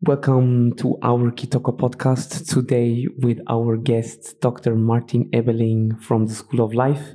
Welcome 0.00 0.72
to 0.76 0.96
our 1.02 1.30
Kitoko 1.32 1.76
podcast 1.76 2.48
today 2.48 3.06
with 3.18 3.40
our 3.46 3.76
guest, 3.76 4.40
Dr. 4.40 4.74
Martin 4.74 5.28
Ebeling 5.32 6.00
from 6.00 6.24
the 6.24 6.32
School 6.32 6.64
of 6.64 6.72
Life. 6.72 7.14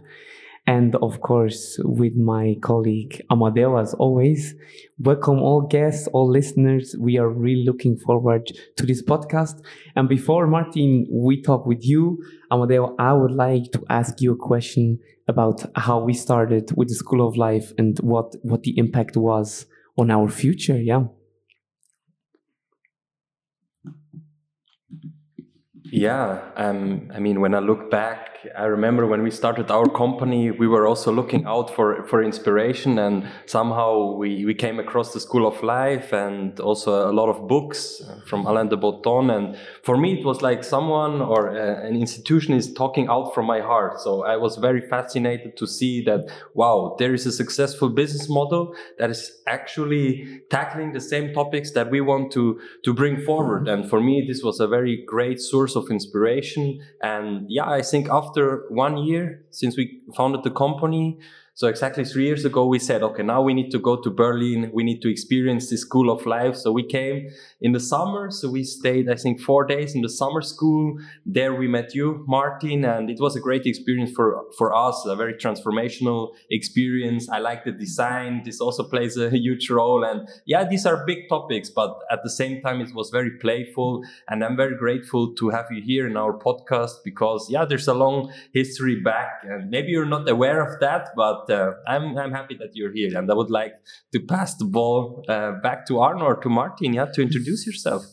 And 0.65 0.95
of 0.95 1.19
course, 1.19 1.77
with 1.83 2.15
my 2.15 2.55
colleague 2.61 3.21
Amadeo, 3.29 3.77
as 3.77 3.93
always. 3.95 4.55
Welcome, 4.97 5.39
all 5.39 5.61
guests, 5.61 6.07
all 6.07 6.29
listeners. 6.29 6.95
We 6.97 7.17
are 7.17 7.27
really 7.27 7.65
looking 7.65 7.97
forward 7.97 8.49
to 8.77 8.85
this 8.85 9.03
podcast. 9.03 9.61
And 9.97 10.07
before 10.07 10.47
Martin, 10.47 11.05
we 11.11 11.41
talk 11.41 11.65
with 11.65 11.85
you, 11.85 12.23
Amadeo, 12.49 12.95
I 12.97 13.11
would 13.11 13.31
like 13.33 13.71
to 13.73 13.83
ask 13.89 14.21
you 14.21 14.31
a 14.31 14.37
question 14.37 14.99
about 15.27 15.65
how 15.75 15.99
we 16.01 16.13
started 16.13 16.71
with 16.77 16.87
the 16.87 16.95
School 16.95 17.27
of 17.27 17.35
Life 17.35 17.73
and 17.77 17.97
what, 17.99 18.33
what 18.41 18.63
the 18.63 18.77
impact 18.77 19.17
was 19.17 19.65
on 19.97 20.11
our 20.11 20.29
future. 20.29 20.81
Yeah. 20.81 21.05
Yeah, 25.95 26.41
um, 26.55 27.11
I 27.13 27.19
mean, 27.19 27.39
when 27.39 27.53
I 27.53 27.59
look 27.59 27.91
back, 27.91 28.29
I 28.57 28.65
remember 28.65 29.05
when 29.05 29.21
we 29.21 29.29
started 29.29 29.69
our 29.69 29.87
company, 29.87 30.49
we 30.49 30.67
were 30.67 30.87
also 30.87 31.11
looking 31.11 31.45
out 31.45 31.69
for, 31.69 32.03
for 32.07 32.23
inspiration, 32.23 32.97
and 32.97 33.29
somehow 33.45 34.15
we, 34.15 34.43
we 34.43 34.55
came 34.55 34.79
across 34.79 35.13
the 35.13 35.19
School 35.19 35.45
of 35.45 35.61
Life 35.61 36.11
and 36.11 36.59
also 36.59 37.09
a 37.09 37.13
lot 37.13 37.29
of 37.29 37.47
books 37.47 38.01
from 38.25 38.47
Alain 38.47 38.69
de 38.69 38.75
Botton. 38.75 39.29
And 39.29 39.55
for 39.83 39.95
me, 39.95 40.19
it 40.19 40.25
was 40.25 40.41
like 40.41 40.63
someone 40.63 41.21
or 41.21 41.51
uh, 41.51 41.87
an 41.87 41.95
institution 41.95 42.55
is 42.55 42.73
talking 42.73 43.07
out 43.07 43.35
from 43.35 43.45
my 43.45 43.61
heart. 43.61 43.99
So 43.99 44.23
I 44.23 44.35
was 44.35 44.57
very 44.57 44.81
fascinated 44.81 45.55
to 45.57 45.67
see 45.67 46.03
that, 46.05 46.27
wow, 46.55 46.95
there 46.97 47.13
is 47.13 47.27
a 47.27 47.31
successful 47.31 47.89
business 47.89 48.27
model 48.27 48.75
that 48.97 49.11
is 49.11 49.43
actually 49.45 50.41
tackling 50.49 50.93
the 50.93 51.01
same 51.01 51.35
topics 51.35 51.71
that 51.73 51.91
we 51.91 52.01
want 52.01 52.31
to, 52.31 52.59
to 52.83 52.93
bring 52.95 53.21
forward. 53.21 53.67
And 53.67 53.87
for 53.87 54.01
me, 54.01 54.25
this 54.27 54.41
was 54.41 54.59
a 54.59 54.67
very 54.67 55.03
great 55.05 55.39
source 55.39 55.75
of 55.75 55.82
of 55.83 55.91
inspiration. 55.91 56.81
And 57.01 57.45
yeah, 57.49 57.69
I 57.69 57.81
think 57.81 58.09
after 58.09 58.65
one 58.69 58.97
year 58.97 59.43
since 59.51 59.77
we 59.77 60.01
founded 60.15 60.43
the 60.43 60.51
company, 60.51 61.19
so 61.55 61.67
exactly 61.67 62.03
three 62.03 62.25
years 62.25 62.45
ago, 62.45 62.65
we 62.65 62.79
said, 62.79 63.03
okay, 63.03 63.21
now 63.21 63.43
we 63.43 63.53
need 63.53 63.69
to 63.71 63.79
go 63.79 63.95
to 64.01 64.09
Berlin. 64.09 64.71
We 64.73 64.83
need 64.83 65.03
to 65.03 65.11
experience 65.11 65.69
the 65.69 65.77
school 65.77 66.09
of 66.09 66.25
life. 66.25 66.55
So 66.55 66.71
we 66.71 66.83
came 66.83 67.29
in 67.61 67.73
the 67.73 67.79
summer. 67.79 68.31
So 68.31 68.49
we 68.49 68.63
stayed, 68.63 69.07
I 69.07 69.13
think, 69.13 69.39
four 69.39 69.63
days 69.63 69.93
in 69.93 70.01
the 70.01 70.09
summer 70.09 70.41
school. 70.41 70.97
There 71.27 71.53
we 71.53 71.67
met 71.67 71.93
you, 71.93 72.25
Martin, 72.27 72.83
and 72.83 73.07
it 73.07 73.19
was 73.19 73.35
a 73.35 73.39
great 73.39 73.67
experience 73.67 74.11
for, 74.15 74.45
for 74.57 74.73
us, 74.73 75.05
a 75.05 75.15
very 75.15 75.35
transformational 75.35 76.29
experience. 76.49 77.29
I 77.29 77.37
like 77.37 77.65
the 77.65 77.71
design. 77.71 78.41
This 78.43 78.59
also 78.59 78.83
plays 78.83 79.15
a 79.15 79.29
huge 79.29 79.69
role. 79.69 80.03
And 80.03 80.27
yeah, 80.47 80.67
these 80.67 80.87
are 80.87 81.05
big 81.05 81.29
topics, 81.29 81.69
but 81.69 81.99
at 82.09 82.23
the 82.23 82.31
same 82.31 82.63
time, 82.63 82.81
it 82.81 82.95
was 82.95 83.11
very 83.11 83.37
playful. 83.37 84.03
And 84.27 84.43
I'm 84.43 84.57
very 84.57 84.75
grateful 84.75 85.35
to 85.35 85.49
have 85.49 85.67
you 85.69 85.83
here 85.83 86.07
in 86.07 86.17
our 86.17 86.33
podcast 86.33 87.03
because 87.05 87.47
yeah, 87.51 87.63
there's 87.63 87.87
a 87.87 87.93
long 87.93 88.33
history 88.55 88.99
back 88.99 89.43
and 89.43 89.69
maybe 89.69 89.89
you're 89.89 90.07
not 90.07 90.27
aware 90.27 90.65
of 90.65 90.79
that, 90.79 91.09
but 91.15 91.42
but 91.45 91.53
uh, 91.53 91.71
I'm 91.87 92.17
I'm 92.17 92.31
happy 92.31 92.55
that 92.59 92.71
you're 92.73 92.91
here, 92.91 93.17
and 93.17 93.29
I 93.29 93.33
would 93.33 93.49
like 93.49 93.73
to 94.13 94.19
pass 94.19 94.55
the 94.55 94.65
ball 94.65 95.23
uh, 95.29 95.53
back 95.63 95.85
to 95.87 95.99
Arno 95.99 96.25
or 96.25 96.35
to 96.37 96.49
Martin, 96.49 96.93
yeah, 96.93 97.05
to 97.13 97.21
introduce 97.21 97.65
yourself. 97.65 98.03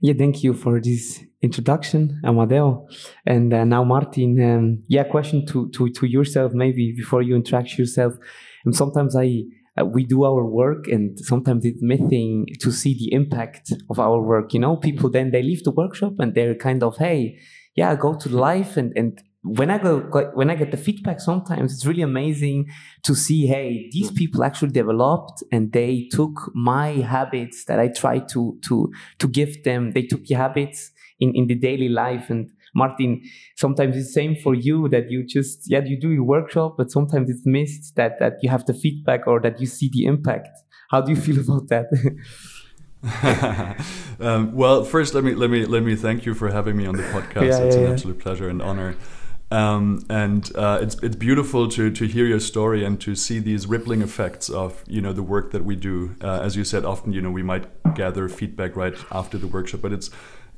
Yeah, 0.00 0.12
thank 0.18 0.42
you 0.44 0.52
for 0.52 0.80
this 0.80 1.24
introduction, 1.40 2.20
Amadeo. 2.24 2.86
And 3.24 3.54
uh, 3.54 3.64
now, 3.64 3.84
Martin, 3.84 4.38
um, 4.44 4.82
yeah, 4.86 5.04
question 5.04 5.46
to, 5.46 5.70
to, 5.70 5.88
to 5.92 6.06
yourself, 6.06 6.52
maybe 6.52 6.92
before 6.94 7.22
you 7.22 7.34
introduce 7.34 7.78
yourself. 7.78 8.12
And 8.66 8.76
sometimes 8.76 9.16
I, 9.16 9.44
uh, 9.80 9.86
we 9.86 10.04
do 10.04 10.24
our 10.24 10.44
work 10.44 10.88
and 10.88 11.18
sometimes 11.18 11.64
it's 11.64 11.82
missing 11.82 12.46
to 12.60 12.70
see 12.70 12.92
the 12.92 13.14
impact 13.16 13.72
of 13.88 13.98
our 13.98 14.20
work. 14.20 14.52
You 14.52 14.60
know, 14.60 14.76
people 14.76 15.08
then 15.08 15.30
they 15.30 15.42
leave 15.42 15.64
the 15.64 15.70
workshop 15.70 16.14
and 16.18 16.34
they're 16.34 16.54
kind 16.54 16.82
of, 16.82 16.98
hey, 16.98 17.38
yeah, 17.74 17.96
go 17.96 18.14
to 18.14 18.28
life 18.28 18.76
and, 18.76 18.92
and 18.96 19.22
when 19.44 19.70
I 19.70 19.76
go 19.76 20.00
when 20.32 20.50
I 20.50 20.54
get 20.54 20.70
the 20.70 20.78
feedback, 20.78 21.20
sometimes 21.20 21.74
it's 21.74 21.84
really 21.84 22.02
amazing 22.02 22.70
to 23.02 23.14
see, 23.14 23.46
hey, 23.46 23.90
these 23.92 24.10
mm. 24.10 24.16
people 24.16 24.42
actually 24.42 24.72
developed 24.72 25.42
and 25.52 25.70
they 25.70 26.08
took 26.10 26.50
my 26.54 26.92
habits 26.92 27.66
that 27.66 27.78
I 27.78 27.88
try 27.88 28.20
to 28.20 28.58
to 28.66 28.90
to 29.18 29.28
give 29.28 29.62
them. 29.62 29.92
They 29.92 30.02
took 30.02 30.24
the 30.24 30.34
habits 30.34 30.90
in 31.20 31.34
in 31.34 31.46
the 31.46 31.54
daily 31.54 31.90
life. 31.90 32.30
And 32.30 32.50
Martin, 32.74 33.22
sometimes 33.56 33.96
it's 33.96 34.06
the 34.06 34.12
same 34.12 34.34
for 34.34 34.54
you 34.54 34.88
that 34.88 35.10
you 35.10 35.26
just 35.26 35.70
yeah 35.70 35.82
you 35.84 36.00
do 36.00 36.10
your 36.10 36.24
workshop, 36.24 36.76
but 36.78 36.90
sometimes 36.90 37.28
it's 37.28 37.44
missed 37.44 37.96
that 37.96 38.18
that 38.20 38.38
you 38.40 38.48
have 38.48 38.64
the 38.64 38.74
feedback 38.74 39.26
or 39.26 39.40
that 39.40 39.60
you 39.60 39.66
see 39.66 39.90
the 39.92 40.06
impact. 40.06 40.48
How 40.90 41.02
do 41.02 41.10
you 41.10 41.16
feel 41.16 41.38
about 41.44 41.68
that? 41.68 41.86
um, 44.20 44.54
well, 44.54 44.84
first 44.84 45.12
let 45.12 45.22
me 45.22 45.34
let 45.34 45.50
me 45.50 45.66
let 45.66 45.82
me 45.82 45.96
thank 45.96 46.24
you 46.24 46.32
for 46.32 46.48
having 46.48 46.78
me 46.78 46.86
on 46.86 46.96
the 46.96 47.02
podcast. 47.12 47.42
Yeah, 47.42 47.58
it's 47.58 47.76
yeah, 47.76 47.82
an 47.82 47.88
yeah. 47.88 47.92
absolute 47.92 48.18
pleasure 48.20 48.48
and 48.48 48.62
honor. 48.62 48.96
Um, 49.50 50.04
and 50.08 50.50
uh, 50.56 50.78
it's 50.82 50.96
it's 51.02 51.16
beautiful 51.16 51.68
to 51.68 51.90
to 51.90 52.06
hear 52.06 52.26
your 52.26 52.40
story 52.40 52.84
and 52.84 53.00
to 53.02 53.14
see 53.14 53.38
these 53.38 53.66
rippling 53.66 54.02
effects 54.02 54.48
of 54.48 54.82
you 54.86 55.00
know 55.00 55.12
the 55.12 55.22
work 55.22 55.52
that 55.52 55.64
we 55.64 55.76
do. 55.76 56.16
Uh, 56.22 56.40
as 56.40 56.56
you 56.56 56.64
said, 56.64 56.84
often 56.84 57.12
you 57.12 57.20
know 57.20 57.30
we 57.30 57.42
might 57.42 57.66
gather 57.94 58.28
feedback 58.28 58.74
right 58.74 58.96
after 59.10 59.38
the 59.38 59.46
workshop, 59.46 59.80
but 59.82 59.92
it's 59.92 60.10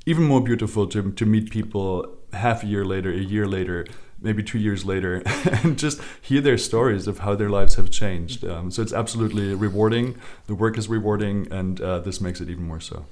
even 0.06 0.24
more 0.24 0.40
beautiful 0.40 0.86
to 0.86 1.12
to 1.12 1.26
meet 1.26 1.50
people 1.50 2.16
half 2.32 2.62
a 2.62 2.66
year 2.66 2.84
later, 2.84 3.10
a 3.10 3.16
year 3.16 3.46
later, 3.46 3.86
maybe 4.20 4.42
two 4.42 4.58
years 4.58 4.84
later, 4.84 5.22
and 5.62 5.78
just 5.78 6.00
hear 6.20 6.40
their 6.40 6.58
stories 6.58 7.06
of 7.06 7.18
how 7.18 7.34
their 7.34 7.50
lives 7.50 7.74
have 7.74 7.90
changed. 7.90 8.44
Um, 8.44 8.70
so 8.70 8.82
it's 8.82 8.92
absolutely 8.92 9.54
rewarding. 9.54 10.16
The 10.46 10.54
work 10.54 10.78
is 10.78 10.88
rewarding, 10.88 11.48
and 11.50 11.80
uh, 11.80 11.98
this 11.98 12.20
makes 12.20 12.40
it 12.40 12.48
even 12.48 12.66
more 12.66 12.80
so. 12.80 13.06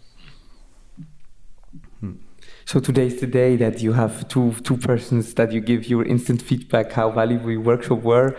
Hmm. 2.64 2.70
So 2.70 2.80
today 2.80 3.06
is 3.06 3.20
the 3.20 3.26
day 3.26 3.56
that 3.56 3.80
you 3.82 3.92
have 3.92 4.26
two 4.28 4.52
two 4.62 4.76
persons 4.76 5.34
that 5.34 5.52
you 5.52 5.60
give 5.60 5.88
your 5.88 6.04
instant 6.04 6.42
feedback 6.42 6.92
how 6.92 7.10
valuable 7.10 7.50
your 7.50 7.60
workshop 7.60 8.02
were, 8.02 8.36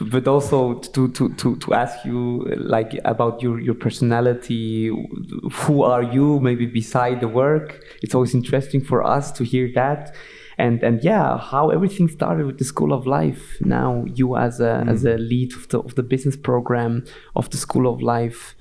but 0.00 0.28
also 0.28 0.74
to 0.74 1.08
to 1.08 1.34
to, 1.34 1.56
to 1.56 1.74
ask 1.74 2.04
you 2.04 2.44
like 2.56 2.98
about 3.04 3.42
your 3.42 3.60
your 3.60 3.74
personality, 3.74 4.90
who 5.52 5.82
are 5.82 6.02
you 6.02 6.40
maybe 6.40 6.66
beside 6.66 7.20
the 7.20 7.28
work. 7.28 7.80
It's 8.02 8.14
always 8.14 8.34
interesting 8.34 8.82
for 8.82 9.02
us 9.02 9.32
to 9.32 9.44
hear 9.44 9.70
that. 9.74 10.14
And 10.56 10.82
and 10.84 11.02
yeah, 11.02 11.36
how 11.38 11.70
everything 11.70 12.08
started 12.08 12.46
with 12.46 12.58
the 12.58 12.64
School 12.64 12.92
of 12.92 13.06
Life. 13.06 13.56
Now 13.60 14.04
you 14.06 14.36
as 14.36 14.60
a 14.60 14.84
mm. 14.84 14.90
as 14.90 15.04
a 15.04 15.16
lead 15.18 15.52
of 15.52 15.68
the 15.68 15.80
of 15.80 15.94
the 15.96 16.02
business 16.04 16.36
program 16.36 17.04
of 17.34 17.50
the 17.50 17.56
School 17.56 17.86
of 17.88 18.00
Life. 18.00 18.54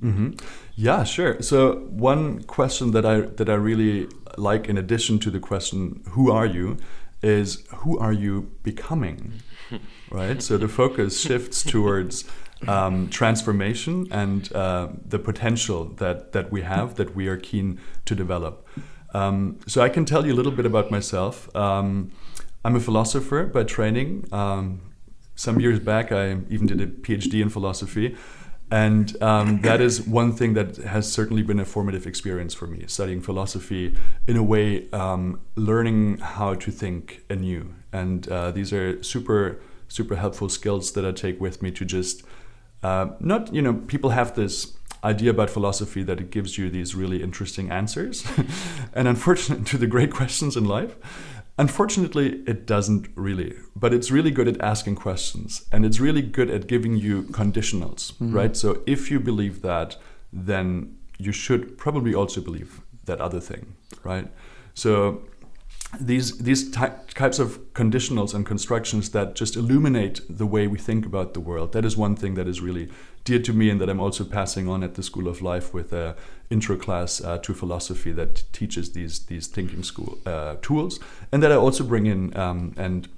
Mm 0.00 0.14
-hmm. 0.14 0.34
Yeah, 0.74 1.04
sure. 1.04 1.40
So 1.42 1.76
one 1.90 2.44
question 2.44 2.92
that 2.92 3.04
I 3.04 3.20
that 3.20 3.48
I 3.48 3.54
really 3.54 4.08
like, 4.36 4.68
in 4.68 4.78
addition 4.78 5.18
to 5.20 5.30
the 5.30 5.40
question 5.40 6.02
"Who 6.10 6.30
are 6.30 6.46
you?" 6.46 6.78
is 7.22 7.66
"Who 7.76 7.98
are 7.98 8.12
you 8.12 8.50
becoming?" 8.62 9.34
right. 10.10 10.42
So 10.42 10.56
the 10.56 10.68
focus 10.68 11.20
shifts 11.20 11.62
towards 11.62 12.24
um, 12.66 13.08
transformation 13.08 14.06
and 14.10 14.52
uh, 14.54 14.88
the 15.04 15.18
potential 15.18 15.84
that 15.96 16.32
that 16.32 16.50
we 16.50 16.62
have 16.62 16.94
that 16.94 17.14
we 17.14 17.28
are 17.28 17.36
keen 17.36 17.78
to 18.06 18.14
develop. 18.14 18.66
Um, 19.14 19.58
so 19.66 19.82
I 19.82 19.90
can 19.90 20.04
tell 20.04 20.26
you 20.26 20.32
a 20.32 20.36
little 20.36 20.52
bit 20.52 20.64
about 20.64 20.90
myself. 20.90 21.54
Um, 21.54 22.12
I'm 22.64 22.76
a 22.76 22.80
philosopher 22.80 23.44
by 23.44 23.64
training. 23.64 24.26
Um, 24.32 24.80
some 25.34 25.60
years 25.60 25.80
back, 25.80 26.12
I 26.12 26.38
even 26.48 26.66
did 26.66 26.80
a 26.80 26.86
PhD 26.86 27.42
in 27.42 27.48
philosophy. 27.48 28.16
And 28.72 29.22
um, 29.22 29.60
that 29.60 29.82
is 29.82 30.00
one 30.00 30.32
thing 30.32 30.54
that 30.54 30.78
has 30.78 31.12
certainly 31.12 31.42
been 31.42 31.60
a 31.60 31.64
formative 31.66 32.06
experience 32.06 32.54
for 32.54 32.66
me, 32.66 32.84
studying 32.86 33.20
philosophy 33.20 33.94
in 34.26 34.38
a 34.38 34.42
way, 34.42 34.88
um, 34.92 35.42
learning 35.56 36.16
how 36.20 36.54
to 36.54 36.70
think 36.70 37.22
anew. 37.28 37.74
And 37.92 38.26
uh, 38.30 38.50
these 38.50 38.72
are 38.72 39.02
super, 39.02 39.60
super 39.88 40.16
helpful 40.16 40.48
skills 40.48 40.92
that 40.92 41.04
I 41.04 41.12
take 41.12 41.38
with 41.38 41.60
me 41.60 41.70
to 41.70 41.84
just 41.84 42.22
uh, 42.82 43.08
not, 43.20 43.52
you 43.52 43.60
know, 43.60 43.74
people 43.74 44.08
have 44.08 44.34
this 44.36 44.74
idea 45.04 45.28
about 45.28 45.50
philosophy 45.50 46.02
that 46.04 46.18
it 46.18 46.30
gives 46.30 46.56
you 46.56 46.70
these 46.70 46.94
really 46.94 47.22
interesting 47.22 47.70
answers. 47.70 48.24
and 48.94 49.06
unfortunately, 49.06 49.64
to 49.72 49.76
the 49.76 49.86
great 49.86 50.10
questions 50.10 50.56
in 50.56 50.64
life. 50.64 50.96
Unfortunately, 51.58 52.42
it 52.46 52.66
doesn't 52.66 53.08
really, 53.14 53.54
but 53.76 53.92
it's 53.92 54.10
really 54.10 54.30
good 54.30 54.48
at 54.48 54.60
asking 54.60 54.96
questions 54.96 55.66
and 55.70 55.84
it's 55.84 56.00
really 56.00 56.22
good 56.22 56.50
at 56.50 56.66
giving 56.66 56.96
you 56.96 57.24
conditionals, 57.24 58.14
mm-hmm. 58.14 58.32
right? 58.32 58.56
So 58.56 58.82
if 58.86 59.10
you 59.10 59.20
believe 59.20 59.62
that, 59.62 59.96
then 60.32 60.96
you 61.18 61.30
should 61.30 61.76
probably 61.76 62.14
also 62.14 62.40
believe 62.40 62.80
that 63.04 63.20
other 63.20 63.40
thing, 63.40 63.74
right? 64.02 64.28
So 64.74 65.22
these 66.00 66.38
these 66.38 66.70
ty- 66.70 66.94
types 67.14 67.38
of 67.38 67.58
conditionals 67.74 68.34
and 68.34 68.46
constructions 68.46 69.10
that 69.10 69.34
just 69.34 69.56
illuminate 69.56 70.20
the 70.28 70.46
way 70.46 70.66
we 70.66 70.78
think 70.78 71.04
about 71.04 71.34
the 71.34 71.40
world. 71.40 71.72
That 71.72 71.84
is 71.84 71.96
one 71.96 72.16
thing 72.16 72.34
that 72.34 72.48
is 72.48 72.60
really 72.60 72.88
dear 73.24 73.40
to 73.40 73.52
me 73.52 73.70
and 73.70 73.80
that 73.80 73.88
I'm 73.88 74.00
also 74.00 74.24
passing 74.24 74.68
on 74.68 74.82
at 74.82 74.94
the 74.94 75.02
School 75.02 75.28
of 75.28 75.42
Life 75.42 75.72
with 75.74 75.92
a 75.92 76.16
intro 76.50 76.76
class 76.76 77.20
uh, 77.20 77.38
to 77.38 77.54
philosophy 77.54 78.12
that 78.12 78.44
teaches 78.52 78.92
these 78.92 79.26
these 79.26 79.46
thinking 79.46 79.82
school 79.82 80.18
uh, 80.26 80.56
tools, 80.62 80.98
and 81.30 81.42
that 81.42 81.52
I 81.52 81.56
also 81.56 81.84
bring 81.84 82.06
in 82.06 82.36
um, 82.36 82.72
and 82.76 83.08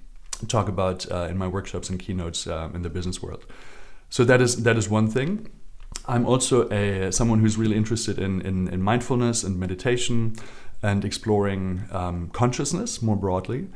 talk 0.48 0.68
about 0.68 1.10
uh, 1.10 1.28
in 1.30 1.38
my 1.38 1.46
workshops 1.46 1.88
and 1.90 1.98
keynotes 1.98 2.46
uh, 2.46 2.70
in 2.74 2.82
the 2.82 2.90
business 2.90 3.22
world. 3.22 3.46
So 4.10 4.24
that 4.24 4.40
is 4.40 4.62
that 4.64 4.76
is 4.76 4.88
one 4.88 5.08
thing. 5.08 5.48
I'm 6.06 6.26
also 6.26 6.68
a 6.70 7.10
someone 7.12 7.38
who's 7.40 7.56
really 7.56 7.76
interested 7.76 8.18
in 8.18 8.40
in, 8.42 8.68
in 8.68 8.82
mindfulness 8.82 9.44
and 9.44 9.58
meditation 9.58 10.34
and 10.84 11.02
exploring 11.02 11.82
um, 11.92 12.28
consciousness 12.28 13.00
more 13.00 13.16
broadly. 13.16 13.68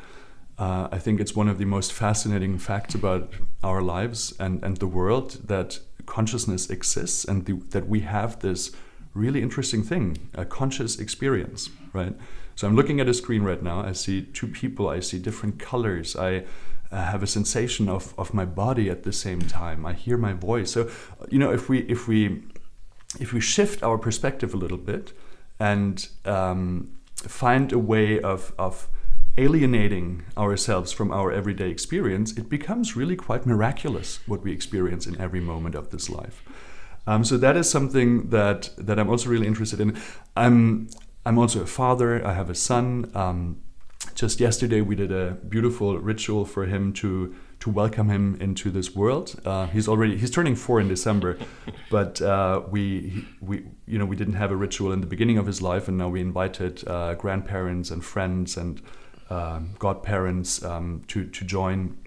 Uh, 0.59 0.89
I 0.93 0.99
think 0.99 1.21
it's 1.21 1.35
one 1.35 1.49
of 1.49 1.57
the 1.57 1.65
most 1.65 1.91
fascinating 1.91 2.59
facts 2.59 2.95
about 2.95 3.33
our 3.65 3.81
lives 3.81 4.35
and, 4.39 4.63
and 4.63 4.77
the 4.77 4.87
world 4.87 5.49
that 5.49 5.81
consciousness 6.05 6.69
exists 6.69 7.25
and 7.25 7.47
the, 7.47 7.55
that 7.71 7.89
we 7.89 8.01
have 8.01 8.41
this 8.41 8.73
really 9.15 9.41
interesting 9.41 9.83
thing, 9.83 10.19
a 10.35 10.45
conscious 10.45 10.99
experience, 10.99 11.71
right? 11.95 12.15
So 12.57 12.69
I'm 12.69 12.77
looking 12.77 13.01
at 13.01 13.09
a 13.09 13.15
screen 13.15 13.43
right 13.43 13.63
now. 13.63 13.81
I 13.81 13.93
see 13.93 14.23
two 14.23 14.49
people. 14.49 14.91
I 14.91 15.01
see 15.01 15.19
different 15.19 15.59
colors. 15.59 16.15
I 16.15 16.45
uh, 16.93 17.05
have 17.05 17.23
a 17.23 17.27
sensation 17.27 17.89
of, 17.89 18.13
of 18.19 18.35
my 18.35 18.45
body 18.45 18.91
at 18.91 19.05
the 19.05 19.13
same 19.15 19.41
time. 19.41 19.87
I 19.87 19.95
hear 19.95 20.19
my 20.19 20.35
voice. 20.35 20.73
So, 20.73 20.91
you 21.31 21.39
know, 21.39 21.53
if 21.53 21.71
we 21.71 21.79
if 21.89 22.07
we 22.07 22.43
if 23.19 23.33
we 23.33 23.41
shift 23.41 23.83
our 23.83 23.97
perspective 23.97 24.53
a 24.53 24.59
little 24.59 24.83
bit 24.93 25.13
and 25.59 26.09
um, 26.25 26.98
find 27.27 27.73
a 27.73 27.79
way 27.79 28.21
of 28.21 28.53
of 28.59 28.89
alienating 29.37 30.25
ourselves 30.37 30.91
from 30.91 31.13
our 31.13 31.31
everyday 31.33 31.71
experience, 31.71 32.33
it 32.33 32.49
becomes 32.49 32.97
really 32.97 33.15
quite 33.15 33.47
miraculous 33.47 34.19
what 34.27 34.43
we 34.43 34.53
experience 34.53 35.07
in 35.07 35.19
every 35.21 35.41
moment 35.41 35.77
of 35.77 35.91
this 35.91 36.11
life. 36.11 36.43
Um, 37.07 37.25
so 37.25 37.39
that 37.39 37.57
is 37.57 37.71
something 37.71 38.31
that 38.31 38.71
that 38.77 38.99
I'm 38.99 39.09
also 39.09 39.31
really 39.31 39.47
interested 39.47 39.81
in. 39.81 39.97
I'm 40.37 40.89
I'm 41.25 41.39
also 41.39 41.63
a 41.63 41.67
father. 41.67 42.25
I 42.27 42.35
have 42.35 42.51
a 42.51 42.55
son. 42.55 43.11
Um, 43.15 43.63
just 44.15 44.41
yesterday 44.41 44.81
we 44.81 44.95
did 44.95 45.13
a 45.13 45.33
beautiful 45.49 45.99
ritual 45.99 46.45
for 46.45 46.67
him 46.67 46.93
to 46.95 47.35
to 47.61 47.71
welcome 47.71 48.09
him 48.09 48.37
into 48.41 48.71
this 48.71 48.95
world. 48.95 49.41
Uh, 49.45 49.67
he's 49.67 49.89
already 49.89 50.17
he's 50.17 50.31
turning 50.31 50.55
four 50.55 50.81
in 50.81 50.89
December, 50.89 51.39
but 51.91 52.21
uh, 52.23 52.63
we 52.69 53.25
we 53.41 53.65
you 53.87 53.99
know 53.99 54.05
we 54.05 54.17
didn't 54.17 54.35
have 54.35 54.51
a 54.51 54.57
ritual 54.57 54.93
in 54.93 55.01
the 55.01 55.07
beginning 55.07 55.39
of 55.39 55.47
his 55.47 55.61
life, 55.61 55.89
and 55.89 55.99
now 55.99 56.09
we 56.09 56.21
invited 56.21 56.87
uh, 56.87 57.15
grandparents 57.15 57.91
and 57.91 58.05
friends 58.05 58.57
and 58.57 58.81
um, 59.31 59.75
godparents 59.79 60.63
um, 60.65 61.03
to 61.09 61.27
to 61.27 61.45
join, 61.45 61.99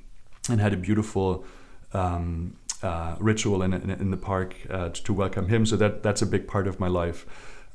and 0.50 0.60
had 0.62 0.74
a 0.74 0.78
beautiful. 0.78 1.46
Um, 1.94 2.56
uh, 2.84 3.16
ritual 3.20 3.62
in, 3.62 3.74
in, 3.74 3.92
in, 3.92 4.10
the 4.10 4.18
park 4.18 4.56
uh, 4.72 4.90
to, 4.90 5.04
to 5.04 5.14
welcome 5.14 5.50
him. 5.50 5.68
So 5.68 5.76
that 5.76 6.02
that's 6.02 6.24
a 6.24 6.26
big 6.26 6.48
part 6.48 6.68
of 6.68 6.80
my 6.80 6.88
life. 6.88 7.28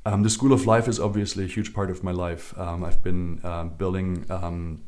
Um, 0.05 0.23
the 0.23 0.31
School 0.31 0.52
of 0.52 0.67
Life 0.67 0.88
is 0.88 0.99
obviously 0.99 1.44
a 1.44 1.46
huge 1.46 1.73
part 1.75 1.90
of 1.90 2.02
my 2.02 2.11
life. 2.11 2.58
Um, 2.58 2.82
I've 2.82 3.05
been 3.05 3.40
um, 3.44 3.69
building 3.70 4.25
um, 4.31 4.82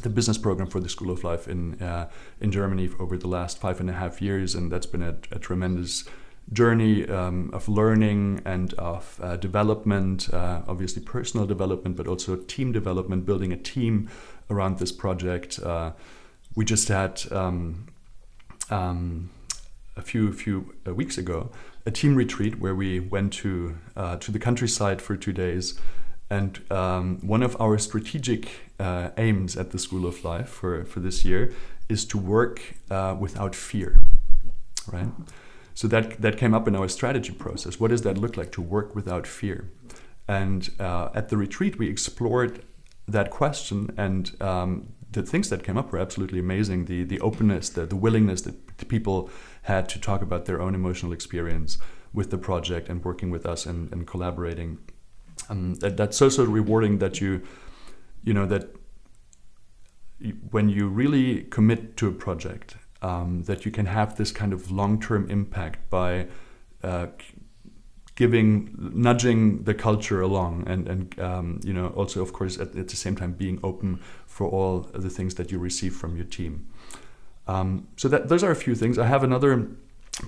the 0.00 0.10
business 0.10 0.38
program 0.38 0.68
for 0.68 0.80
the 0.80 0.88
School 0.88 1.10
of 1.10 1.24
Life 1.24 1.48
in 1.48 1.80
uh, 1.82 2.08
in 2.40 2.50
Germany 2.52 2.90
over 2.98 3.16
the 3.16 3.28
last 3.28 3.58
five 3.58 3.80
and 3.80 3.88
a 3.90 3.94
half 3.94 4.20
years, 4.20 4.54
and 4.54 4.70
that's 4.70 4.86
been 4.86 5.02
a, 5.02 5.16
a 5.30 5.38
tremendous 5.38 6.04
journey 6.52 7.08
um, 7.08 7.50
of 7.52 7.68
learning 7.68 8.42
and 8.44 8.74
of 8.74 9.20
uh, 9.22 9.36
development, 9.36 10.32
uh, 10.34 10.62
obviously 10.66 11.02
personal 11.02 11.46
development, 11.46 11.96
but 11.96 12.08
also 12.08 12.36
team 12.36 12.72
development, 12.72 13.24
building 13.24 13.52
a 13.52 13.56
team 13.56 14.10
around 14.50 14.78
this 14.78 14.90
project. 14.90 15.60
Uh, 15.60 15.92
we 16.56 16.64
just 16.64 16.88
had 16.88 17.22
um, 17.30 17.86
um, 18.70 19.30
a 19.96 20.02
few 20.02 20.32
few 20.32 20.74
uh, 20.86 20.94
weeks 20.94 21.18
ago 21.18 21.50
a 21.86 21.90
team 21.90 22.14
retreat 22.14 22.58
where 22.58 22.74
we 22.74 23.00
went 23.00 23.32
to 23.32 23.76
uh, 23.96 24.16
to 24.16 24.30
the 24.30 24.38
countryside 24.38 25.00
for 25.00 25.16
two 25.16 25.32
days. 25.32 25.78
And 26.30 26.60
um, 26.70 27.18
one 27.22 27.42
of 27.42 27.60
our 27.60 27.76
strategic 27.78 28.48
uh, 28.78 29.10
aims 29.16 29.56
at 29.56 29.72
the 29.72 29.78
School 29.78 30.06
of 30.06 30.24
Life 30.24 30.48
for, 30.48 30.84
for 30.84 31.00
this 31.00 31.24
year 31.24 31.52
is 31.88 32.04
to 32.06 32.18
work 32.18 32.76
uh, 32.90 33.16
without 33.18 33.56
fear, 33.56 34.00
right? 34.90 35.08
So 35.74 35.88
that 35.88 36.20
that 36.20 36.36
came 36.36 36.54
up 36.54 36.68
in 36.68 36.76
our 36.76 36.88
strategy 36.88 37.32
process. 37.32 37.80
What 37.80 37.90
does 37.90 38.02
that 38.02 38.16
look 38.16 38.36
like 38.36 38.52
to 38.52 38.62
work 38.62 38.94
without 38.94 39.26
fear? 39.26 39.70
And 40.28 40.70
uh, 40.78 41.08
at 41.14 41.30
the 41.30 41.36
retreat, 41.36 41.78
we 41.78 41.88
explored 41.88 42.62
that 43.08 43.30
question, 43.30 43.92
and 43.96 44.40
um, 44.40 44.92
the 45.10 45.22
things 45.22 45.48
that 45.50 45.64
came 45.64 45.76
up 45.76 45.90
were 45.90 45.98
absolutely 45.98 46.38
amazing. 46.38 46.84
The 46.84 47.02
the 47.04 47.20
openness, 47.20 47.70
the 47.70 47.86
the 47.86 47.96
willingness 47.96 48.42
that 48.42 48.88
people 48.88 49.30
had 49.62 49.88
to 49.88 50.00
talk 50.00 50.22
about 50.22 50.44
their 50.44 50.60
own 50.60 50.74
emotional 50.74 51.12
experience 51.12 51.78
with 52.12 52.30
the 52.30 52.38
project 52.38 52.88
and 52.88 53.04
working 53.04 53.30
with 53.30 53.46
us 53.46 53.66
and, 53.66 53.92
and 53.92 54.06
collaborating. 54.06 54.78
Um, 55.50 55.74
that, 55.76 55.96
that's 55.96 56.16
so 56.16 56.28
rewarding 56.44 56.98
that 56.98 57.20
you, 57.20 57.42
you 58.22 58.32
know, 58.32 58.46
that 58.46 58.74
when 60.50 60.68
you 60.68 60.88
really 60.88 61.42
commit 61.44 61.96
to 61.96 62.08
a 62.08 62.12
project, 62.12 62.76
um, 63.02 63.42
that 63.44 63.64
you 63.64 63.72
can 63.72 63.86
have 63.86 64.16
this 64.16 64.30
kind 64.30 64.52
of 64.52 64.70
long-term 64.70 65.28
impact 65.30 65.90
by 65.90 66.28
uh, 66.82 67.06
giving, 68.14 68.74
nudging 68.78 69.64
the 69.64 69.74
culture 69.74 70.20
along, 70.20 70.64
and 70.66 70.86
and 70.88 71.18
um, 71.18 71.60
you 71.64 71.72
know 71.72 71.88
also 71.88 72.20
of 72.20 72.32
course 72.32 72.58
at, 72.58 72.76
at 72.76 72.88
the 72.88 72.96
same 72.96 73.16
time 73.16 73.32
being 73.32 73.58
open 73.62 73.98
for 74.26 74.46
all 74.46 74.80
the 74.92 75.08
things 75.08 75.34
that 75.36 75.50
you 75.50 75.58
receive 75.58 75.94
from 75.94 76.16
your 76.16 76.26
team. 76.26 76.68
Um, 77.48 77.88
so 77.96 78.08
that 78.08 78.28
those 78.28 78.44
are 78.44 78.50
a 78.50 78.56
few 78.56 78.74
things. 78.74 78.98
I 78.98 79.06
have 79.06 79.24
another 79.24 79.70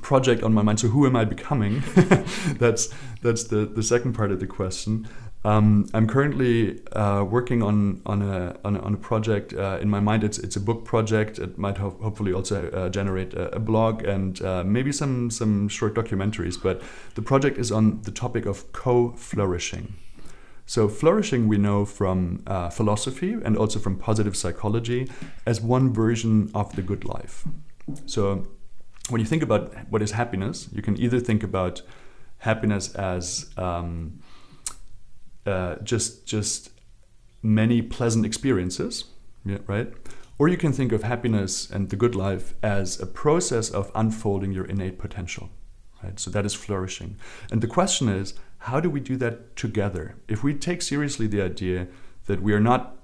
project 0.00 0.43
on 0.43 0.52
my 0.55 0.62
mind. 0.62 0.81
So 0.81 0.88
who 0.88 1.06
am 1.06 1.17
I 1.17 1.25
becoming? 1.25 1.82
that's 2.58 2.88
that's 3.23 3.44
the 3.44 3.67
the 3.67 3.82
second 3.82 4.14
part 4.14 4.31
of 4.31 4.40
the 4.40 4.46
question. 4.46 5.08
Um, 5.44 5.88
I'm 5.93 6.06
currently 6.06 6.81
uh, 6.93 7.25
working 7.25 7.62
on 7.62 8.00
on 8.06 8.23
a 8.23 8.56
on 8.64 8.76
a, 8.76 8.81
on 8.81 8.94
a 8.94 8.96
project 8.96 9.52
uh, 9.52 9.79
in 9.81 9.90
my 9.90 9.99
mind. 9.99 10.23
It's 10.23 10.38
it's 10.38 10.55
a 10.55 10.61
book 10.61 10.84
project. 10.84 11.38
It 11.38 11.58
might 11.58 11.79
ho- 11.79 11.99
hopefully 12.00 12.32
also 12.32 12.70
uh, 12.70 12.88
generate 12.88 13.34
a, 13.34 13.56
a, 13.56 13.58
blog 13.58 14.05
and 14.05 14.40
uh, 14.43 14.62
maybe 14.62 14.93
some 14.93 15.31
some 15.31 15.69
short 15.69 15.94
documentaries. 15.94 16.62
But 16.62 16.81
the 17.14 17.23
project 17.23 17.58
is 17.58 17.73
on 17.73 18.02
the 18.02 18.12
topic 18.12 18.46
of 18.46 18.70
co-flourishing. 18.73 19.94
So, 20.64 20.88
flourishing 20.88 21.49
we 21.49 21.58
know 21.58 21.85
from 21.85 22.44
uh, 22.46 22.70
philosophy 22.70 23.32
and 23.32 23.56
also 23.56 23.81
from 23.81 23.99
positive 23.99 24.37
psychology 24.37 25.11
as 25.44 25.61
one 25.61 25.93
version 25.93 26.50
of 26.55 26.75
the 26.76 26.82
good 26.82 27.05
life. 27.05 27.44
So, 28.06 28.46
when 29.12 29.20
you 29.20 29.26
think 29.26 29.43
about 29.43 29.75
what 29.91 30.03
is 30.03 30.12
happiness, 30.12 30.69
you 30.73 30.82
can 30.82 30.99
either 30.99 31.20
think 31.20 31.43
about 31.43 31.82
happiness 32.38 32.94
as 32.94 33.50
um, 33.56 34.20
uh, 35.47 35.76
just 35.76 36.26
just 36.26 36.70
many 37.43 37.82
pleasant 37.82 38.25
experiences, 38.25 39.05
yeah, 39.44 39.59
right? 39.67 39.93
Or 40.38 40.49
you 40.49 40.56
can 40.56 40.73
think 40.73 40.93
of 40.93 41.03
happiness 41.03 41.70
and 41.70 41.91
the 41.91 41.97
good 41.97 42.14
life 42.14 42.55
as 42.62 43.00
a 43.00 43.07
process 43.07 43.71
of 43.71 43.92
unfolding 43.95 44.50
your 44.50 44.64
innate 44.64 44.99
potential, 44.99 45.50
right? 46.02 46.19
So 46.19 46.31
that 46.31 46.47
is 46.47 46.54
flourishing. 46.54 47.16
And 47.50 47.61
the 47.61 47.69
question 47.69 48.09
is, 48.09 48.35
how 48.59 48.81
do 48.81 48.88
we 48.88 49.00
do 49.00 49.16
that 49.19 49.57
together? 49.57 50.16
If 50.26 50.42
we 50.42 50.54
take 50.54 50.83
seriously 50.83 51.26
the 51.26 51.42
idea 51.42 51.88
that 52.26 52.42
we 52.42 52.54
are 52.54 52.61
not 52.61 52.97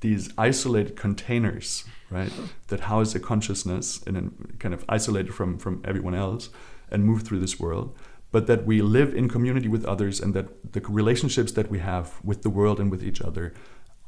these 0.00 0.30
isolated 0.38 0.96
containers, 0.96 1.84
right, 2.10 2.32
that 2.68 2.80
house 2.80 3.14
a 3.14 3.20
consciousness 3.20 4.02
and 4.06 4.56
kind 4.58 4.74
of 4.74 4.84
isolated 4.88 5.34
from, 5.34 5.58
from 5.58 5.82
everyone 5.84 6.14
else 6.14 6.50
and 6.90 7.04
move 7.04 7.22
through 7.22 7.40
this 7.40 7.60
world, 7.60 7.96
but 8.32 8.46
that 8.46 8.66
we 8.66 8.82
live 8.82 9.14
in 9.14 9.28
community 9.28 9.68
with 9.68 9.84
others 9.84 10.20
and 10.20 10.34
that 10.34 10.72
the 10.72 10.80
relationships 10.80 11.52
that 11.52 11.70
we 11.70 11.78
have 11.78 12.14
with 12.24 12.42
the 12.42 12.50
world 12.50 12.80
and 12.80 12.90
with 12.90 13.04
each 13.04 13.20
other 13.20 13.52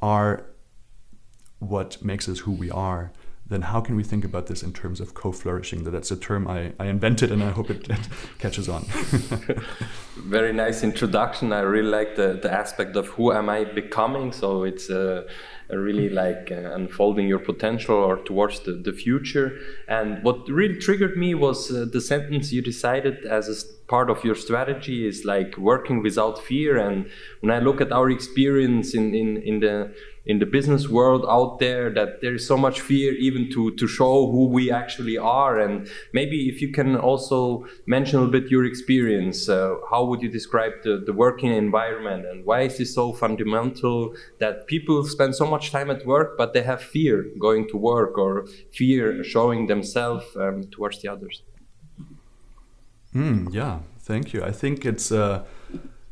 are 0.01 0.47
what 1.59 2.03
makes 2.03 2.29
us 2.29 2.41
who 2.41 2.51
we 2.51 2.71
are 2.71 3.13
then 3.53 3.63
how 3.63 3.81
can 3.81 3.97
we 3.97 4.03
think 4.03 4.25
about 4.25 4.47
this 4.47 4.63
in 4.63 4.73
terms 4.73 5.01
of 5.01 5.15
co-flourishing? 5.15 5.85
That 5.85 5.91
that's 5.91 6.11
a 6.11 6.17
term 6.17 6.49
I, 6.49 6.73
I 6.81 6.87
invented, 6.87 7.31
and 7.31 7.43
I 7.43 7.51
hope 7.51 7.71
it, 7.71 7.89
it 7.89 8.09
catches 8.39 8.69
on. 8.69 8.85
Very 10.17 10.53
nice 10.53 10.83
introduction. 10.83 11.53
I 11.53 11.61
really 11.61 11.91
like 11.91 12.17
the, 12.17 12.39
the 12.43 12.51
aspect 12.51 12.97
of 12.97 13.09
who 13.09 13.33
am 13.33 13.49
I 13.49 13.65
becoming. 13.65 14.33
So 14.33 14.65
it's 14.65 14.89
a 14.91 15.27
really 15.77 16.09
like 16.09 16.51
uh, 16.51 16.75
unfolding 16.75 17.27
your 17.27 17.39
potential 17.39 17.97
or 17.97 18.17
towards 18.19 18.61
the, 18.61 18.73
the 18.73 18.93
future. 18.93 19.59
And 19.89 20.23
what 20.23 20.49
really 20.49 20.79
triggered 20.79 21.17
me 21.17 21.35
was 21.35 21.71
uh, 21.71 21.87
the 21.91 22.01
sentence 22.01 22.53
you 22.53 22.63
decided 22.63 23.25
as 23.25 23.49
a 23.49 23.87
part 23.89 24.11
of 24.11 24.25
your 24.25 24.35
strategy 24.35 25.07
is 25.07 25.25
like 25.25 25.57
working 25.57 26.03
without 26.03 26.39
fear. 26.43 26.79
And 26.79 27.11
when 27.41 27.51
I 27.51 27.59
look 27.59 27.81
at 27.81 27.93
our 27.93 28.11
experience 28.11 28.95
in, 28.95 29.15
in, 29.15 29.37
in 29.39 29.61
the 29.61 29.95
in 30.25 30.39
the 30.39 30.47
business 30.47 30.89
world 30.89 31.25
out 31.29 31.59
there 31.59 31.91
that 31.91 32.21
there 32.21 32.35
is 32.35 32.47
so 32.47 32.57
much 32.57 32.81
fear 32.81 33.13
even 33.15 33.51
to 33.51 33.75
to 33.77 33.87
show 33.87 34.31
who 34.31 34.47
we 34.47 34.71
actually 34.71 35.19
are. 35.19 35.59
And 35.59 35.89
maybe 36.13 36.49
if 36.49 36.61
you 36.63 36.73
can 36.73 36.97
also 36.97 37.67
mention 37.87 38.23
a 38.23 38.29
bit 38.29 38.51
your 38.51 38.65
experience 38.65 39.49
uh, 39.49 39.75
how 39.91 40.05
would 40.05 40.23
you 40.23 40.29
describe 40.29 40.73
the, 40.85 41.03
the 41.05 41.13
working 41.13 41.53
environment? 41.53 42.27
And 42.27 42.45
why 42.45 42.63
is 42.63 42.79
this 42.79 42.95
so 42.95 43.13
fundamental 43.13 44.15
that 44.39 44.67
people 44.67 45.05
spend 45.05 45.35
so 45.35 45.47
much 45.47 45.71
time 45.71 45.91
at 45.91 46.07
work 46.07 46.39
but 46.39 46.53
they 46.55 46.63
have 46.63 46.83
fear 46.83 47.27
going 47.39 47.69
to 47.69 47.77
work 47.77 48.17
or 48.19 48.47
fear 48.73 49.25
showing 49.25 49.67
themselves 49.67 50.25
um, 50.37 50.65
towards 50.71 51.03
the 51.03 51.09
others? 51.09 51.43
Mm, 53.15 53.53
yeah 53.53 53.81
thank 54.03 54.33
you. 54.33 54.43
I 54.43 54.53
think 54.53 54.85
it's 54.85 55.11
a 55.11 55.45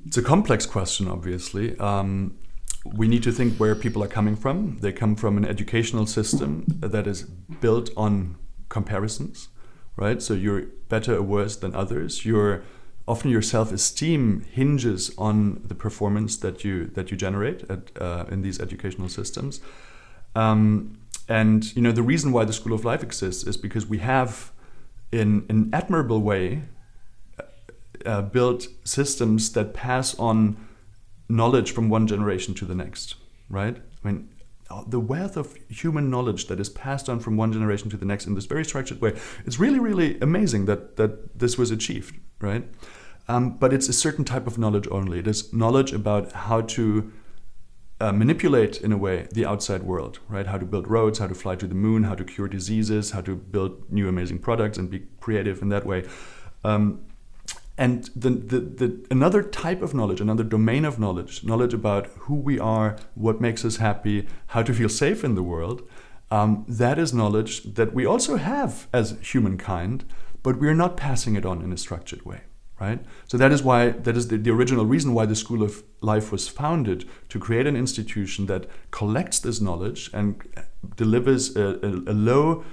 it's 0.07 0.17
a 0.17 0.23
complex 0.23 0.67
question 0.67 1.09
obviously. 1.09 1.79
Um, 1.79 2.37
we 2.85 3.09
need 3.09 3.23
to 3.23 3.33
think 3.33 3.59
where 3.59 3.75
people 3.75 4.03
are 4.03 4.09
coming 4.09 4.37
from. 4.37 4.79
They 4.81 4.93
come 4.93 5.15
from 5.17 5.37
an 5.37 5.45
educational 5.45 6.07
system 6.07 6.65
that 6.81 7.07
is 7.07 7.23
built 7.23 7.91
on 7.97 8.37
comparisons, 8.69 9.49
right? 9.97 10.23
So 10.23 10.35
you're 10.35 10.63
better 10.89 11.17
or 11.17 11.23
worse 11.23 11.57
than 11.57 11.75
others. 11.75 12.25
You're 12.25 12.63
often 13.07 13.31
your 13.31 13.43
self-esteem 13.43 14.47
hinges 14.53 15.13
on 15.19 15.63
the 15.65 15.75
performance 15.75 16.37
that 16.39 16.65
you 16.65 16.87
that 16.95 17.11
you 17.11 17.17
generate 17.17 17.69
at, 17.69 17.91
uh, 18.01 18.25
in 18.31 18.43
these 18.43 18.61
educational 18.61 19.09
systems. 19.09 19.61
Um, 20.35 20.99
and 21.29 21.75
you 21.77 21.83
know 21.83 21.93
the 21.93 22.03
reason 22.03 22.33
why 22.33 22.45
the 22.45 22.53
School 22.53 22.73
of 22.73 22.85
Life 22.85 23.03
exists 23.03 23.45
is 23.45 23.57
because 23.57 23.87
we 23.87 23.99
have, 23.99 24.53
in 25.13 25.45
an 25.49 25.71
admirable 25.73 26.21
way, 26.21 26.63
uh, 28.07 28.23
built 28.23 28.69
systems 28.85 29.53
that 29.53 29.75
pass 29.75 30.19
on 30.19 30.57
knowledge 31.31 31.73
from 31.73 31.89
one 31.89 32.07
generation 32.07 32.55
to 32.55 32.65
the 32.65 32.75
next. 32.75 33.15
Right? 33.49 33.77
I 33.77 34.09
mean, 34.09 34.29
the 34.87 35.01
wealth 35.01 35.37
of 35.37 35.57
human 35.69 36.11
knowledge 36.11 36.47
that 36.47 36.61
is 36.61 36.69
passed 36.69 37.09
on 37.09 37.21
from 37.21 37.37
one 37.37 37.53
generation 37.53 37.91
to 37.91 37.97
the 37.97 38.05
next 38.05 38.27
in 38.27 38.35
this 38.35 38.47
very 38.47 38.65
structured 38.65 39.01
way. 39.01 39.19
It's 39.45 39.59
really, 39.59 39.81
really 39.81 40.19
amazing 40.21 40.67
that 40.67 40.97
that 40.97 41.39
this 41.39 41.59
was 41.59 41.71
achieved, 41.71 42.17
right? 42.41 42.65
Um, 43.29 43.57
but 43.59 43.73
it's 43.73 43.89
a 43.89 43.93
certain 43.93 44.25
type 44.25 44.47
of 44.47 44.59
knowledge 44.59 44.89
only. 44.91 45.19
It 45.21 45.27
is 45.27 45.53
knowledge 45.53 45.93
about 45.93 46.33
how 46.33 46.63
to 46.63 47.13
uh, 48.01 48.13
manipulate, 48.13 48.81
in 48.81 48.93
a 48.93 48.97
way, 48.97 49.29
the 49.33 49.45
outside 49.45 49.83
world, 49.83 50.19
right? 50.29 50.47
How 50.47 50.59
to 50.59 50.65
build 50.65 50.89
roads, 50.89 51.19
how 51.19 51.29
to 51.29 51.35
fly 51.35 51.55
to 51.57 51.67
the 51.67 51.75
moon, 51.75 52.05
how 52.05 52.15
to 52.15 52.25
cure 52.25 52.49
diseases, 52.49 53.11
how 53.11 53.21
to 53.21 53.37
build 53.37 53.93
new 53.93 54.09
amazing 54.09 54.39
products 54.39 54.79
and 54.79 54.91
be 54.91 55.07
creative 55.21 55.63
in 55.63 55.69
that 55.69 55.87
way. 55.87 56.09
Um, 56.65 57.03
and 57.81 58.11
the, 58.15 58.29
the, 58.29 58.61
the, 58.61 59.07
another 59.11 59.43
type 59.43 59.81
of 59.81 59.95
knowledge, 59.95 60.21
another 60.21 60.45
domain 60.45 60.85
of 60.85 60.99
knowledge, 60.99 61.43
knowledge 61.43 61.73
about 61.73 62.09
who 62.25 62.35
we 62.35 62.59
are, 62.59 62.97
what 63.15 63.41
makes 63.41 63.65
us 63.65 63.77
happy, 63.79 64.29
how 64.49 64.63
to 64.63 64.75
feel 64.75 64.91
safe 64.91 65.25
in 65.25 65.35
the 65.35 65.43
world, 65.43 65.89
um, 66.31 66.67
that 66.69 66.99
is 66.99 67.15
knowledge 67.15 67.63
that 67.63 67.95
we 67.95 68.05
also 68.05 68.37
have 68.37 68.87
as 68.93 69.17
humankind, 69.23 70.05
but 70.43 70.59
we 70.59 70.69
are 70.69 70.75
not 70.75 70.99
passing 70.99 71.37
it 71.37 71.47
on 71.47 71.63
in 71.63 71.73
a 71.73 71.79
structured 71.79 72.23
way. 72.27 72.43
Right? 72.79 73.01
So 73.27 73.39
that 73.39 73.51
is 73.51 73.63
why 73.63 73.91
that 73.91 74.17
is 74.17 74.29
the, 74.29 74.37
the 74.37 74.51
original 74.51 74.87
reason 74.87 75.13
why 75.13 75.27
the 75.27 75.37
School 75.37 75.63
of 75.63 75.83
Life 76.01 76.33
was 76.33 76.49
founded 76.49 77.07
to 77.29 77.39
create 77.39 77.67
an 77.67 77.77
institution 77.77 78.47
that 78.47 78.67
collects 78.91 79.39
this 79.39 79.61
knowledge 79.61 80.11
and 80.15 80.43
delivers 80.97 81.57
a, 81.57 81.79
a, 81.83 81.91
a 82.13 82.17
low 82.31 82.65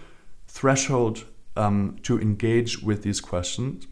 threshold 0.48 1.26
um, 1.58 1.98
to 2.04 2.20
engage 2.22 2.82
with 2.82 3.04
these 3.04 3.20
questions 3.20 3.88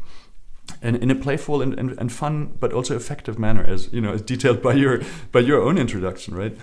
and 0.81 0.95
in 0.98 1.12
a 1.12 1.15
playful 1.15 1.62
and, 1.62 1.74
and, 1.79 1.98
and, 1.98 2.12
fun 2.12 2.55
but 2.60 2.74
also 2.74 2.95
effective 2.95 3.38
manner 3.39 3.63
as 3.67 3.91
you 3.93 4.01
know 4.01 4.13
as 4.13 4.22
detailed 4.22 4.62
by 4.62 4.74
your 4.74 5.01
by 5.31 5.39
your 5.39 5.62
own 5.62 5.77
introduction 5.77 6.36
right? 6.36 6.57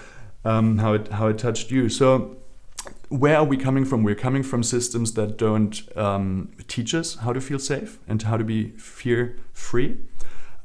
Um, 0.44 0.78
how 0.78 0.94
it 0.94 1.08
how 1.08 1.28
it 1.28 1.38
touched 1.38 1.70
you. 1.70 1.88
So 1.88 2.36
where 3.08 3.36
are 3.36 3.44
we 3.44 3.56
coming 3.56 3.84
from? 3.84 4.02
We're 4.02 4.14
coming 4.14 4.42
from 4.42 4.62
systems 4.62 5.12
that 5.12 5.36
don't 5.36 5.80
um, 5.96 6.50
teach 6.66 6.94
us 6.94 7.16
how 7.16 7.32
to 7.32 7.40
feel 7.40 7.58
safe 7.58 7.98
and 8.08 8.22
how 8.22 8.36
to 8.36 8.44
be 8.44 8.70
fear 8.70 9.36
free 9.52 9.98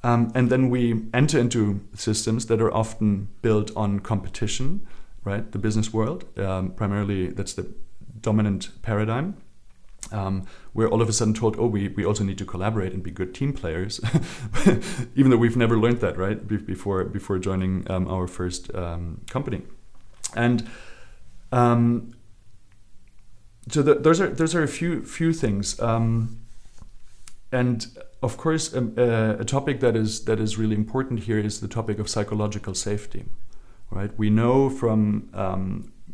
um, 0.04 0.32
and 0.34 0.50
then 0.50 0.70
we 0.70 1.04
enter 1.14 1.40
into 1.40 1.82
systems 1.94 2.46
that 2.46 2.62
are 2.62 2.74
often 2.74 3.28
built 3.42 3.72
on 3.76 4.00
competition 4.00 4.88
right? 5.24 5.52
The 5.52 5.60
business 5.60 5.94
world 5.94 6.26
um, 6.40 6.72
primarily 6.72 7.28
that's 7.28 7.54
the 7.54 7.68
dominant 8.22 8.70
paradigm 8.82 9.36
um, 10.12 10.46
we're 10.74 10.88
all 10.88 11.02
of 11.02 11.10
a 11.10 11.14
sudden 11.14 11.34
told, 11.34 11.58
oh, 11.60 11.68
we, 11.68 11.90
we 11.90 12.06
also 12.06 12.24
need 12.24 12.38
to 12.38 12.46
collaborate 12.46 12.94
and 12.94 13.04
be 13.04 13.12
good 13.12 13.34
team 13.34 13.54
players, 13.54 14.00
even 15.16 15.32
though 15.32 15.38
we've 15.38 15.58
never 15.58 15.78
learned 15.78 16.00
that, 16.02 16.18
right, 16.18 16.48
Be- 16.48 16.58
before, 16.58 17.04
before 17.04 17.40
joining 17.40 17.90
um, 17.90 18.08
our 18.08 18.28
first 18.28 18.74
um, 18.76 19.22
company. 19.30 19.62
And 20.36 20.68
um, 21.52 22.14
so 23.70 23.82
the, 23.82 23.96
those, 23.96 24.22
are, 24.22 24.30
those 24.30 24.56
are 24.56 24.64
a 24.64 24.68
few, 24.68 25.04
few 25.04 25.34
things. 25.34 25.80
Um, 25.80 26.42
and 27.52 27.88
of 28.22 28.38
course, 28.38 28.76
um, 28.76 28.94
uh, 28.98 29.36
a 29.40 29.46
topic 29.46 29.80
that 29.80 29.96
is, 29.96 30.26
that 30.26 30.40
is 30.40 30.58
really 30.58 30.76
important 30.76 31.22
here 31.22 31.40
is 31.40 31.60
the 31.62 31.68
topic 31.68 32.00
of 32.00 32.10
psychological 32.10 32.74
safety. 32.74 33.26
Right? 33.90 34.12
We 34.18 34.30
know 34.30 34.70
from 34.70 35.30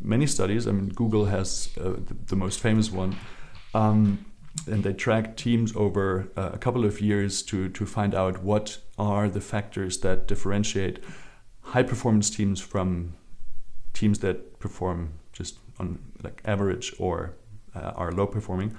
many 0.04 0.28
studies, 0.28 0.68
I 0.68 0.72
mean, 0.72 0.90
Google 0.90 1.26
has 1.26 1.70
uh, 1.80 1.94
the, 2.08 2.16
the 2.28 2.36
most 2.36 2.60
famous 2.60 2.92
one, 2.92 3.16
um, 3.74 4.26
and 4.68 4.84
they 4.84 4.94
tracked 4.94 5.38
teams 5.38 5.76
over 5.76 6.30
uh, 6.38 6.52
a 6.54 6.58
couple 6.58 6.86
of 6.86 7.02
years 7.02 7.42
to, 7.44 7.70
to 7.70 7.86
find 7.86 8.14
out 8.14 8.44
what 8.44 8.78
are 8.98 9.28
the 9.30 9.42
factors 9.42 10.00
that 10.00 10.28
differentiate 10.28 11.00
high 11.62 11.84
performance 11.84 12.30
teams 12.30 12.62
from 12.62 13.14
teams 13.94 14.20
that 14.20 14.60
perform 14.60 15.14
just 15.32 15.58
on 15.80 16.00
like 16.24 16.42
average 16.46 16.94
or 17.00 17.36
uh, 17.76 17.92
are 17.96 18.12
low 18.12 18.28
performing. 18.28 18.76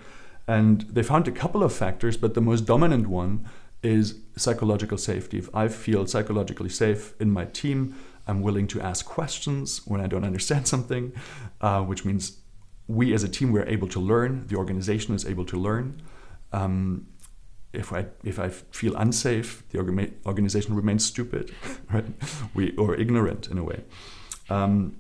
And 0.46 0.82
they 0.82 1.02
found 1.02 1.26
a 1.26 1.32
couple 1.32 1.62
of 1.62 1.72
factors, 1.72 2.16
but 2.16 2.34
the 2.34 2.40
most 2.40 2.66
dominant 2.66 3.06
one 3.06 3.48
is 3.82 4.20
psychological 4.36 4.98
safety. 4.98 5.38
If 5.38 5.54
I 5.54 5.68
feel 5.68 6.06
psychologically 6.06 6.68
safe 6.68 7.14
in 7.20 7.30
my 7.30 7.46
team, 7.46 7.94
I'm 8.26 8.42
willing 8.42 8.66
to 8.68 8.80
ask 8.80 9.04
questions 9.04 9.86
when 9.86 10.00
I 10.00 10.06
don't 10.06 10.24
understand 10.24 10.68
something, 10.74 11.12
uh, 11.60 11.82
which 11.82 12.04
means 12.04 12.38
we 12.86 13.14
as 13.14 13.22
a 13.22 13.28
team 13.28 13.52
we're 13.52 13.68
able 13.68 13.88
to 13.88 14.00
learn 14.00 14.46
the 14.48 14.56
organization 14.56 15.14
is 15.14 15.24
able 15.24 15.44
to 15.46 15.56
learn. 15.56 16.02
Um, 16.52 17.06
if 17.72 17.92
I 17.92 18.06
if 18.22 18.38
I 18.38 18.48
feel 18.48 18.94
unsafe 18.96 19.64
the 19.70 19.78
orga 19.78 20.12
organization 20.26 20.74
remains 20.74 21.04
stupid 21.04 21.52
right? 21.92 22.06
We 22.54 22.74
or 22.76 22.94
ignorant 22.94 23.48
in 23.48 23.58
a 23.58 23.64
way. 23.64 23.84
Um, 24.48 24.96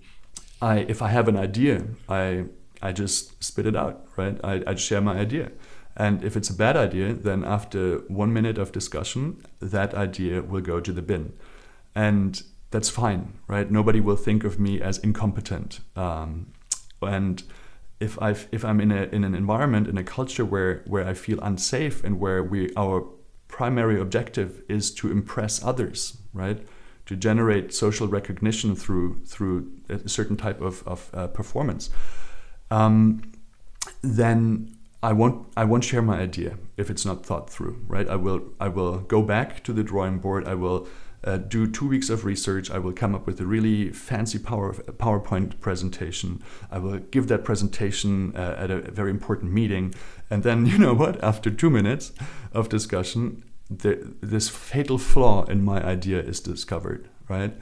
I 0.60 0.78
if 0.78 1.02
I 1.02 1.08
have 1.08 1.28
an 1.28 1.36
idea 1.36 1.84
I 2.08 2.46
I 2.82 2.92
just 2.92 3.42
spit 3.42 3.66
it 3.66 3.76
out 3.76 4.06
right? 4.16 4.38
I, 4.42 4.62
I 4.66 4.74
share 4.74 5.00
my 5.00 5.18
idea. 5.18 5.52
And 5.96 6.24
if 6.24 6.36
it's 6.36 6.50
a 6.50 6.54
bad 6.54 6.76
idea 6.76 7.12
then 7.12 7.44
after 7.44 7.98
one 8.08 8.32
minute 8.32 8.58
of 8.58 8.72
discussion 8.72 9.44
that 9.60 9.94
idea 9.94 10.42
will 10.42 10.62
go 10.62 10.80
to 10.80 10.92
the 10.92 11.02
bin. 11.02 11.34
And 11.94 12.42
that's 12.70 12.90
fine 12.90 13.34
right? 13.46 13.70
Nobody 13.70 14.00
will 14.00 14.16
think 14.16 14.42
of 14.42 14.58
me 14.58 14.80
as 14.80 14.98
incompetent. 14.98 15.80
Um, 15.94 16.52
and 17.00 17.42
if 18.04 18.20
I 18.22 18.30
if 18.52 18.62
I'm 18.64 18.80
in 18.80 18.92
a 18.92 19.02
in 19.16 19.24
an 19.24 19.34
environment 19.34 19.88
in 19.88 19.96
a 19.98 20.04
culture 20.04 20.44
where 20.44 20.82
where 20.86 21.06
I 21.12 21.14
feel 21.14 21.38
unsafe 21.40 22.04
and 22.04 22.20
where 22.20 22.42
we 22.42 22.70
our 22.76 22.96
primary 23.48 24.00
objective 24.00 24.62
is 24.68 24.92
to 24.98 25.10
impress 25.10 25.64
others, 25.64 26.18
right? 26.32 26.58
To 27.06 27.16
generate 27.16 27.72
social 27.72 28.06
recognition 28.08 28.76
through 28.76 29.08
through 29.32 29.56
a 29.88 30.08
certain 30.08 30.36
type 30.36 30.60
of 30.60 30.86
of 30.86 31.10
uh, 31.14 31.28
performance, 31.28 31.90
um, 32.70 33.32
then 34.02 34.76
I 35.02 35.12
won't 35.12 35.36
I 35.56 35.64
won't 35.64 35.84
share 35.84 36.02
my 36.02 36.18
idea 36.18 36.58
if 36.76 36.90
it's 36.90 37.04
not 37.04 37.24
thought 37.26 37.50
through, 37.50 37.76
right? 37.88 38.08
I 38.08 38.16
will 38.16 38.40
I 38.60 38.68
will 38.68 38.98
go 38.98 39.22
back 39.22 39.64
to 39.64 39.72
the 39.72 39.82
drawing 39.82 40.18
board. 40.18 40.46
I 40.46 40.54
will 40.54 40.86
uh, 41.24 41.38
do 41.38 41.66
two 41.66 41.88
weeks 41.88 42.10
of 42.10 42.24
research. 42.24 42.70
I 42.70 42.78
will 42.78 42.92
come 42.92 43.14
up 43.14 43.26
with 43.26 43.40
a 43.40 43.46
really 43.46 43.90
fancy 43.90 44.38
power, 44.38 44.74
PowerPoint 44.74 45.60
presentation. 45.60 46.42
I 46.70 46.78
will 46.78 46.98
give 46.98 47.28
that 47.28 47.44
presentation 47.44 48.34
uh, 48.36 48.56
at 48.58 48.70
a 48.70 48.80
very 48.90 49.10
important 49.10 49.52
meeting. 49.52 49.94
And 50.30 50.42
then, 50.42 50.66
you 50.70 50.78
know 50.78 50.94
what? 50.94 51.22
After 51.22 51.50
two 51.50 51.70
minutes 51.70 52.12
of 52.52 52.68
discussion, 52.68 53.44
the, 53.70 54.14
this 54.20 54.48
fatal 54.48 54.98
flaw 54.98 55.44
in 55.44 55.64
my 55.64 55.82
idea 55.82 56.20
is 56.20 56.40
discovered, 56.40 57.08
right? 57.28 57.54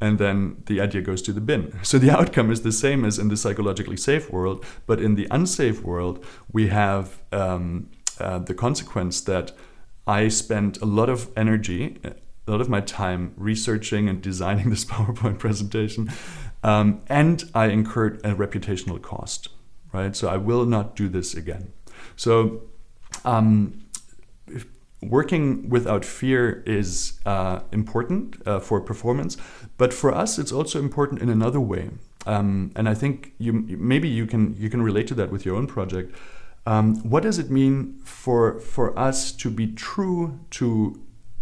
And 0.00 0.18
then 0.18 0.62
the 0.66 0.80
idea 0.80 1.02
goes 1.02 1.22
to 1.22 1.32
the 1.32 1.40
bin. 1.40 1.78
So 1.82 1.98
the 1.98 2.10
outcome 2.10 2.50
is 2.50 2.62
the 2.62 2.72
same 2.72 3.04
as 3.04 3.18
in 3.18 3.28
the 3.28 3.36
psychologically 3.36 3.96
safe 3.96 4.30
world, 4.30 4.64
but 4.86 5.00
in 5.00 5.14
the 5.14 5.26
unsafe 5.30 5.82
world, 5.82 6.24
we 6.52 6.68
have 6.68 7.18
um, 7.32 7.90
uh, 8.18 8.38
the 8.38 8.54
consequence 8.54 9.20
that 9.22 9.52
I 10.06 10.28
spent 10.28 10.80
a 10.80 10.86
lot 10.86 11.08
of 11.08 11.30
energy 11.36 11.98
a 12.46 12.50
lot 12.50 12.60
of 12.60 12.68
my 12.68 12.80
time 12.80 13.32
researching 13.36 14.08
and 14.08 14.22
designing 14.22 14.70
this 14.70 14.84
PowerPoint 14.92 15.38
presentation, 15.38 16.10
um, 16.62 17.02
and 17.08 17.44
I 17.54 17.66
incurred 17.66 18.20
a 18.24 18.34
reputational 18.34 19.00
cost. 19.00 19.48
Right, 19.92 20.14
so 20.14 20.28
I 20.28 20.36
will 20.36 20.66
not 20.66 20.94
do 20.94 21.08
this 21.08 21.34
again. 21.34 21.72
So, 22.14 22.62
um, 23.24 23.80
working 25.02 25.68
without 25.68 26.04
fear 26.04 26.62
is 26.66 27.18
uh, 27.26 27.60
important 27.72 28.36
uh, 28.46 28.60
for 28.60 28.80
performance, 28.80 29.36
but 29.78 29.92
for 29.92 30.14
us, 30.14 30.38
it's 30.38 30.52
also 30.52 30.78
important 30.78 31.22
in 31.22 31.28
another 31.28 31.60
way. 31.60 31.90
Um, 32.26 32.72
and 32.76 32.88
I 32.88 32.94
think 32.94 33.32
you 33.38 33.52
maybe 33.52 34.08
you 34.08 34.26
can 34.26 34.54
you 34.58 34.68
can 34.68 34.82
relate 34.82 35.06
to 35.08 35.14
that 35.14 35.32
with 35.32 35.44
your 35.44 35.56
own 35.56 35.66
project. 35.66 36.14
Um, 36.66 36.96
what 37.08 37.22
does 37.22 37.38
it 37.38 37.50
mean 37.50 38.00
for 38.04 38.60
for 38.60 38.96
us 38.98 39.32
to 39.32 39.50
be 39.50 39.66
true 39.68 40.38
to 40.50 41.00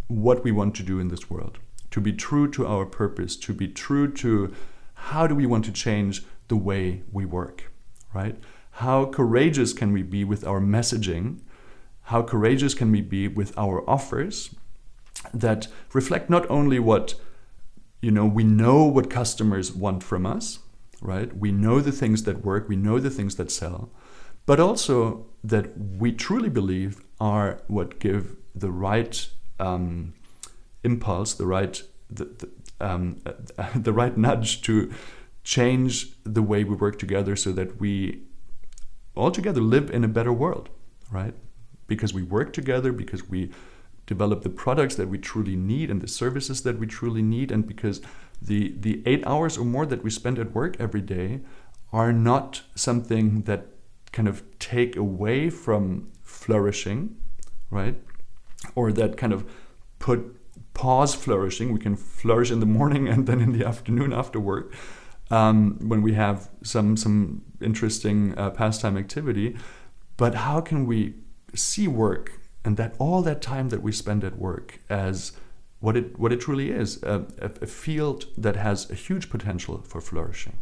what 0.09 0.43
we 0.43 0.53
want 0.53 0.75
to 0.75 0.83
do 0.83 0.99
in 0.99 1.09
this 1.09 1.31
world, 1.31 1.59
to 1.91 2.01
be 2.01 2.13
true 2.13 2.51
to 2.51 2.67
our 2.67 2.85
purpose, 2.85 3.37
to 3.37 3.55
be 3.55 3.69
true 3.69 4.11
to 4.15 4.55
how 4.95 5.27
do 5.27 5.35
we 5.35 5.47
want 5.47 5.65
to 5.67 5.73
change 5.73 6.25
the 6.49 6.57
way 6.57 7.03
we 7.13 7.25
work, 7.25 7.71
right? 8.13 8.37
How 8.73 9.07
courageous 9.07 9.73
can 9.73 9.93
we 9.93 10.03
be 10.03 10.25
with 10.25 10.47
our 10.47 10.61
messaging? 10.61 11.41
How 12.05 12.23
courageous 12.23 12.75
can 12.75 12.91
we 12.91 13.03
be 13.03 13.29
with 13.29 13.57
our 13.57 13.89
offers 13.89 14.55
that 15.35 15.69
reflect 15.93 16.31
not 16.31 16.49
only 16.51 16.79
what 16.79 17.15
you 18.01 18.11
know, 18.11 18.27
we 18.27 18.45
know 18.45 18.85
what 18.85 19.11
customers 19.11 19.73
want 19.73 20.03
from 20.03 20.25
us, 20.25 20.61
right? 21.01 21.37
We 21.37 21.53
know 21.53 21.81
the 21.81 21.93
things 21.93 22.25
that 22.25 22.45
work, 22.45 22.69
we 22.69 22.77
know 22.77 23.01
the 23.01 23.11
things 23.11 23.37
that 23.37 23.51
sell, 23.51 23.91
but 24.47 24.61
also 24.61 25.27
that 25.43 25.77
we 25.77 26.13
truly 26.13 26.49
believe 26.49 27.03
are 27.21 27.61
what 27.67 27.99
give 27.99 28.37
the 28.55 28.71
right 28.71 29.29
um, 29.59 30.15
impulse, 30.85 31.35
the 31.35 31.47
right 31.47 31.83
the, 32.11 32.25
the, 32.25 32.49
um, 32.81 33.21
the 33.75 33.93
right 33.93 34.17
nudge 34.17 34.63
to 34.63 34.93
change 35.45 36.13
the 36.25 36.43
way 36.43 36.65
we 36.65 36.75
work 36.75 36.99
together 36.99 37.35
so 37.37 37.53
that 37.53 37.81
we 37.81 38.23
all 39.15 39.31
together 39.31 39.61
live 39.61 39.91
in 39.91 40.05
a 40.05 40.09
better 40.09 40.33
world, 40.33 40.69
right? 41.11 41.35
Because 41.87 42.13
we 42.15 42.23
work 42.23 42.53
together, 42.53 42.93
because 42.93 43.29
we 43.29 43.51
develop 44.07 44.43
the 44.43 44.51
products 44.51 44.95
that 44.97 45.09
we 45.09 45.19
truly 45.19 45.57
need 45.57 45.91
and 45.91 46.01
the 46.01 46.09
services 46.09 46.63
that 46.63 46.79
we 46.79 46.87
truly 46.87 47.23
need, 47.23 47.51
and 47.51 47.67
because 47.67 48.01
the, 48.41 48.75
the 48.79 49.03
eight 49.07 49.27
hours 49.27 49.59
or 49.59 49.65
more 49.65 49.87
that 49.87 50.05
we 50.05 50.11
spend 50.11 50.39
at 50.39 50.55
work 50.55 50.77
every 50.79 51.01
day 51.01 51.41
are 51.93 52.13
not 52.13 52.63
something 52.75 53.43
that 53.43 53.67
kind 54.13 54.29
of 54.29 54.43
take 54.59 54.97
away 54.97 55.51
from 55.51 56.11
flourishing, 56.23 57.17
right? 57.71 57.97
Or 58.75 58.93
that 58.93 59.17
kind 59.17 59.33
of 59.33 59.49
put 59.99 60.37
pause 60.75 61.15
flourishing. 61.15 61.73
We 61.73 61.81
can 61.81 61.97
flourish 61.97 62.51
in 62.51 62.61
the 62.61 62.67
morning 62.67 63.09
and 63.09 63.27
then 63.27 63.41
in 63.41 63.53
the 63.53 63.67
afternoon 63.67 64.13
after 64.13 64.39
work 64.41 64.75
um, 65.31 65.79
when 65.81 66.03
we 66.03 66.15
have 66.15 66.49
some 66.63 66.97
some 66.97 67.43
interesting 67.61 68.37
uh, 68.39 68.51
pastime 68.51 68.97
activity. 68.97 69.57
But 70.17 70.35
how 70.35 70.61
can 70.61 70.87
we 70.87 71.15
see 71.55 71.89
work 71.89 72.41
and 72.65 72.77
that 72.77 72.95
all 72.99 73.23
that 73.23 73.41
time 73.41 73.69
that 73.71 73.83
we 73.83 73.93
spend 73.93 74.25
at 74.25 74.39
work 74.39 74.81
as 74.91 75.33
what 75.81 75.97
it 75.97 76.19
what 76.19 76.33
it 76.33 76.41
truly 76.41 76.71
is 76.71 77.03
a, 77.03 77.25
a 77.41 77.67
field 77.67 78.27
that 78.37 78.57
has 78.57 78.91
a 78.91 78.95
huge 78.95 79.31
potential 79.31 79.83
for 79.83 80.01
flourishing. 80.01 80.59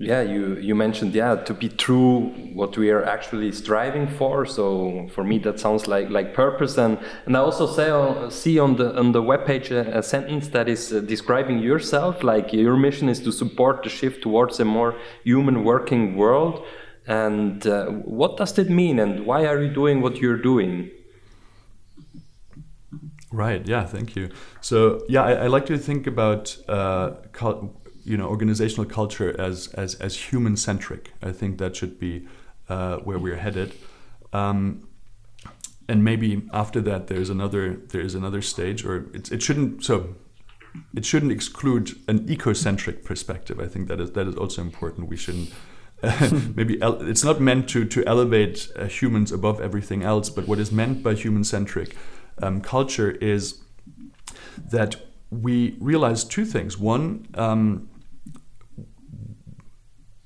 Yeah 0.00 0.22
you 0.22 0.56
you 0.56 0.74
mentioned 0.74 1.14
yeah 1.14 1.34
to 1.34 1.52
be 1.52 1.68
true 1.68 2.32
what 2.54 2.74
we 2.78 2.88
are 2.88 3.04
actually 3.04 3.52
striving 3.52 4.08
for 4.08 4.46
so 4.46 5.06
for 5.12 5.22
me 5.22 5.38
that 5.38 5.60
sounds 5.60 5.86
like 5.86 6.08
like 6.08 6.32
purpose 6.32 6.78
and 6.78 6.98
and 7.26 7.36
i 7.36 7.40
also 7.40 7.66
say 7.66 7.90
uh, 7.90 8.30
see 8.30 8.58
on 8.58 8.76
the 8.76 8.98
on 8.98 9.12
the 9.12 9.20
web 9.20 9.44
page 9.44 9.70
a, 9.70 9.98
a 9.98 10.02
sentence 10.02 10.48
that 10.48 10.70
is 10.70 10.90
uh, 10.90 11.00
describing 11.00 11.58
yourself 11.58 12.22
like 12.22 12.50
your 12.50 12.78
mission 12.78 13.10
is 13.10 13.20
to 13.20 13.30
support 13.30 13.82
the 13.82 13.90
shift 13.90 14.22
towards 14.22 14.58
a 14.58 14.64
more 14.64 14.96
human 15.22 15.64
working 15.64 16.16
world 16.16 16.64
and 17.06 17.66
uh, 17.66 17.84
what 17.88 18.38
does 18.38 18.54
that 18.54 18.70
mean 18.70 18.98
and 18.98 19.26
why 19.26 19.44
are 19.44 19.62
you 19.62 19.68
doing 19.68 20.00
what 20.00 20.16
you're 20.16 20.40
doing 20.40 20.90
Right. 23.32 23.64
Yeah. 23.64 23.84
Thank 23.84 24.16
you. 24.16 24.30
So 24.60 25.04
yeah, 25.08 25.22
I, 25.22 25.32
I 25.44 25.46
like 25.46 25.64
to 25.66 25.78
think 25.78 26.08
about 26.08 26.56
uh, 26.68 27.12
you 28.04 28.16
know 28.16 28.28
organizational 28.28 28.84
culture 28.84 29.38
as 29.40 29.68
as 29.74 29.94
as 29.96 30.16
human 30.16 30.56
centric. 30.56 31.12
I 31.22 31.32
think 31.32 31.58
that 31.58 31.76
should 31.76 31.98
be 31.98 32.26
uh, 32.68 32.98
where 32.98 33.18
we're 33.18 33.36
headed. 33.36 33.74
Um, 34.32 34.88
and 35.88 36.04
maybe 36.04 36.42
after 36.52 36.80
that, 36.82 37.08
there's 37.08 37.30
another 37.30 37.74
there 37.74 38.00
is 38.00 38.14
another 38.14 38.42
stage, 38.42 38.84
or 38.84 39.08
it, 39.12 39.32
it 39.32 39.42
shouldn't 39.42 39.84
so 39.84 40.14
it 40.94 41.04
shouldn't 41.04 41.32
exclude 41.32 41.98
an 42.08 42.20
ecocentric 42.28 43.04
perspective. 43.04 43.58
I 43.58 43.66
think 43.66 43.88
that 43.88 44.00
is 44.00 44.12
that 44.12 44.26
is 44.26 44.36
also 44.36 44.62
important. 44.62 45.08
We 45.08 45.16
shouldn't. 45.16 45.52
maybe 46.56 46.78
it's 46.80 47.24
not 47.24 47.40
meant 47.40 47.68
to 47.70 47.84
to 47.84 48.06
elevate 48.06 48.70
uh, 48.76 48.86
humans 48.86 49.32
above 49.32 49.60
everything 49.60 50.02
else, 50.02 50.30
but 50.30 50.46
what 50.46 50.58
is 50.58 50.72
meant 50.72 51.02
by 51.02 51.14
human 51.14 51.44
centric 51.44 51.96
um, 52.42 52.60
culture 52.60 53.10
is 53.10 53.60
that 54.56 54.96
we 55.30 55.76
realize 55.80 56.24
two 56.24 56.44
things. 56.44 56.78
One, 56.78 57.26
um, 57.34 57.88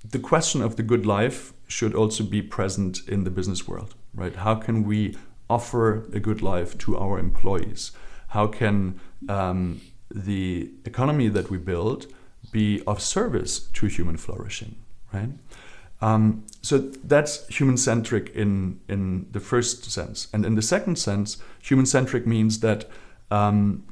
the 0.04 0.18
question 0.18 0.62
of 0.62 0.76
the 0.76 0.82
good 0.82 1.04
life 1.04 1.52
should 1.66 1.94
also 1.94 2.24
be 2.24 2.42
present 2.42 3.00
in 3.08 3.24
the 3.24 3.30
business 3.30 3.66
world, 3.66 3.94
right? 4.14 4.36
How 4.36 4.54
can 4.54 4.84
we 4.84 5.16
offer 5.48 6.04
a 6.12 6.20
good 6.20 6.40
life 6.42 6.78
to 6.78 6.96
our 6.96 7.18
employees? 7.18 7.92
How 8.28 8.46
can 8.46 9.00
um, 9.28 9.80
the 10.10 10.70
economy 10.84 11.28
that 11.28 11.50
we 11.50 11.58
build 11.58 12.06
be 12.52 12.82
of 12.86 13.00
service 13.00 13.60
to 13.60 13.86
human 13.86 14.16
flourishing, 14.16 14.76
right? 15.12 15.30
Um, 16.00 16.44
so 16.62 16.78
that's 16.78 17.46
human 17.48 17.76
centric 17.76 18.30
in, 18.34 18.80
in 18.88 19.26
the 19.32 19.40
first 19.40 19.90
sense. 19.90 20.28
And 20.32 20.44
in 20.44 20.54
the 20.54 20.62
second 20.62 20.96
sense, 20.98 21.38
human 21.62 21.86
centric 21.86 22.26
means 22.26 22.60
that 22.60 22.88
um, 23.30 23.84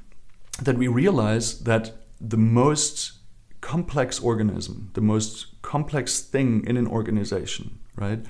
that 0.61 0.77
we 0.77 0.88
realize 0.88 1.61
that 1.61 1.93
the 2.21 2.37
most 2.37 3.12
complex 3.61 4.21
organism, 4.21 4.91
the 4.95 5.01
most 5.01 5.61
complex 5.62 6.21
thing 6.21 6.65
in 6.67 6.77
an 6.77 6.87
organization, 6.87 7.79
right, 7.97 8.21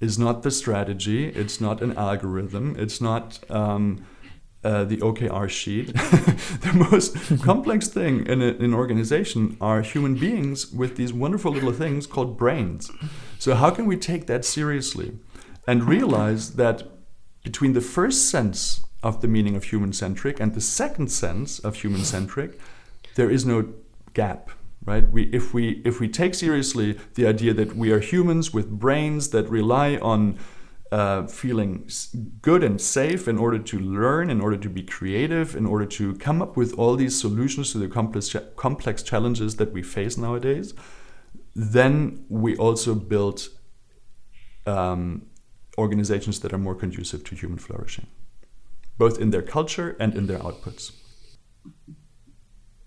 is 0.00 0.18
not 0.18 0.42
the 0.42 0.50
strategy, 0.50 1.28
it's 1.28 1.60
not 1.60 1.82
an 1.82 1.96
algorithm, 1.96 2.76
it's 2.78 3.00
not 3.00 3.38
um, 3.50 4.04
uh, 4.64 4.84
the 4.84 4.96
OKR 4.98 5.48
sheet. 5.48 5.86
the 5.94 6.86
most 6.90 7.14
complex 7.42 7.88
thing 7.88 8.26
in, 8.26 8.42
a, 8.42 8.46
in 8.46 8.64
an 8.64 8.74
organization 8.74 9.56
are 9.60 9.82
human 9.82 10.16
beings 10.16 10.72
with 10.72 10.96
these 10.96 11.12
wonderful 11.12 11.52
little 11.52 11.72
things 11.72 12.06
called 12.06 12.36
brains. 12.36 12.90
So, 13.38 13.54
how 13.54 13.70
can 13.70 13.86
we 13.86 13.96
take 13.96 14.26
that 14.26 14.44
seriously 14.44 15.18
and 15.66 15.84
realize 15.84 16.54
that 16.54 16.82
between 17.44 17.74
the 17.74 17.80
first 17.80 18.28
sense 18.28 18.84
of 19.06 19.20
the 19.20 19.28
meaning 19.28 19.54
of 19.54 19.62
human 19.64 19.92
centric 19.92 20.40
and 20.40 20.52
the 20.54 20.60
second 20.60 21.08
sense 21.12 21.60
of 21.60 21.76
human 21.76 22.04
centric, 22.04 22.58
there 23.14 23.30
is 23.30 23.46
no 23.46 23.58
gap. 24.14 24.50
Right? 24.84 25.08
We, 25.10 25.22
if 25.40 25.54
we 25.54 25.82
if 25.84 26.00
we 26.00 26.08
take 26.08 26.34
seriously 26.34 26.98
the 27.14 27.26
idea 27.26 27.52
that 27.54 27.70
we 27.82 27.90
are 27.94 28.00
humans 28.00 28.52
with 28.52 28.68
brains 28.70 29.30
that 29.30 29.48
rely 29.48 29.96
on 29.96 30.38
uh, 30.92 31.26
feeling 31.26 31.88
good 32.40 32.62
and 32.62 32.80
safe 32.80 33.26
in 33.26 33.38
order 33.38 33.58
to 33.58 33.78
learn, 33.78 34.30
in 34.30 34.40
order 34.40 34.56
to 34.56 34.70
be 34.78 34.82
creative, 34.82 35.56
in 35.56 35.66
order 35.66 35.86
to 35.98 36.14
come 36.26 36.40
up 36.40 36.56
with 36.56 36.72
all 36.78 36.94
these 36.96 37.18
solutions 37.20 37.72
to 37.72 37.78
the 37.78 37.88
complex, 37.88 38.36
complex 38.54 39.02
challenges 39.02 39.56
that 39.56 39.72
we 39.72 39.82
face 39.82 40.16
nowadays, 40.16 40.74
then 41.54 42.24
we 42.28 42.56
also 42.56 42.94
build 42.94 43.48
um, 44.66 45.26
organizations 45.76 46.38
that 46.40 46.52
are 46.52 46.62
more 46.68 46.76
conducive 46.76 47.24
to 47.24 47.34
human 47.34 47.58
flourishing 47.58 48.06
both 48.98 49.18
in 49.18 49.30
their 49.30 49.42
culture 49.42 49.96
and 50.00 50.14
in 50.14 50.26
their 50.26 50.38
outputs. 50.38 50.92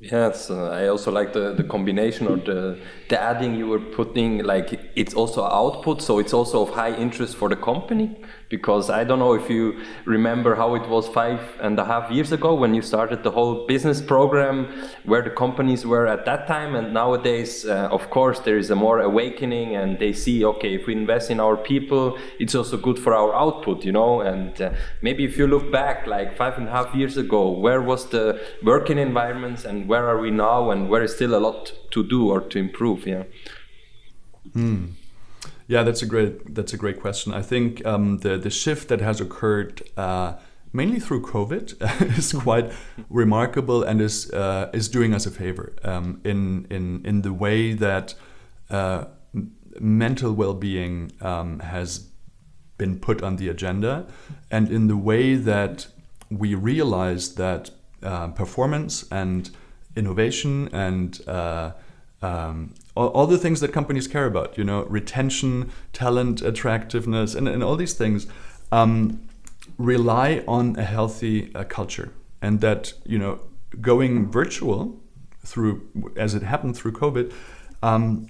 Yes, 0.01 0.49
uh, 0.49 0.69
I 0.69 0.87
also 0.87 1.11
like 1.11 1.33
the, 1.33 1.53
the 1.53 1.63
combination 1.63 2.27
or 2.27 2.37
the, 2.37 2.79
the 3.09 3.21
adding 3.21 3.55
you 3.55 3.67
were 3.67 3.81
putting, 3.81 4.43
like 4.43 4.79
it's 4.95 5.13
also 5.13 5.43
output, 5.43 6.01
so 6.01 6.19
it's 6.19 6.33
also 6.33 6.61
of 6.61 6.69
high 6.69 6.95
interest 6.95 7.35
for 7.35 7.49
the 7.49 7.57
company 7.57 8.21
because 8.49 8.89
I 8.89 9.03
don't 9.03 9.19
know 9.19 9.33
if 9.33 9.49
you 9.49 9.79
remember 10.05 10.55
how 10.55 10.73
it 10.73 10.89
was 10.89 11.07
five 11.07 11.39
and 11.61 11.77
a 11.77 11.85
half 11.85 12.11
years 12.11 12.31
ago 12.31 12.55
when 12.55 12.73
you 12.73 12.81
started 12.81 13.23
the 13.23 13.31
whole 13.31 13.67
business 13.67 14.01
program, 14.01 14.67
where 15.05 15.21
the 15.21 15.29
companies 15.29 15.85
were 15.85 16.07
at 16.07 16.25
that 16.25 16.47
time, 16.47 16.75
and 16.75 16.91
nowadays, 16.91 17.65
uh, 17.65 17.89
of 17.91 18.09
course, 18.09 18.39
there 18.39 18.57
is 18.57 18.71
a 18.71 18.75
more 18.75 18.99
awakening, 18.99 19.75
and 19.75 19.99
they 19.99 20.11
see, 20.11 20.43
okay, 20.43 20.73
if 20.73 20.87
we 20.87 20.93
invest 20.93 21.29
in 21.29 21.39
our 21.39 21.55
people, 21.55 22.17
it's 22.39 22.55
also 22.55 22.75
good 22.75 22.97
for 22.97 23.13
our 23.13 23.35
output, 23.35 23.85
you 23.85 23.91
know. 23.91 24.21
And 24.21 24.59
uh, 24.59 24.73
maybe 25.03 25.23
if 25.23 25.37
you 25.37 25.45
look 25.45 25.71
back, 25.71 26.07
like 26.07 26.35
five 26.35 26.57
and 26.57 26.67
a 26.67 26.71
half 26.71 26.95
years 26.95 27.17
ago, 27.17 27.51
where 27.51 27.81
was 27.81 28.09
the 28.09 28.41
working 28.63 28.97
environments, 28.97 29.63
and 29.63 29.87
where 29.87 30.07
are 30.09 30.19
we 30.19 30.31
now, 30.31 30.71
and 30.71 30.89
where 30.89 31.03
is 31.03 31.13
still 31.13 31.35
a 31.35 31.39
lot 31.39 31.71
to 31.91 32.03
do 32.03 32.29
or 32.29 32.41
to 32.41 32.57
improve? 32.57 33.05
Yeah. 33.05 33.23
Mm. 34.55 34.93
Yeah, 35.69 35.83
that's 35.83 36.01
a 36.01 36.07
great 36.07 36.55
that's 36.55 36.73
a 36.73 36.77
great 36.77 36.99
question. 36.99 37.31
I 37.31 37.43
think 37.43 37.85
um, 37.85 38.17
the 38.17 38.37
the 38.37 38.49
shift 38.49 38.89
that 38.89 39.01
has 39.01 39.21
occurred. 39.21 39.83
Uh, 39.95 40.33
mainly 40.71 40.99
through 40.99 41.21
COVID, 41.23 42.17
is 42.17 42.31
quite 42.33 42.71
remarkable 43.09 43.83
and 43.83 44.01
is 44.01 44.31
uh, 44.31 44.69
is 44.73 44.89
doing 44.89 45.13
us 45.13 45.25
a 45.27 45.31
favor 45.31 45.73
um, 45.83 46.21
in 46.23 46.65
in 46.71 47.05
in 47.05 47.21
the 47.21 47.33
way 47.33 47.73
that 47.73 48.15
uh, 48.71 49.05
mental 49.79 50.33
well-being 50.33 51.11
um, 51.21 51.59
has 51.59 52.09
been 52.77 52.99
put 52.99 53.21
on 53.21 53.35
the 53.35 53.47
agenda, 53.47 54.07
and 54.49 54.71
in 54.71 54.87
the 54.87 54.97
way 54.97 55.35
that 55.35 55.87
we 56.31 56.55
realize 56.55 57.35
that 57.35 57.71
uh, 58.01 58.29
performance 58.29 59.05
and 59.11 59.51
innovation 59.95 60.67
and 60.73 61.21
uh, 61.27 61.71
um, 62.21 62.73
all, 62.99 63.07
all, 63.09 63.27
the 63.27 63.37
things 63.37 63.61
that 63.61 63.71
companies 63.71 64.07
care 64.09 64.25
about, 64.25 64.57
you 64.57 64.63
know, 64.65 64.83
retention, 64.83 65.71
talent, 65.93 66.41
attractiveness, 66.41 67.33
and, 67.33 67.47
and 67.47 67.63
all 67.63 67.77
these 67.77 67.93
things 67.93 68.27
um, 68.73 69.21
rely 69.77 70.43
on 70.47 70.75
a 70.77 70.83
healthy 70.83 71.55
uh, 71.55 71.63
culture. 71.63 72.11
And 72.41 72.59
that, 72.59 72.91
you 73.05 73.17
know, 73.17 73.39
going 73.79 74.29
virtual 74.29 74.99
through, 75.45 76.11
as 76.17 76.35
it 76.35 76.43
happened 76.43 76.75
through 76.75 76.91
COVID, 76.91 77.33
um, 77.81 78.27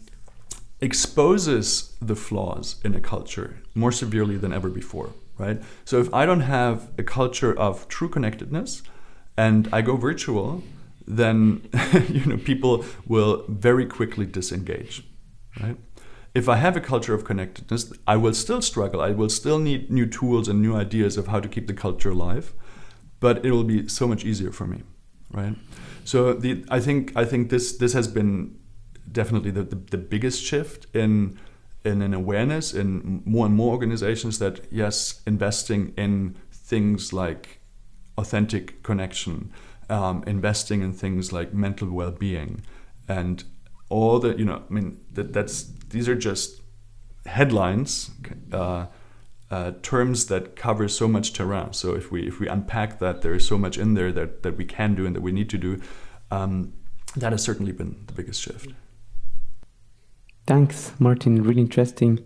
exposes 0.81 1.97
the 1.99 2.15
flaws 2.15 2.75
in 2.83 2.93
a 2.93 3.01
culture 3.01 3.57
more 3.73 3.91
severely 3.91 4.37
than 4.37 4.53
ever 4.53 4.69
before, 4.69 5.09
right? 5.39 5.59
So 5.83 5.99
if 5.99 6.13
I 6.13 6.27
don't 6.27 6.41
have 6.41 6.91
a 6.97 7.03
culture 7.03 7.57
of 7.57 7.87
true 7.87 8.09
connectedness, 8.09 8.83
and 9.35 9.67
I 9.73 9.81
go 9.81 9.95
virtual, 9.95 10.63
then 11.09 11.67
you 12.09 12.25
know 12.25 12.37
people 12.37 12.85
will 13.07 13.45
very 13.49 13.85
quickly 13.85 14.25
disengage, 14.25 15.03
right? 15.59 15.77
If 16.35 16.47
I 16.47 16.57
have 16.57 16.77
a 16.77 16.81
culture 16.81 17.15
of 17.15 17.25
connectedness, 17.25 17.91
I 18.07 18.15
will 18.15 18.35
still 18.35 18.61
struggle. 18.61 19.01
I 19.01 19.11
will 19.11 19.29
still 19.29 19.57
need 19.57 19.91
new 19.91 20.05
tools 20.05 20.47
and 20.47 20.61
new 20.61 20.75
ideas 20.75 21.17
of 21.17 21.27
how 21.27 21.39
to 21.39 21.49
keep 21.49 21.65
the 21.65 21.73
culture 21.73 22.11
alive, 22.11 22.53
but 23.19 23.43
it 23.43 23.51
will 23.51 23.63
be 23.63 23.87
so 23.87 24.07
much 24.07 24.23
easier 24.23 24.51
for 24.51 24.67
me, 24.67 24.83
right? 25.31 25.55
So 26.05 26.33
the 26.33 26.63
I 26.69 26.79
think 26.79 27.13
I 27.15 27.25
think 27.25 27.49
this 27.49 27.77
this 27.77 27.93
has 27.93 28.07
been 28.07 28.59
definitely 29.11 29.51
the, 29.51 29.63
the, 29.63 29.75
the 29.75 29.97
biggest 29.97 30.43
shift 30.43 30.85
in 30.95 31.39
in 31.83 32.01
an 32.01 32.13
awareness 32.13 32.73
in 32.73 33.23
more 33.25 33.45
and 33.45 33.55
more 33.55 33.71
organizations 33.71 34.37
that 34.39 34.61
yes, 34.71 35.21
investing 35.25 35.93
in 35.97 36.35
things 36.51 37.11
like 37.13 37.59
authentic 38.17 38.83
connection, 38.83 39.51
um, 39.89 40.23
investing 40.27 40.81
in 40.81 40.93
things 40.93 41.31
like 41.31 41.53
mental 41.53 41.89
well-being, 41.89 42.61
and 43.07 43.43
all 43.89 44.19
the 44.19 44.37
you 44.37 44.45
know 44.45 44.63
I 44.69 44.73
mean 44.73 44.99
that 45.13 45.33
that's 45.33 45.63
these 45.89 46.07
are 46.07 46.15
just 46.15 46.61
headlines. 47.25 48.11
Uh, 48.51 48.87
uh, 49.51 49.71
terms 49.81 50.27
that 50.27 50.55
cover 50.55 50.87
so 50.87 51.07
much 51.07 51.33
terrain. 51.33 51.73
So 51.73 51.95
if 51.95 52.11
we 52.11 52.27
if 52.27 52.39
we 52.39 52.47
unpack 52.47 52.99
that, 52.99 53.21
there 53.21 53.33
is 53.33 53.47
so 53.47 53.57
much 53.57 53.77
in 53.77 53.95
there 53.95 54.11
that, 54.11 54.43
that 54.43 54.57
we 54.57 54.65
can 54.65 54.95
do 54.95 55.05
and 55.05 55.15
that 55.15 55.21
we 55.21 55.31
need 55.31 55.49
to 55.49 55.57
do. 55.57 55.81
Um, 56.29 56.73
that 57.15 57.31
has 57.31 57.43
certainly 57.43 57.71
been 57.71 58.03
the 58.05 58.13
biggest 58.13 58.41
shift. 58.41 58.69
Thanks, 60.45 60.93
Martin. 60.99 61.43
Really 61.43 61.61
interesting. 61.61 62.25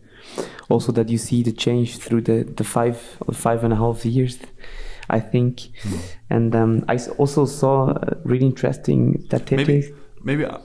Also, 0.69 0.91
that 0.91 1.09
you 1.09 1.17
see 1.17 1.43
the 1.43 1.51
change 1.51 1.97
through 1.97 2.21
the 2.21 2.43
the 2.43 2.63
five 2.63 2.97
five 3.31 3.63
and 3.63 3.73
a 3.73 3.77
half 3.77 4.05
years, 4.05 4.39
I 5.09 5.19
think. 5.19 5.59
Mm. 5.83 5.99
And 6.29 6.55
um, 6.55 6.85
I 6.87 6.97
also 7.17 7.45
saw 7.45 7.89
uh, 7.89 8.15
really 8.23 8.45
interesting 8.45 9.23
statistics. 9.25 9.87
Maybe, 9.87 9.95
maybe 10.23 10.45
uh, 10.45 10.57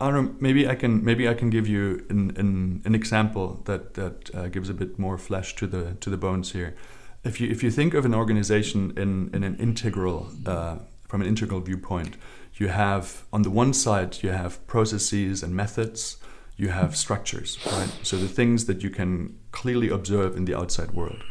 I 0.00 0.10
don't 0.10 0.40
maybe 0.40 0.68
I 0.68 0.74
can 0.74 1.04
maybe 1.04 1.28
I 1.28 1.34
can 1.34 1.50
give 1.50 1.66
you 1.66 2.04
an 2.10 2.32
an, 2.36 2.82
an 2.84 2.94
example 2.94 3.62
that 3.64 3.94
that 3.94 4.34
uh, 4.34 4.48
gives 4.48 4.68
a 4.68 4.74
bit 4.74 4.98
more 4.98 5.16
flesh 5.16 5.54
to 5.56 5.66
the 5.66 5.96
to 6.00 6.10
the 6.10 6.18
bones 6.18 6.52
here. 6.52 6.76
If 7.24 7.40
you 7.40 7.50
if 7.50 7.62
you 7.62 7.70
think 7.70 7.94
of 7.94 8.04
an 8.04 8.14
organization 8.14 8.92
in 8.96 9.30
in 9.32 9.42
an 9.42 9.56
integral 9.56 10.28
uh, 10.44 10.76
from 11.08 11.22
an 11.22 11.26
integral 11.26 11.60
viewpoint, 11.60 12.16
you 12.54 12.68
have 12.68 13.24
on 13.32 13.42
the 13.42 13.50
one 13.50 13.72
side 13.72 14.22
you 14.22 14.30
have 14.32 14.66
processes 14.66 15.42
and 15.42 15.54
methods, 15.54 16.18
you 16.56 16.68
have 16.68 16.94
structures, 16.94 17.58
right? 17.72 17.92
So 18.02 18.16
the 18.18 18.28
things 18.28 18.66
that 18.66 18.82
you 18.82 18.90
can 18.90 19.38
clearly 19.50 19.88
observe 19.88 20.36
in 20.36 20.44
the 20.44 20.54
outside 20.54 20.90
world. 20.90 21.22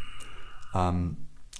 Um, 0.74 1.18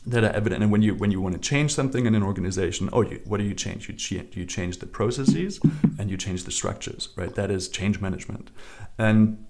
that 0.08 0.24
are 0.24 0.32
evident. 0.32 0.64
And 0.64 0.72
when 0.72 0.82
you 0.82 0.96
when 0.96 1.12
you 1.12 1.22
want 1.22 1.34
to 1.36 1.42
change 1.42 1.74
something 1.74 2.06
in 2.06 2.16
an 2.16 2.24
organization, 2.24 2.90
oh, 2.94 3.02
you, 3.02 3.22
what 3.26 3.38
do 3.38 3.44
you 3.44 3.54
change? 3.54 3.88
You 3.90 3.96
ch- 3.96 4.36
you 4.36 4.46
change 4.46 4.80
the 4.80 4.86
processes 4.86 5.60
and 5.98 6.10
you 6.10 6.18
change 6.18 6.44
the 6.44 6.52
structures, 6.52 7.10
right? 7.16 7.34
That 7.34 7.52
is 7.52 7.68
change 7.68 8.00
management. 8.00 8.52
And 8.98 9.46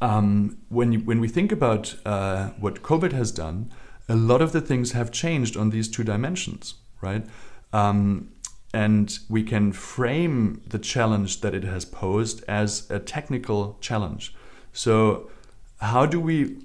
um, 0.00 0.58
when 0.68 0.92
you, 0.92 1.00
when 1.00 1.20
we 1.20 1.28
think 1.28 1.52
about 1.52 1.94
uh, 2.04 2.48
what 2.58 2.82
COVID 2.82 3.12
has 3.12 3.30
done, 3.30 3.70
a 4.08 4.16
lot 4.16 4.42
of 4.42 4.52
the 4.52 4.60
things 4.60 4.92
have 4.92 5.10
changed 5.10 5.56
on 5.56 5.70
these 5.70 5.88
two 5.88 6.04
dimensions, 6.04 6.74
right? 7.00 7.24
Um, 7.72 8.32
and 8.72 9.18
we 9.28 9.42
can 9.42 9.72
frame 9.72 10.62
the 10.66 10.78
challenge 10.78 11.40
that 11.40 11.54
it 11.54 11.64
has 11.64 11.84
posed 11.84 12.44
as 12.48 12.88
a 12.90 12.98
technical 12.98 13.78
challenge. 13.80 14.34
So, 14.72 15.30
how 15.80 16.06
do 16.06 16.20
we 16.20 16.58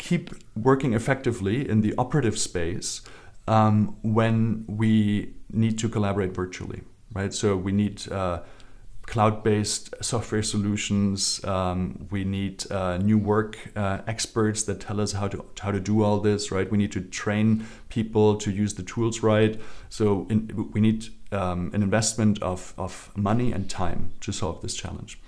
keep 0.00 0.30
working 0.56 0.94
effectively 0.94 1.68
in 1.68 1.82
the 1.82 1.94
operative 1.98 2.38
space 2.38 3.02
um, 3.46 3.96
when 4.02 4.64
we 4.66 5.34
need 5.52 5.78
to 5.78 5.88
collaborate 5.88 6.32
virtually, 6.32 6.80
right? 7.12 7.34
So 7.34 7.54
we 7.54 7.70
need 7.70 8.10
uh, 8.10 8.40
cloud-based 9.02 9.94
software 10.00 10.42
solutions. 10.42 11.44
Um, 11.44 12.08
we 12.10 12.24
need 12.24 12.70
uh, 12.72 12.96
new 12.96 13.18
work 13.18 13.58
uh, 13.76 13.98
experts 14.06 14.62
that 14.64 14.80
tell 14.80 15.00
us 15.00 15.12
how 15.12 15.28
to 15.28 15.44
how 15.60 15.70
to 15.70 15.80
do 15.80 16.02
all 16.02 16.18
this, 16.20 16.50
right? 16.50 16.70
We 16.70 16.78
need 16.78 16.92
to 16.92 17.02
train 17.02 17.66
people 17.88 18.36
to 18.36 18.50
use 18.50 18.74
the 18.74 18.82
tools 18.82 19.22
right. 19.22 19.60
So 19.90 20.26
in, 20.30 20.70
we 20.72 20.80
need 20.80 21.08
um, 21.32 21.70
an 21.74 21.82
investment 21.82 22.42
of, 22.42 22.72
of 22.78 23.10
money 23.16 23.52
and 23.52 23.68
time 23.68 24.12
to 24.20 24.32
solve 24.32 24.62
this 24.62 24.74
challenge. 24.74 25.18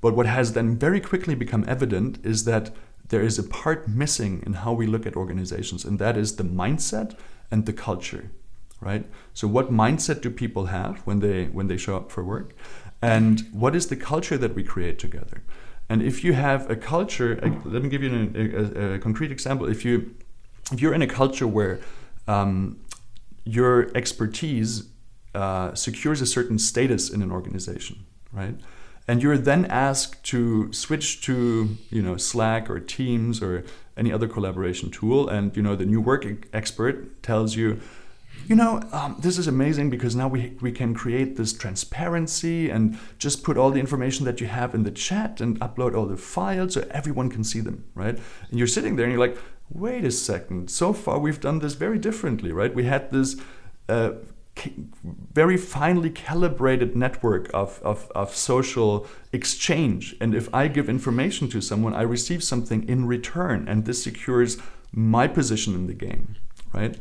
But 0.00 0.16
what 0.16 0.26
has 0.26 0.52
then 0.52 0.78
very 0.78 1.00
quickly 1.00 1.34
become 1.34 1.64
evident 1.68 2.18
is 2.24 2.44
that 2.44 2.70
there 3.08 3.22
is 3.22 3.38
a 3.38 3.42
part 3.42 3.88
missing 3.88 4.42
in 4.46 4.54
how 4.54 4.72
we 4.72 4.86
look 4.86 5.06
at 5.06 5.16
organizations, 5.16 5.84
and 5.84 5.98
that 5.98 6.16
is 6.16 6.36
the 6.36 6.44
mindset 6.44 7.16
and 7.50 7.66
the 7.66 7.72
culture, 7.72 8.30
right? 8.80 9.04
So, 9.34 9.46
what 9.48 9.70
mindset 9.70 10.20
do 10.20 10.30
people 10.30 10.66
have 10.66 11.00
when 11.00 11.20
they 11.20 11.46
when 11.46 11.68
they 11.68 11.76
show 11.76 11.96
up 11.96 12.10
for 12.10 12.24
work, 12.24 12.54
and 13.00 13.42
what 13.52 13.74
is 13.74 13.88
the 13.88 13.96
culture 13.96 14.38
that 14.38 14.54
we 14.54 14.62
create 14.62 14.98
together? 14.98 15.42
And 15.88 16.02
if 16.02 16.24
you 16.24 16.32
have 16.32 16.70
a 16.70 16.76
culture, 16.76 17.38
let 17.64 17.82
me 17.82 17.88
give 17.88 18.02
you 18.02 18.32
a, 18.34 18.82
a, 18.82 18.94
a 18.94 18.98
concrete 18.98 19.30
example. 19.30 19.68
If 19.68 19.84
you 19.84 20.14
if 20.72 20.80
you're 20.80 20.94
in 20.94 21.02
a 21.02 21.06
culture 21.06 21.46
where 21.46 21.80
um, 22.28 22.80
your 23.44 23.94
expertise 23.96 24.88
uh, 25.34 25.74
secures 25.74 26.20
a 26.20 26.26
certain 26.26 26.58
status 26.58 27.10
in 27.10 27.22
an 27.22 27.32
organization, 27.32 28.04
right? 28.32 28.54
And 29.08 29.22
you're 29.22 29.38
then 29.38 29.64
asked 29.66 30.22
to 30.24 30.72
switch 30.72 31.22
to 31.22 31.76
you 31.90 32.02
know 32.02 32.16
slack 32.16 32.70
or 32.70 32.78
teams 32.80 33.42
or 33.42 33.64
any 33.96 34.12
other 34.12 34.28
collaboration 34.28 34.90
tool. 34.90 35.28
And 35.28 35.56
you 35.56 35.62
know 35.62 35.76
the 35.76 35.86
new 35.86 36.00
work 36.00 36.26
expert 36.52 37.22
tells 37.22 37.56
you 37.56 37.80
you 38.46 38.56
know 38.56 38.82
um, 38.92 39.16
this 39.20 39.38
is 39.38 39.46
amazing 39.46 39.90
because 39.90 40.16
now 40.16 40.28
we, 40.28 40.56
we 40.60 40.72
can 40.72 40.94
create 40.94 41.36
this 41.36 41.52
transparency 41.52 42.70
and 42.70 42.98
just 43.18 43.42
put 43.42 43.56
all 43.56 43.70
the 43.70 43.80
information 43.80 44.24
that 44.24 44.40
you 44.40 44.46
have 44.46 44.74
in 44.74 44.82
the 44.82 44.90
chat 44.90 45.40
and 45.40 45.60
upload 45.60 45.96
all 45.96 46.06
the 46.06 46.16
files 46.16 46.74
so 46.74 46.86
everyone 46.90 47.28
can 47.28 47.44
see 47.44 47.60
them 47.60 47.84
right? 47.94 48.18
And 48.50 48.58
you're 48.58 48.66
sitting 48.66 48.96
there 48.96 49.04
and 49.04 49.12
you're 49.12 49.26
like 49.26 49.38
wait 49.74 50.04
a 50.04 50.10
second. 50.10 50.70
So 50.70 50.92
far 50.92 51.18
we've 51.18 51.40
done 51.40 51.60
this 51.60 51.74
very 51.74 51.98
differently 51.98 52.52
right? 52.52 52.74
We 52.74 52.84
had 52.84 53.10
this 53.10 53.36
uh, 53.88 54.12
very 55.32 55.56
finely 55.56 56.10
calibrated 56.10 56.94
network 56.94 57.50
of, 57.54 57.80
of, 57.82 58.10
of 58.14 58.34
social 58.34 59.06
exchange. 59.32 60.14
And 60.20 60.34
if 60.34 60.52
I 60.54 60.68
give 60.68 60.88
information 60.88 61.48
to 61.48 61.60
someone, 61.60 61.94
I 61.94 62.02
receive 62.02 62.44
something 62.44 62.88
in 62.88 63.06
return, 63.06 63.66
and 63.68 63.84
this 63.84 64.02
secures 64.02 64.58
my 64.92 65.26
position 65.26 65.74
in 65.74 65.86
the 65.86 65.94
game, 65.94 66.36
right? 66.72 66.96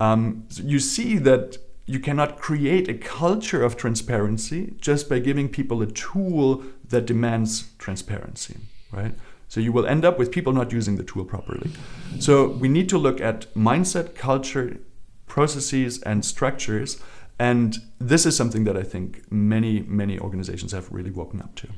Um, 0.00 0.44
so 0.48 0.62
you 0.64 0.80
see 0.80 1.16
that 1.18 1.58
you 1.86 2.00
cannot 2.00 2.38
create 2.38 2.88
a 2.88 2.94
culture 2.94 3.62
of 3.62 3.76
transparency 3.76 4.74
just 4.80 5.08
by 5.08 5.20
giving 5.20 5.48
people 5.48 5.80
a 5.82 5.86
tool 5.86 6.64
that 6.88 7.06
demands 7.06 7.70
transparency, 7.78 8.56
right? 8.90 9.14
So 9.48 9.60
you 9.60 9.72
will 9.72 9.86
end 9.86 10.04
up 10.04 10.18
with 10.18 10.32
people 10.32 10.52
not 10.52 10.72
using 10.72 10.96
the 10.96 11.04
tool 11.04 11.24
properly. 11.24 11.70
So 12.18 12.48
we 12.48 12.68
need 12.68 12.88
to 12.88 12.98
look 12.98 13.20
at 13.20 13.52
mindset, 13.54 14.16
culture, 14.16 14.78
processes 15.26 16.02
and 16.02 16.24
structures. 16.24 17.00
And 17.38 17.76
this 17.98 18.24
is 18.24 18.36
something 18.36 18.64
that 18.64 18.76
I 18.76 18.82
think 18.82 19.30
many, 19.30 19.80
many 19.80 20.18
organizations 20.18 20.72
have 20.72 20.90
really 20.90 21.10
woken 21.10 21.40
up 21.40 21.54
to. 21.56 21.68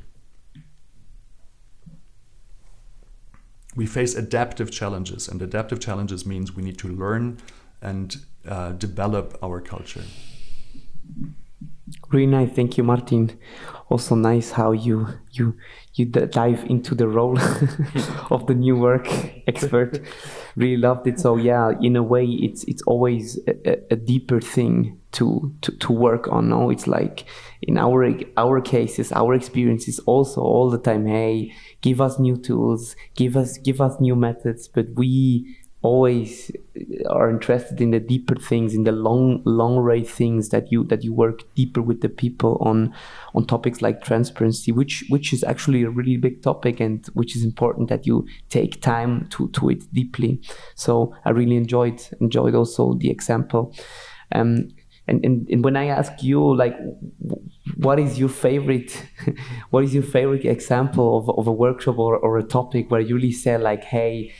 We 3.75 3.85
face 3.85 4.15
adaptive 4.15 4.71
challenges, 4.71 5.27
and 5.27 5.41
adaptive 5.41 5.79
challenges 5.79 6.25
means 6.25 6.55
we 6.55 6.63
need 6.63 6.77
to 6.79 6.87
learn 6.87 7.37
and 7.81 8.17
uh, 8.47 8.71
develop 8.71 9.37
our 9.43 9.61
culture. 9.61 10.03
Really 12.09 12.25
nice, 12.25 12.51
thank 12.51 12.77
you, 12.77 12.83
Martin. 12.83 13.37
Also 13.89 14.15
nice 14.15 14.51
how 14.51 14.71
you 14.71 15.07
you 15.31 15.55
you 15.95 16.05
dive 16.05 16.63
into 16.69 16.95
the 16.95 17.07
role 17.07 17.37
of 18.31 18.45
the 18.47 18.53
new 18.53 18.77
work 18.77 19.07
expert. 19.47 19.99
really 20.55 20.77
loved 20.77 21.07
it. 21.07 21.19
So 21.19 21.35
yeah, 21.35 21.71
in 21.81 21.95
a 21.95 22.03
way, 22.03 22.25
it's 22.25 22.63
it's 22.65 22.81
always 22.83 23.39
a, 23.47 23.77
a 23.91 23.95
deeper 23.95 24.39
thing 24.39 24.99
to, 25.13 25.53
to 25.61 25.71
to 25.71 25.91
work 25.91 26.27
on. 26.31 26.49
No, 26.49 26.69
it's 26.69 26.87
like 26.87 27.25
in 27.61 27.77
our 27.77 28.13
our 28.37 28.61
cases, 28.61 29.11
our 29.11 29.33
experiences 29.33 29.99
also 30.05 30.41
all 30.41 30.69
the 30.69 30.77
time. 30.77 31.07
Hey, 31.07 31.51
give 31.81 31.99
us 31.99 32.19
new 32.19 32.37
tools, 32.37 32.95
give 33.15 33.35
us 33.35 33.57
give 33.57 33.81
us 33.81 33.99
new 33.99 34.15
methods, 34.15 34.67
but 34.67 34.87
we 34.95 35.57
always 35.81 36.51
are 37.09 37.29
interested 37.29 37.79
in 37.79 37.91
the 37.91 37.99
deeper 37.99 38.35
things 38.35 38.73
in 38.73 38.83
the 38.83 38.91
long 38.91 39.41
long 39.45 39.77
range 39.77 40.07
things 40.07 40.49
that 40.49 40.69
you 40.71 40.83
that 40.85 41.03
you 41.03 41.13
work 41.13 41.41
deeper 41.55 41.81
with 41.81 42.01
the 42.01 42.09
people 42.09 42.57
on 42.59 42.93
on 43.33 43.45
topics 43.45 43.81
like 43.81 44.01
transparency 44.03 44.73
which 44.73 45.05
which 45.07 45.31
is 45.31 45.41
actually 45.43 45.83
a 45.83 45.89
really 45.89 46.17
big 46.17 46.41
topic 46.41 46.81
and 46.81 47.07
which 47.13 47.33
is 47.35 47.45
important 47.45 47.87
that 47.87 48.05
you 48.05 48.25
take 48.49 48.81
time 48.81 49.25
to 49.29 49.47
to 49.49 49.69
it 49.69 49.81
deeply. 49.93 50.41
So 50.75 51.15
i 51.23 51.29
really 51.29 51.55
enjoyed 51.55 52.01
enjoyed 52.19 52.55
also 52.55 52.95
the 52.95 53.09
example. 53.09 53.73
Um 54.33 54.69
and, 55.07 55.25
and, 55.25 55.49
and 55.49 55.63
when 55.63 55.75
I 55.75 55.87
ask 55.87 56.21
you, 56.21 56.55
like, 56.55 56.77
what 57.77 57.99
is 57.99 58.19
your 58.19 58.29
favorite, 58.29 59.07
what 59.71 59.83
is 59.83 59.91
your 59.91 60.03
favorite 60.03 60.45
example 60.45 61.17
of, 61.17 61.35
of 61.35 61.47
a 61.47 61.51
workshop 61.51 61.97
or, 61.97 62.15
or 62.15 62.37
a 62.37 62.43
topic 62.43 62.91
where 62.91 63.01
you 63.01 63.15
really 63.15 63.31
say, 63.31 63.57
like, 63.57 63.83
hey, 63.83 64.31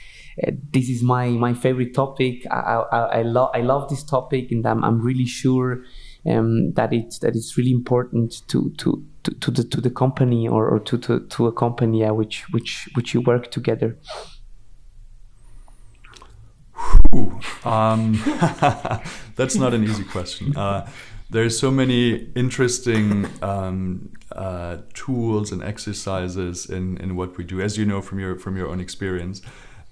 this 0.71 0.89
is 0.89 1.03
my 1.03 1.29
my 1.29 1.53
favorite 1.53 1.93
topic. 1.93 2.45
I 2.51 2.83
I, 2.91 2.99
I 3.19 3.21
love 3.23 3.51
I 3.53 3.61
love 3.61 3.89
this 3.89 4.03
topic, 4.03 4.51
and 4.51 4.65
I'm 4.65 4.83
I'm 4.83 5.01
really 5.01 5.25
sure 5.25 5.83
um, 6.25 6.73
that 6.73 6.93
it's 6.93 7.19
that 7.19 7.35
it's 7.35 7.57
really 7.57 7.71
important 7.71 8.47
to 8.47 8.71
to 8.77 9.05
to, 9.23 9.31
to 9.31 9.51
the 9.51 9.63
to 9.63 9.81
the 9.81 9.89
company 9.89 10.47
or, 10.47 10.67
or 10.67 10.79
to, 10.79 10.97
to 10.97 11.19
to 11.27 11.47
a 11.47 11.51
company 11.51 12.01
yeah, 12.01 12.11
which 12.11 12.45
which 12.51 12.89
which 12.95 13.13
you 13.13 13.21
work 13.21 13.51
together. 13.51 13.97
Um, 17.65 18.21
that's 19.35 19.55
not 19.55 19.73
an 19.73 19.83
easy 19.83 20.03
question. 20.03 20.55
Uh, 20.55 20.89
there's 21.29 21.59
so 21.59 21.69
many 21.69 22.29
interesting 22.35 23.27
um, 23.41 24.11
uh, 24.31 24.77
tools 24.93 25.51
and 25.51 25.63
exercises 25.63 26.69
in, 26.69 26.97
in 26.97 27.15
what 27.15 27.37
we 27.37 27.43
do, 27.43 27.61
as 27.61 27.77
you 27.77 27.85
know 27.85 28.01
from 28.01 28.19
your 28.19 28.37
from 28.37 28.57
your 28.57 28.67
own 28.69 28.79
experience. 28.79 29.41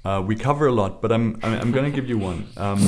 Uh, 0.08 0.22
we 0.22 0.36
cover 0.36 0.68
a 0.68 0.72
lot, 0.72 1.02
but 1.02 1.12
I'm 1.12 1.38
I'm, 1.44 1.54
I'm 1.62 1.72
going 1.74 1.84
to 1.84 1.92
give 1.92 2.08
you 2.08 2.18
one. 2.18 2.48
Um, 2.56 2.80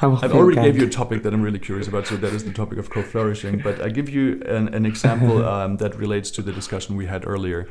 I've 0.00 0.32
already 0.32 0.62
gave 0.62 0.78
you 0.78 0.86
a 0.86 0.94
topic 1.02 1.22
that 1.24 1.34
I'm 1.34 1.42
really 1.42 1.58
curious 1.58 1.88
about, 1.88 2.06
so 2.06 2.16
that 2.16 2.32
is 2.32 2.44
the 2.44 2.54
topic 2.54 2.78
of 2.78 2.88
co-flourishing. 2.88 3.58
But 3.58 3.82
I 3.82 3.90
give 3.90 4.08
you 4.08 4.40
an, 4.46 4.74
an 4.74 4.86
example 4.86 5.44
um, 5.54 5.76
that 5.76 5.94
relates 5.96 6.30
to 6.36 6.42
the 6.42 6.52
discussion 6.52 6.96
we 6.96 7.04
had 7.04 7.26
earlier 7.26 7.68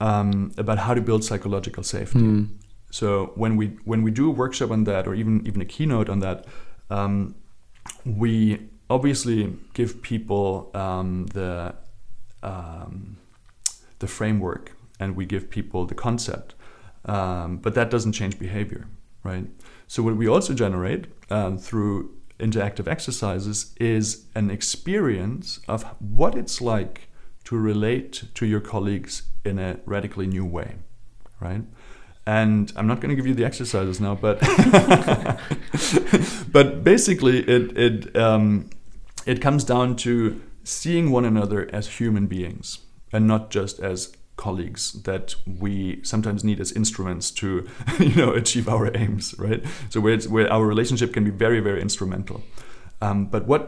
um, 0.00 0.52
about 0.56 0.78
how 0.78 0.94
to 0.94 1.00
build 1.00 1.22
psychological 1.22 1.84
safety. 1.84 2.18
Mm. 2.18 2.48
So 2.90 3.32
when 3.36 3.56
we 3.56 3.66
when 3.84 4.02
we 4.02 4.10
do 4.10 4.28
a 4.28 4.32
workshop 4.32 4.72
on 4.72 4.82
that, 4.84 5.06
or 5.06 5.14
even 5.14 5.46
even 5.46 5.60
a 5.62 5.66
keynote 5.74 6.08
on 6.08 6.18
that, 6.20 6.44
um, 6.90 7.36
we 8.04 8.66
obviously 8.88 9.56
give 9.74 10.02
people 10.02 10.72
um, 10.74 11.26
the 11.26 11.72
um, 12.42 13.16
the 14.00 14.08
framework 14.08 14.72
and 14.98 15.14
we 15.14 15.24
give 15.24 15.50
people 15.50 15.86
the 15.86 15.94
concept, 15.94 16.54
um, 17.04 17.58
but 17.58 17.74
that 17.74 17.90
doesn't 17.90 18.12
change 18.12 18.38
behavior, 18.38 18.86
right? 19.22 19.46
So 19.86 20.02
what 20.02 20.16
we 20.16 20.28
also 20.28 20.54
generate 20.54 21.06
um, 21.30 21.58
through 21.58 22.16
interactive 22.38 22.88
exercises 22.88 23.74
is 23.78 24.26
an 24.34 24.50
experience 24.50 25.60
of 25.68 25.82
what 25.98 26.34
it's 26.34 26.60
like 26.60 27.08
to 27.44 27.56
relate 27.56 28.24
to 28.34 28.46
your 28.46 28.60
colleagues 28.60 29.24
in 29.44 29.58
a 29.58 29.78
radically 29.84 30.26
new 30.26 30.44
way, 30.44 30.76
right? 31.40 31.64
and 32.26 32.72
I'm 32.76 32.86
not 32.86 33.00
going 33.00 33.10
to 33.10 33.16
give 33.16 33.26
you 33.26 33.34
the 33.34 33.44
exercises 33.44 34.00
now, 34.00 34.14
but 34.14 34.40
but 36.52 36.84
basically 36.84 37.40
it 37.40 37.76
it 37.76 38.16
um, 38.16 38.70
it 39.26 39.40
comes 39.40 39.64
down 39.64 39.96
to 39.96 40.40
seeing 40.62 41.10
one 41.10 41.24
another 41.24 41.68
as 41.72 41.98
human 41.98 42.26
beings 42.26 42.80
and 43.12 43.26
not 43.26 43.50
just 43.50 43.80
as 43.80 44.14
colleagues 44.46 44.82
that 45.02 45.34
we 45.46 46.00
sometimes 46.02 46.42
need 46.42 46.60
as 46.60 46.72
instruments 46.72 47.30
to 47.30 47.46
you 47.98 48.14
know 48.14 48.32
achieve 48.32 48.68
our 48.68 48.84
aims, 48.96 49.34
right? 49.38 49.62
So 49.90 50.00
where, 50.00 50.18
where 50.34 50.48
our 50.52 50.66
relationship 50.74 51.12
can 51.12 51.24
be 51.24 51.30
very 51.30 51.60
very 51.60 51.80
instrumental. 51.80 52.42
Um, 53.02 53.26
but 53.26 53.46
what 53.46 53.62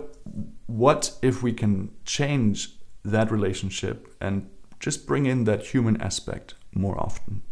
what 0.67 1.03
if 1.23 1.43
we 1.43 1.53
can 1.53 1.91
change 2.05 2.55
that 3.05 3.31
relationship 3.31 3.97
and 4.21 4.49
just 4.81 5.07
bring 5.07 5.27
in 5.27 5.45
that 5.45 5.61
human 5.73 6.01
aspect 6.01 6.55
more 6.75 6.99
often? 6.99 7.43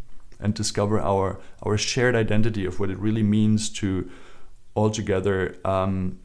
and 0.42 0.54
discover 0.54 0.98
our 0.98 1.38
our 1.62 1.76
shared 1.76 2.14
identity 2.14 2.64
of 2.64 2.80
what 2.80 2.90
it 2.90 2.98
really 2.98 3.22
means 3.22 3.68
to 3.68 4.10
all 4.74 4.90
together 4.90 5.56
um, 5.64 6.18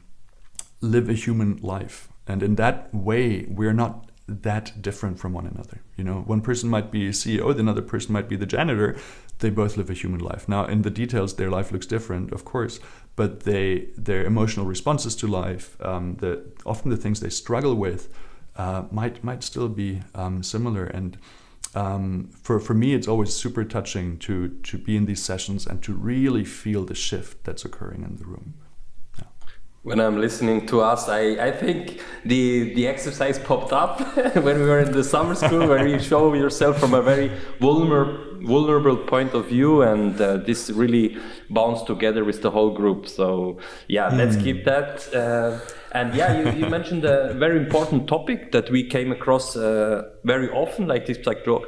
live 0.80 1.08
a 1.08 1.12
human 1.12 1.56
life. 1.58 2.08
And 2.26 2.42
in 2.42 2.56
that 2.56 2.92
way, 2.94 3.44
we're 3.48 3.72
not 3.74 4.05
that 4.28 4.82
different 4.82 5.18
from 5.18 5.32
one 5.32 5.46
another. 5.46 5.80
You 5.96 6.04
know, 6.04 6.22
one 6.22 6.40
person 6.40 6.68
might 6.68 6.90
be 6.90 7.10
CEO, 7.10 7.54
the 7.54 7.60
another 7.60 7.82
person 7.82 8.12
might 8.12 8.28
be 8.28 8.36
the 8.36 8.46
janitor. 8.46 8.96
They 9.38 9.50
both 9.50 9.76
live 9.76 9.90
a 9.90 9.94
human 9.94 10.20
life. 10.20 10.48
Now, 10.48 10.64
in 10.64 10.82
the 10.82 10.90
details, 10.90 11.36
their 11.36 11.50
life 11.50 11.70
looks 11.70 11.86
different, 11.86 12.32
of 12.32 12.44
course, 12.44 12.80
but 13.14 13.40
they 13.40 13.88
their 13.96 14.24
emotional 14.24 14.66
responses 14.66 15.14
to 15.16 15.26
life, 15.26 15.76
um, 15.84 16.16
the 16.16 16.42
often 16.64 16.90
the 16.90 16.96
things 16.96 17.20
they 17.20 17.30
struggle 17.30 17.74
with, 17.74 18.12
uh, 18.56 18.84
might 18.90 19.22
might 19.22 19.42
still 19.42 19.68
be 19.68 20.02
um, 20.14 20.42
similar. 20.42 20.86
And 20.86 21.18
um, 21.76 22.30
for, 22.42 22.58
for 22.58 22.72
me, 22.72 22.94
it's 22.94 23.06
always 23.06 23.34
super 23.34 23.62
touching 23.62 24.18
to, 24.20 24.48
to 24.48 24.78
be 24.78 24.96
in 24.96 25.04
these 25.04 25.22
sessions 25.22 25.66
and 25.66 25.82
to 25.82 25.92
really 25.92 26.44
feel 26.44 26.84
the 26.84 26.94
shift 26.94 27.44
that's 27.44 27.66
occurring 27.66 28.02
in 28.02 28.16
the 28.16 28.24
room. 28.24 28.54
When 29.86 30.00
I'm 30.00 30.20
listening 30.20 30.66
to 30.66 30.80
us, 30.80 31.08
I, 31.08 31.20
I 31.48 31.52
think 31.52 32.00
the, 32.24 32.74
the 32.74 32.88
exercise 32.88 33.38
popped 33.38 33.72
up 33.72 34.00
when 34.34 34.58
we 34.58 34.66
were 34.66 34.80
in 34.80 34.90
the 34.90 35.04
summer 35.04 35.36
school, 35.36 35.68
where 35.68 35.86
you 35.86 36.00
show 36.00 36.34
yourself 36.34 36.80
from 36.80 36.92
a 36.92 37.02
very 37.02 37.30
vulnerable 37.60 38.24
vulnerable 38.42 38.96
point 38.96 39.32
of 39.34 39.48
view 39.48 39.82
and 39.82 40.20
uh, 40.20 40.36
this 40.36 40.70
really 40.70 41.16
bonds 41.50 41.82
together 41.82 42.22
with 42.24 42.42
the 42.42 42.50
whole 42.50 42.70
group 42.70 43.08
so 43.08 43.58
yeah 43.88 44.08
mm. 44.08 44.18
let's 44.18 44.36
keep 44.36 44.64
that 44.64 45.12
uh, 45.14 45.58
and 45.96 46.14
yeah, 46.14 46.38
you, 46.38 46.58
you, 46.60 46.68
mentioned 46.68 47.04
a 47.06 47.32
very 47.34 47.56
important 47.56 48.06
topic 48.06 48.52
that 48.52 48.70
we 48.70 48.84
came 48.86 49.12
across 49.12 49.56
uh, 49.56 50.02
very 50.24 50.50
often, 50.50 50.86
like 50.86 51.06
this 51.06 51.18
psycho 51.24 51.64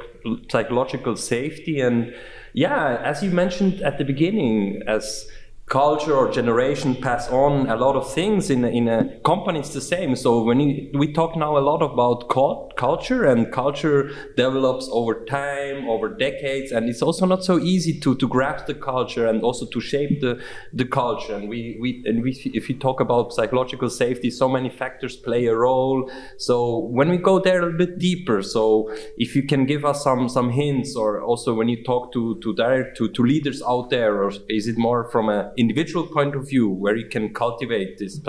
psychological 0.51 1.15
safety. 1.15 1.79
And 1.79 2.13
yeah, 2.53 3.01
as 3.03 3.23
you 3.23 3.31
mentioned 3.31 3.81
at 3.81 3.97
the 3.97 4.03
beginning, 4.03 4.83
as 4.85 5.27
culture 5.69 6.15
or 6.15 6.31
generation 6.31 6.95
pass 6.95 7.29
on 7.29 7.69
a 7.69 7.75
lot 7.75 7.95
of 7.95 8.11
things 8.11 8.49
in 8.49 8.65
a, 8.65 8.69
in 8.69 8.87
a 8.87 9.19
company 9.19 9.59
it's 9.59 9.73
the 9.73 9.81
same. 9.81 10.15
So 10.15 10.41
when 10.41 10.59
you, 10.59 10.89
we 10.97 11.13
talk 11.13 11.35
now 11.35 11.57
a 11.57 11.59
lot 11.59 11.83
about 11.83 12.27
culture 12.75 13.23
and 13.25 13.51
culture 13.51 14.09
develops 14.35 14.89
over 14.91 15.25
time 15.25 15.87
over 15.87 16.09
decades 16.09 16.71
and 16.71 16.89
it's 16.89 17.03
also 17.03 17.27
not 17.27 17.43
so 17.43 17.59
easy 17.59 17.99
to 17.99 18.15
to 18.15 18.27
grasp 18.27 18.65
the 18.65 18.73
culture 18.73 19.27
and 19.27 19.43
also 19.43 19.67
to 19.67 19.79
shape 19.79 20.21
the 20.21 20.41
the 20.73 20.85
culture. 20.85 21.35
And 21.35 21.47
we 21.47 21.77
we 21.79 22.03
and 22.05 22.23
we 22.23 22.31
if 22.45 22.67
you 22.67 22.75
talk 22.79 22.99
about 22.99 23.33
psychological 23.33 23.89
safety 23.89 24.31
so 24.31 24.49
many 24.49 24.69
factors 24.71 25.15
play 25.15 25.45
a 25.45 25.55
role. 25.55 26.09
So 26.37 26.79
when 26.79 27.09
we 27.09 27.17
go 27.17 27.39
there 27.39 27.59
a 27.59 27.65
little 27.65 27.77
bit 27.77 27.99
deeper 27.99 28.41
so 28.41 28.91
if 29.17 29.35
you 29.35 29.43
can 29.43 29.67
give 29.67 29.85
us 29.85 30.03
some 30.03 30.29
some 30.29 30.49
hints 30.49 30.95
or 30.95 31.21
also 31.21 31.53
when 31.53 31.69
you 31.69 31.83
talk 31.83 32.11
to 32.13 32.39
to 32.41 32.55
direct 32.55 32.97
to, 32.97 33.09
to 33.09 33.21
leaders 33.21 33.61
out 33.61 33.91
there 33.91 34.23
or 34.23 34.31
is 34.47 34.67
it 34.67 34.77
more 34.77 35.07
from 35.11 35.29
a 35.29 35.51
individual 35.59 36.05
point 36.07 36.35
of 36.35 36.47
view 36.47 36.69
where 36.69 36.95
you 36.95 37.07
can 37.09 37.33
cultivate 37.33 37.97
this 37.97 38.19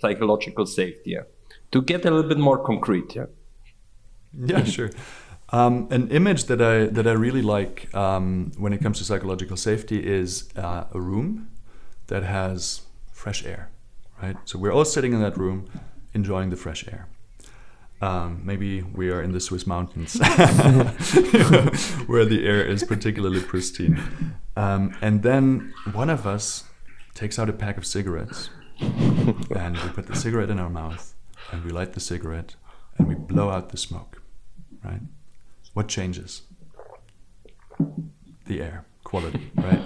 psychological 0.00 0.66
safety 0.66 1.10
yeah? 1.10 1.22
to 1.72 1.82
get 1.82 2.04
a 2.04 2.10
little 2.10 2.28
bit 2.28 2.38
more 2.38 2.58
concrete 2.64 3.14
yeah 3.14 3.26
yeah 4.34 4.64
sure 4.76 4.90
um, 5.52 5.88
an 5.90 6.08
image 6.10 6.44
that 6.44 6.62
I 6.62 6.86
that 6.86 7.06
I 7.06 7.12
really 7.12 7.42
like 7.42 7.92
um, 7.94 8.52
when 8.56 8.72
it 8.72 8.80
comes 8.80 8.98
to 8.98 9.04
psychological 9.04 9.56
safety 9.56 9.98
is 9.98 10.48
uh, 10.56 10.84
a 10.92 11.00
room 11.00 11.50
that 12.06 12.22
has 12.22 12.82
fresh 13.12 13.44
air, 13.44 13.68
right? 14.22 14.36
So 14.44 14.58
we're 14.58 14.72
all 14.72 14.84
sitting 14.84 15.12
in 15.12 15.20
that 15.20 15.36
room, 15.36 15.68
enjoying 16.14 16.50
the 16.50 16.56
fresh 16.56 16.86
air. 16.86 17.08
Um, 18.00 18.40
maybe 18.44 18.82
we 18.82 19.10
are 19.10 19.20
in 19.20 19.32
the 19.32 19.40
Swiss 19.40 19.66
mountains, 19.66 20.14
where 22.06 22.24
the 22.24 22.46
air 22.46 22.64
is 22.64 22.82
particularly 22.84 23.40
pristine. 23.40 24.00
Um, 24.56 24.96
and 25.02 25.22
then 25.22 25.74
one 25.92 26.08
of 26.08 26.26
us 26.26 26.64
takes 27.14 27.38
out 27.38 27.48
a 27.48 27.52
pack 27.52 27.76
of 27.76 27.86
cigarettes 27.86 28.50
and 28.80 29.76
we 29.76 29.88
put 29.90 30.06
the 30.06 30.16
cigarette 30.16 30.50
in 30.50 30.58
our 30.58 30.70
mouth 30.70 31.14
and 31.52 31.64
we 31.64 31.70
light 31.70 31.92
the 31.92 32.00
cigarette 32.00 32.56
and 32.98 33.08
we 33.08 33.14
blow 33.14 33.50
out 33.50 33.70
the 33.70 33.76
smoke, 33.76 34.22
right? 34.84 35.00
What 35.74 35.88
changes? 35.88 36.42
The 38.46 38.60
air 38.60 38.84
quality, 39.04 39.50
right? 39.56 39.80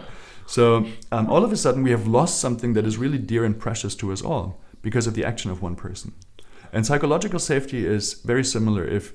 So 0.47 0.87
um, 1.11 1.31
all 1.31 1.45
of 1.45 1.53
a 1.53 1.57
sudden 1.57 1.83
we 1.83 1.91
have 1.91 2.07
lost 2.07 2.41
something 2.41 2.75
that 2.75 2.87
is 2.87 2.99
really 2.99 3.19
dear 3.19 3.45
and 3.45 3.59
precious 3.59 3.95
to 3.97 4.13
us 4.13 4.23
all 4.23 4.61
because 4.83 5.07
of 5.07 5.15
the 5.15 5.25
action 5.25 5.51
of 5.51 5.63
one 5.63 5.77
person. 5.77 6.13
And 6.73 6.85
psychological 6.85 7.39
safety 7.39 7.87
is 7.87 8.15
very 8.15 8.45
similar 8.45 8.85
if 8.85 9.15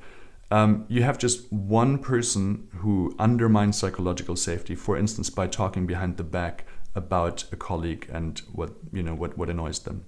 um, 0.51 0.85
you 0.87 1.03
have 1.03 1.17
just 1.17 1.51
one 1.51 1.99
person 1.99 2.67
who 2.77 3.15
undermines 3.19 3.77
psychological 3.77 4.35
safety, 4.35 4.73
for 4.73 4.97
instance, 4.97 5.29
by 5.29 5.45
talking 5.47 5.85
behind 5.85 6.17
the 6.17 6.23
back 6.23 6.65
about 6.95 7.45
a 7.51 7.55
colleague 7.55 8.09
and 8.11 8.41
what 8.51 8.71
you 8.91 9.03
know 9.03 9.15
what, 9.15 9.37
what 9.37 9.49
annoys 9.49 9.79
them. 9.79 10.05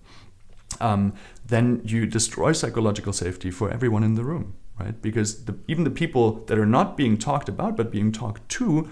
Um, 0.80 1.14
then 1.46 1.82
you 1.84 2.06
destroy 2.06 2.54
psychological 2.54 3.14
safety 3.14 3.52
for 3.52 3.70
everyone 3.70 4.04
in 4.04 4.16
the 4.16 4.24
room, 4.24 4.56
right? 4.80 5.00
Because 5.02 5.46
the, 5.46 5.58
even 5.68 5.84
the 5.84 5.92
people 5.92 6.46
that 6.46 6.58
are 6.58 6.66
not 6.66 6.98
being 6.98 7.18
talked 7.18 7.50
about 7.50 7.76
but 7.76 7.92
being 7.92 8.12
talked 8.12 8.48
to, 8.50 8.90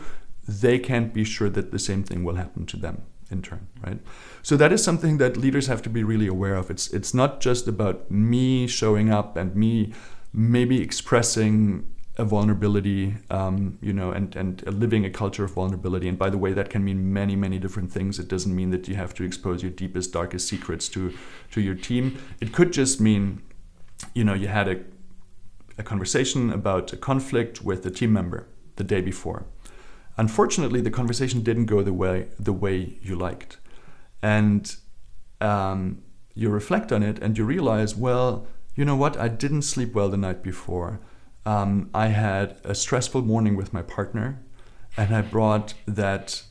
they 0.47 0.77
can't 0.77 1.13
be 1.13 1.23
sure 1.23 1.49
that 1.49 1.71
the 1.71 1.79
same 1.79 2.03
thing 2.03 2.23
will 2.23 2.35
happen 2.35 2.65
to 2.67 2.77
them 2.77 3.03
in 3.31 3.41
turn, 3.41 3.67
right? 3.85 3.99
So 4.41 4.57
that 4.57 4.71
is 4.73 4.83
something 4.83 5.17
that 5.19 5.37
leaders 5.37 5.67
have 5.67 5.81
to 5.83 5.89
be 5.89 6.03
really 6.03 6.27
aware 6.27 6.55
of. 6.55 6.69
It's 6.69 6.87
it's 6.89 7.13
not 7.13 7.39
just 7.39 7.67
about 7.67 8.09
me 8.11 8.67
showing 8.67 9.09
up 9.09 9.37
and 9.37 9.55
me 9.55 9.93
maybe 10.33 10.81
expressing 10.81 11.87
a 12.19 12.25
vulnerability, 12.25 13.15
um, 13.29 13.77
you 13.81 13.93
know, 13.93 14.11
and, 14.11 14.35
and 14.35 14.61
living 14.67 15.05
a 15.05 15.09
culture 15.09 15.45
of 15.45 15.51
vulnerability. 15.53 16.07
And 16.09 16.17
by 16.17 16.29
the 16.29 16.37
way, 16.37 16.51
that 16.53 16.69
can 16.69 16.83
mean 16.83 17.13
many, 17.13 17.35
many 17.35 17.57
different 17.59 17.91
things. 17.91 18.19
It 18.19 18.27
doesn't 18.27 18.53
mean 18.53 18.71
that 18.71 18.87
you 18.89 18.95
have 18.95 19.13
to 19.15 19.23
expose 19.23 19.63
your 19.63 19.71
deepest, 19.71 20.11
darkest 20.11 20.47
secrets 20.47 20.89
to, 20.89 21.13
to 21.51 21.61
your 21.61 21.75
team. 21.75 22.19
It 22.41 22.51
could 22.51 22.73
just 22.73 22.99
mean, 22.99 23.41
you 24.13 24.25
know, 24.25 24.33
you 24.33 24.47
had 24.47 24.67
a, 24.67 24.81
a 25.77 25.83
conversation 25.83 26.51
about 26.51 26.91
a 26.91 26.97
conflict 26.97 27.61
with 27.63 27.85
a 27.85 27.91
team 27.91 28.11
member 28.11 28.47
the 28.75 28.83
day 28.83 29.01
before. 29.01 29.45
Unfortunately, 30.17 30.81
the 30.81 30.91
conversation 30.91 31.41
didn't 31.41 31.67
go 31.67 31.81
the 31.81 31.93
way 31.93 32.27
the 32.37 32.51
way 32.51 32.97
you 33.01 33.15
liked, 33.15 33.57
and 34.21 34.75
um, 35.39 36.03
you 36.33 36.49
reflect 36.49 36.91
on 36.91 37.01
it 37.03 37.19
and 37.19 37.37
you 37.37 37.45
realize, 37.45 37.95
well, 37.95 38.45
you 38.75 38.83
know 38.83 38.97
what? 38.97 39.15
I 39.17 39.29
didn't 39.29 39.61
sleep 39.61 39.93
well 39.93 40.09
the 40.09 40.17
night 40.17 40.43
before. 40.43 40.99
Um, 41.45 41.89
I 41.93 42.07
had 42.07 42.57
a 42.63 42.75
stressful 42.75 43.21
morning 43.21 43.55
with 43.55 43.73
my 43.73 43.81
partner, 43.81 44.41
and 44.97 45.15
I 45.15 45.21
brought 45.21 45.73
that. 45.85 46.43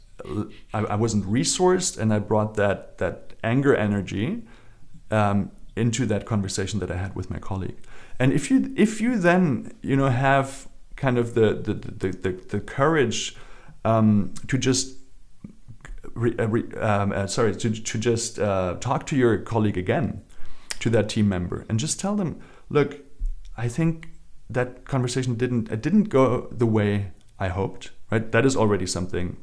I, 0.75 0.81
I 0.81 0.95
wasn't 0.97 1.25
resourced, 1.27 1.99
and 1.99 2.13
I 2.13 2.19
brought 2.19 2.55
that 2.55 2.99
that 2.99 3.35
anger 3.45 3.75
energy 3.75 4.43
um, 5.11 5.51
into 5.77 6.07
that 6.07 6.27
conversation 6.27 6.81
that 6.81 6.91
I 6.91 6.97
had 6.97 7.15
with 7.15 7.31
my 7.31 7.39
colleague. 7.39 7.79
And 8.19 8.33
if 8.33 8.51
you 8.51 8.73
if 8.77 9.01
you 9.01 9.19
then 9.19 9.73
you 9.83 9.97
know 9.97 10.09
have 10.09 10.69
kind 10.97 11.19
of 11.19 11.35
the 11.35 11.55
the 11.55 11.75
the, 11.75 12.09
the, 12.11 12.33
the 12.49 12.61
courage 12.61 13.37
um, 13.85 14.35
to 14.49 14.59
just 14.59 14.97
re, 16.15 16.35
uh, 16.39 16.49
re, 16.49 16.63
um, 16.79 17.13
uh, 17.13 17.27
sorry 17.27 17.55
to, 17.55 17.71
to 17.71 17.99
just 17.99 18.39
uh, 18.39 18.77
talk 18.81 19.07
to 19.07 19.17
your 19.17 19.39
colleague 19.39 19.79
again 19.79 20.23
to 20.81 20.91
that 20.91 21.09
team 21.09 21.29
member 21.29 21.65
and 21.69 21.79
just 21.79 21.99
tell 21.99 22.15
them 22.15 22.41
look 22.69 22.99
i 23.57 23.69
think 23.69 24.09
that 24.51 24.85
conversation 24.85 25.35
didn't 25.35 25.71
it 25.71 25.83
didn't 25.83 26.05
go 26.05 26.49
the 26.51 26.67
way 26.67 27.13
i 27.39 27.49
hoped 27.49 27.91
right? 28.11 28.33
That 28.33 28.47
is 28.47 28.57
already 28.57 28.87
something 28.87 29.37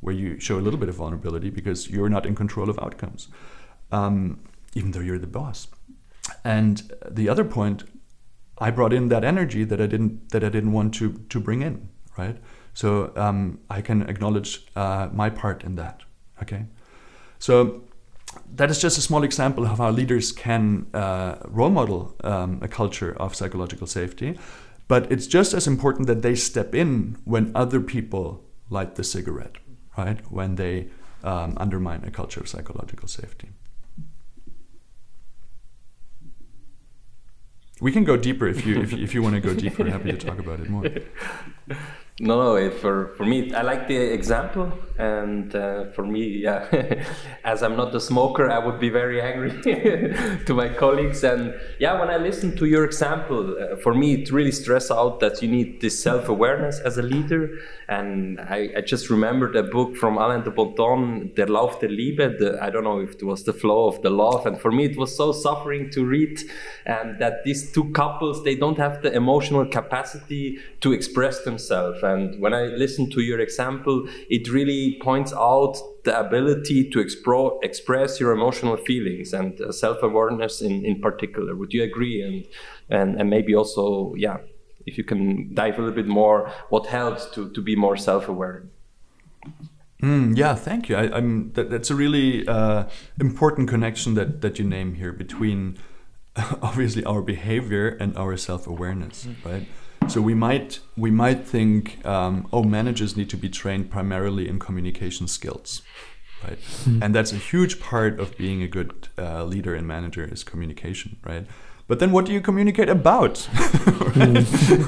where 0.00 0.14
you 0.14 0.38
show 0.38 0.58
a 0.58 0.62
little 0.62 0.78
bit 0.78 0.88
of 0.88 0.94
vulnerability 0.94 1.50
because 1.50 1.90
you're 1.90 2.08
not 2.08 2.24
in 2.24 2.34
control 2.34 2.70
of 2.70 2.78
outcomes 2.78 3.28
um, 3.92 4.40
even 4.74 4.92
though 4.92 5.00
you're 5.00 5.18
the 5.18 5.26
boss. 5.26 5.68
And 6.44 6.92
the 7.10 7.28
other 7.28 7.44
point 7.44 7.84
i 8.60 8.70
brought 8.70 8.92
in 8.92 9.08
that 9.08 9.24
energy 9.24 9.62
that 9.64 9.80
i 9.80 9.86
didn't 9.86 10.30
that 10.30 10.42
i 10.42 10.48
didn't 10.48 10.72
want 10.72 10.92
to 10.94 11.12
to 11.28 11.40
bring 11.40 11.62
in 11.62 11.88
right? 12.16 12.38
So 12.74 13.12
um, 13.16 13.60
i 13.70 13.80
can 13.80 14.02
acknowledge 14.02 14.66
uh, 14.76 15.08
my 15.12 15.30
part 15.30 15.64
in 15.64 15.76
that 15.76 16.02
okay? 16.42 16.66
So 17.38 17.82
that 18.54 18.70
is 18.70 18.80
just 18.80 18.98
a 18.98 19.00
small 19.00 19.22
example 19.22 19.64
of 19.64 19.78
how 19.78 19.90
leaders 19.90 20.32
can 20.32 20.86
uh, 20.94 21.36
role 21.46 21.70
model 21.70 22.14
um, 22.24 22.58
a 22.62 22.68
culture 22.68 23.16
of 23.18 23.34
psychological 23.34 23.86
safety. 23.86 24.38
But 24.88 25.12
it's 25.12 25.26
just 25.26 25.52
as 25.52 25.66
important 25.66 26.06
that 26.06 26.22
they 26.22 26.34
step 26.34 26.74
in 26.74 27.18
when 27.24 27.52
other 27.54 27.80
people 27.80 28.44
light 28.70 28.94
the 28.94 29.04
cigarette, 29.04 29.56
right? 29.96 30.18
When 30.30 30.54
they 30.54 30.88
um, 31.22 31.54
undermine 31.58 32.04
a 32.04 32.10
culture 32.10 32.40
of 32.40 32.48
psychological 32.48 33.08
safety. 33.08 33.50
We 37.80 37.92
can 37.92 38.04
go 38.04 38.16
deeper 38.16 38.48
if 38.48 38.66
you 38.66 38.80
if, 38.80 38.92
if 38.92 39.14
you 39.14 39.22
want 39.22 39.36
to 39.36 39.40
go 39.40 39.54
deeper. 39.54 39.88
happy 39.88 40.10
to 40.10 40.18
talk 40.18 40.38
about 40.38 40.60
it 40.60 40.68
more. 40.68 40.84
No, 42.20 42.56
no. 42.56 42.70
For 42.70 43.14
for 43.16 43.24
me, 43.24 43.52
I 43.54 43.62
like 43.62 43.86
the 43.86 43.96
example, 43.96 44.72
and 44.98 45.54
uh, 45.54 45.92
for 45.92 46.04
me, 46.04 46.42
yeah, 46.42 46.66
as 47.44 47.62
I'm 47.62 47.76
not 47.76 47.94
a 47.94 48.00
smoker, 48.00 48.50
I 48.50 48.58
would 48.58 48.80
be 48.80 48.88
very 48.88 49.22
angry 49.22 49.52
to 50.46 50.52
my 50.54 50.68
colleagues. 50.68 51.22
And 51.22 51.54
yeah, 51.78 51.98
when 52.00 52.10
I 52.10 52.16
listen 52.16 52.56
to 52.56 52.64
your 52.66 52.84
example, 52.84 53.56
uh, 53.56 53.76
for 53.76 53.94
me, 53.94 54.14
it 54.14 54.32
really 54.32 54.50
stress 54.50 54.90
out 54.90 55.20
that 55.20 55.42
you 55.42 55.48
need 55.48 55.80
this 55.80 56.02
self 56.02 56.28
awareness 56.28 56.80
as 56.80 56.98
a 56.98 57.02
leader. 57.02 57.56
And 57.88 58.38
I, 58.40 58.68
I, 58.76 58.80
just 58.82 59.08
remembered 59.08 59.56
a 59.56 59.62
book 59.62 59.96
from 59.96 60.18
Alain 60.18 60.42
de 60.42 60.50
Botton, 60.50 61.32
Der 61.34 61.46
Lauf 61.46 61.80
der 61.80 61.88
Liebe. 61.88 62.36
The, 62.38 62.58
I 62.60 62.68
don't 62.68 62.84
know 62.84 63.00
if 63.00 63.14
it 63.14 63.22
was 63.22 63.44
the 63.44 63.54
flow 63.54 63.86
of 63.86 64.02
the 64.02 64.10
love. 64.10 64.44
And 64.44 64.60
for 64.60 64.70
me, 64.70 64.84
it 64.84 64.98
was 64.98 65.16
so 65.16 65.32
suffering 65.32 65.88
to 65.92 66.04
read, 66.04 66.38
and 66.84 67.18
that 67.18 67.44
these 67.44 67.72
two 67.72 67.90
couples 67.92 68.44
they 68.44 68.54
don't 68.54 68.76
have 68.76 69.00
the 69.00 69.12
emotional 69.14 69.64
capacity 69.64 70.58
to 70.80 70.92
express 70.92 71.44
themselves 71.44 72.02
and 72.02 72.40
when 72.40 72.54
I 72.54 72.62
listen 72.64 73.10
to 73.10 73.20
your 73.20 73.40
example, 73.40 74.08
it 74.28 74.48
really 74.48 74.98
points 75.02 75.32
out 75.32 75.76
the 76.04 76.18
ability 76.18 76.90
to 76.90 76.98
expro- 76.98 77.62
express 77.62 78.20
your 78.20 78.32
emotional 78.32 78.76
feelings 78.76 79.32
and 79.32 79.60
uh, 79.60 79.72
self-awareness 79.72 80.62
in, 80.62 80.84
in 80.84 81.00
particular. 81.00 81.54
Would 81.54 81.72
you 81.72 81.82
agree? 81.82 82.22
And, 82.22 82.46
and, 82.88 83.20
and 83.20 83.30
maybe 83.30 83.54
also, 83.54 84.14
yeah, 84.16 84.38
if 84.86 84.98
you 84.98 85.04
can 85.04 85.54
dive 85.54 85.78
a 85.78 85.82
little 85.82 85.94
bit 85.94 86.06
more, 86.06 86.50
what 86.68 86.86
helps 86.86 87.26
to, 87.32 87.50
to 87.50 87.60
be 87.60 87.76
more 87.76 87.96
self-aware? 87.96 88.64
Mm, 90.02 90.36
yeah, 90.36 90.54
thank 90.54 90.88
you. 90.88 90.96
I, 90.96 91.18
am 91.18 91.52
that, 91.52 91.70
that's 91.70 91.90
a 91.90 91.94
really 91.94 92.46
uh, 92.46 92.84
important 93.20 93.68
connection 93.68 94.14
that, 94.14 94.40
that 94.42 94.58
you 94.58 94.64
name 94.64 94.94
here 94.94 95.12
between 95.12 95.76
obviously 96.62 97.04
our 97.04 97.22
behavior 97.22 97.88
and 97.88 98.16
our 98.16 98.36
self-awareness, 98.36 99.26
mm. 99.26 99.44
right? 99.44 99.66
So 100.08 100.22
we 100.22 100.34
might 100.34 100.80
we 100.96 101.10
might 101.10 101.44
think, 101.44 102.04
um, 102.06 102.48
oh, 102.52 102.62
managers 102.62 103.16
need 103.16 103.28
to 103.30 103.36
be 103.36 103.48
trained 103.48 103.90
primarily 103.90 104.48
in 104.48 104.58
communication 104.58 105.28
skills, 105.28 105.82
right? 106.44 106.58
Mm. 106.84 107.02
And 107.02 107.14
that's 107.14 107.32
a 107.32 107.36
huge 107.36 107.80
part 107.80 108.18
of 108.18 108.36
being 108.38 108.62
a 108.62 108.68
good 108.68 109.08
uh, 109.18 109.44
leader 109.44 109.74
and 109.74 109.86
manager 109.86 110.24
is 110.24 110.44
communication, 110.44 111.18
right? 111.24 111.46
But 111.88 111.98
then, 111.98 112.12
what 112.12 112.26
do 112.26 112.32
you 112.32 112.40
communicate 112.40 112.88
about? 112.88 113.38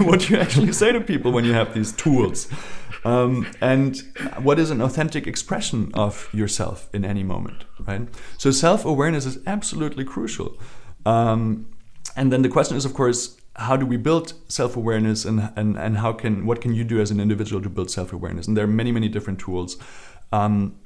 what 0.01 0.21
do 0.21 0.35
you 0.35 0.39
actually 0.39 0.73
say 0.73 0.93
to 0.93 1.01
people 1.01 1.33
when 1.33 1.45
you 1.45 1.55
have 1.55 1.75
these 1.75 1.93
tools? 1.93 2.47
Um, 3.05 3.51
and 3.63 4.03
what 4.39 4.59
is 4.59 4.71
an 4.71 4.83
authentic 4.83 5.27
expression 5.27 5.91
of 5.95 6.29
yourself 6.33 6.91
in 6.93 7.05
any 7.05 7.23
moment, 7.23 7.65
right? 7.81 8.07
So 8.37 8.51
self 8.51 8.85
awareness 8.85 9.25
is 9.25 9.39
absolutely 9.47 10.05
crucial. 10.05 10.59
Um, 11.07 11.67
and 12.17 12.31
then 12.31 12.43
the 12.43 12.51
question 12.51 12.77
is, 12.77 12.85
of 12.85 12.93
course, 12.93 13.41
how 13.57 13.77
do 13.77 13.87
we 13.87 13.97
build 13.97 14.35
self-awareness 14.49 15.25
and, 15.25 15.53
and, 15.57 15.77
and 15.77 15.99
how 15.99 16.13
can 16.13 16.47
what 16.47 16.61
can 16.61 16.75
you 16.75 16.85
do 16.85 17.01
as 17.01 17.11
an 17.11 17.21
individual 17.21 17.61
to 17.61 17.69
build 17.69 17.91
self-awareness 17.91 18.47
and 18.47 18.57
there 18.57 18.65
are 18.65 18.69
many 18.69 18.91
many 18.93 19.09
different 19.09 19.39
tools 19.39 19.77
um, 20.33 20.77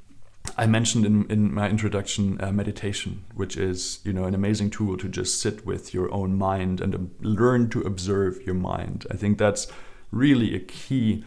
I 0.57 0.65
mentioned 0.65 1.05
in, 1.05 1.29
in 1.29 1.53
my 1.53 1.69
introduction 1.69 2.41
uh, 2.41 2.51
meditation, 2.51 3.25
which 3.33 3.57
is 3.57 3.99
you 4.03 4.13
know 4.13 4.25
an 4.25 4.33
amazing 4.33 4.69
tool 4.69 4.97
to 4.97 5.07
just 5.07 5.41
sit 5.41 5.65
with 5.65 5.93
your 5.93 6.11
own 6.13 6.37
mind 6.37 6.81
and 6.81 6.95
um, 6.95 7.11
learn 7.19 7.69
to 7.69 7.81
observe 7.81 8.41
your 8.45 8.55
mind. 8.55 9.05
I 9.11 9.17
think 9.17 9.37
that's 9.37 9.67
really 10.11 10.55
a 10.55 10.59
key 10.59 11.23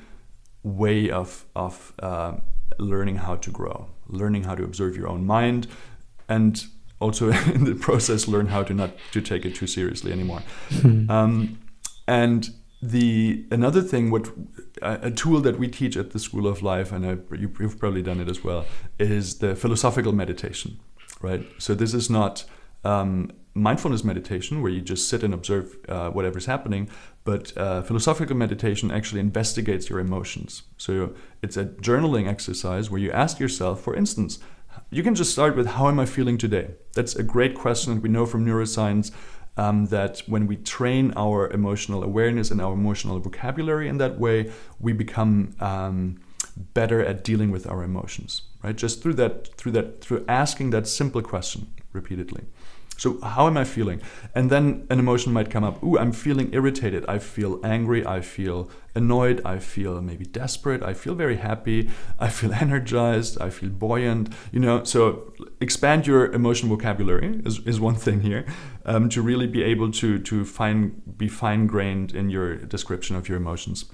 way 0.62 1.10
of 1.10 1.44
of 1.54 1.92
uh, 2.00 2.36
learning 2.78 3.16
how 3.16 3.36
to 3.36 3.50
grow, 3.50 3.88
learning 4.06 4.44
how 4.44 4.54
to 4.54 4.64
observe 4.64 4.96
your 4.96 5.08
own 5.08 5.26
mind, 5.26 5.66
and 6.28 6.64
also 7.00 7.30
in 7.54 7.64
the 7.64 7.74
process 7.74 8.28
learn 8.28 8.46
how 8.46 8.62
to 8.62 8.74
not 8.74 8.90
to 9.12 9.20
take 9.20 9.44
it 9.44 9.54
too 9.54 9.66
seriously 9.66 10.12
anymore. 10.12 10.42
Hmm. 10.70 11.10
Um, 11.10 11.58
and 12.06 12.50
the 12.80 13.44
another 13.50 13.82
thing, 13.82 14.10
what 14.10 14.30
a, 14.82 15.10
tool 15.10 15.40
that 15.40 15.58
we 15.58 15.68
teach 15.68 15.96
at 15.96 16.10
the 16.10 16.18
School 16.18 16.46
of 16.46 16.62
Life, 16.62 16.92
and 16.92 17.04
I, 17.04 17.18
you, 17.34 17.52
have 17.60 17.78
probably 17.78 18.02
done 18.02 18.20
it 18.20 18.28
as 18.28 18.44
well, 18.44 18.66
is 18.98 19.38
the 19.38 19.56
philosophical 19.56 20.12
meditation, 20.12 20.78
right? 21.20 21.44
So 21.58 21.74
this 21.74 21.92
is 21.92 22.08
not 22.08 22.44
um, 22.84 23.32
mindfulness 23.54 24.04
meditation 24.04 24.62
where 24.62 24.70
you 24.70 24.80
just 24.80 25.08
sit 25.08 25.24
and 25.24 25.34
observe 25.34 25.76
uh, 25.88 26.10
whatever's 26.10 26.46
happening, 26.46 26.88
but 27.24 27.56
uh, 27.56 27.82
philosophical 27.82 28.36
meditation 28.36 28.92
actually 28.92 29.20
investigates 29.20 29.90
your 29.90 29.98
emotions. 29.98 30.62
So 30.76 31.14
it's 31.42 31.56
a 31.56 31.64
journaling 31.66 32.28
exercise 32.28 32.90
where 32.90 33.00
you 33.00 33.10
ask 33.10 33.40
yourself, 33.40 33.80
for 33.80 33.96
instance, 33.96 34.38
you 34.90 35.02
can 35.02 35.14
just 35.14 35.32
start 35.32 35.56
with 35.56 35.66
how 35.66 35.88
am 35.88 35.98
I 35.98 36.06
feeling 36.06 36.38
today? 36.38 36.74
That's 36.94 37.16
a 37.16 37.22
great 37.22 37.54
question. 37.54 37.94
That 37.94 38.02
we 38.02 38.08
know 38.08 38.26
from 38.26 38.46
neuroscience 38.46 39.10
um, 39.58 39.86
that 39.86 40.22
when 40.26 40.46
we 40.46 40.56
train 40.56 41.12
our 41.16 41.50
emotional 41.50 42.02
awareness 42.02 42.50
and 42.50 42.60
our 42.62 42.72
emotional 42.72 43.18
vocabulary 43.18 43.88
in 43.88 43.98
that 43.98 44.18
way, 44.18 44.50
we 44.78 44.92
become 44.92 45.54
um, 45.60 46.20
better 46.74 47.04
at 47.04 47.24
dealing 47.24 47.50
with 47.50 47.66
our 47.66 47.82
emotions. 47.82 48.42
Right? 48.62 48.76
Just 48.76 49.02
through 49.02 49.14
that, 49.14 49.54
through 49.56 49.72
that, 49.72 50.00
through 50.00 50.24
asking 50.28 50.70
that 50.70 50.86
simple 50.86 51.22
question 51.22 51.66
repeatedly. 51.92 52.44
So, 52.98 53.20
how 53.20 53.46
am 53.46 53.56
I 53.56 53.62
feeling? 53.62 54.02
And 54.34 54.50
then 54.50 54.84
an 54.90 54.98
emotion 54.98 55.32
might 55.32 55.50
come 55.50 55.62
up. 55.62 55.82
Ooh, 55.84 55.96
I'm 55.96 56.10
feeling 56.10 56.52
irritated. 56.52 57.04
I 57.06 57.20
feel 57.20 57.60
angry. 57.64 58.04
I 58.04 58.20
feel 58.20 58.68
annoyed. 58.92 59.40
I 59.44 59.60
feel 59.60 60.02
maybe 60.02 60.24
desperate. 60.24 60.82
I 60.82 60.94
feel 60.94 61.14
very 61.14 61.36
happy. 61.36 61.90
I 62.18 62.28
feel 62.28 62.52
energized. 62.52 63.40
I 63.40 63.50
feel 63.50 63.70
buoyant. 63.70 64.34
You 64.50 64.58
know, 64.58 64.82
so 64.82 65.32
expand 65.60 66.08
your 66.08 66.32
emotional 66.32 66.76
vocabulary 66.76 67.40
is, 67.46 67.60
is 67.60 67.78
one 67.78 67.94
thing 67.94 68.22
here 68.22 68.44
um, 68.84 69.08
to 69.10 69.22
really 69.22 69.46
be 69.46 69.62
able 69.62 69.92
to, 69.92 70.18
to 70.18 70.44
fine, 70.44 71.00
be 71.16 71.28
fine 71.28 71.68
grained 71.68 72.12
in 72.12 72.30
your 72.30 72.56
description 72.56 73.14
of 73.14 73.28
your 73.28 73.38
emotions. 73.38 73.84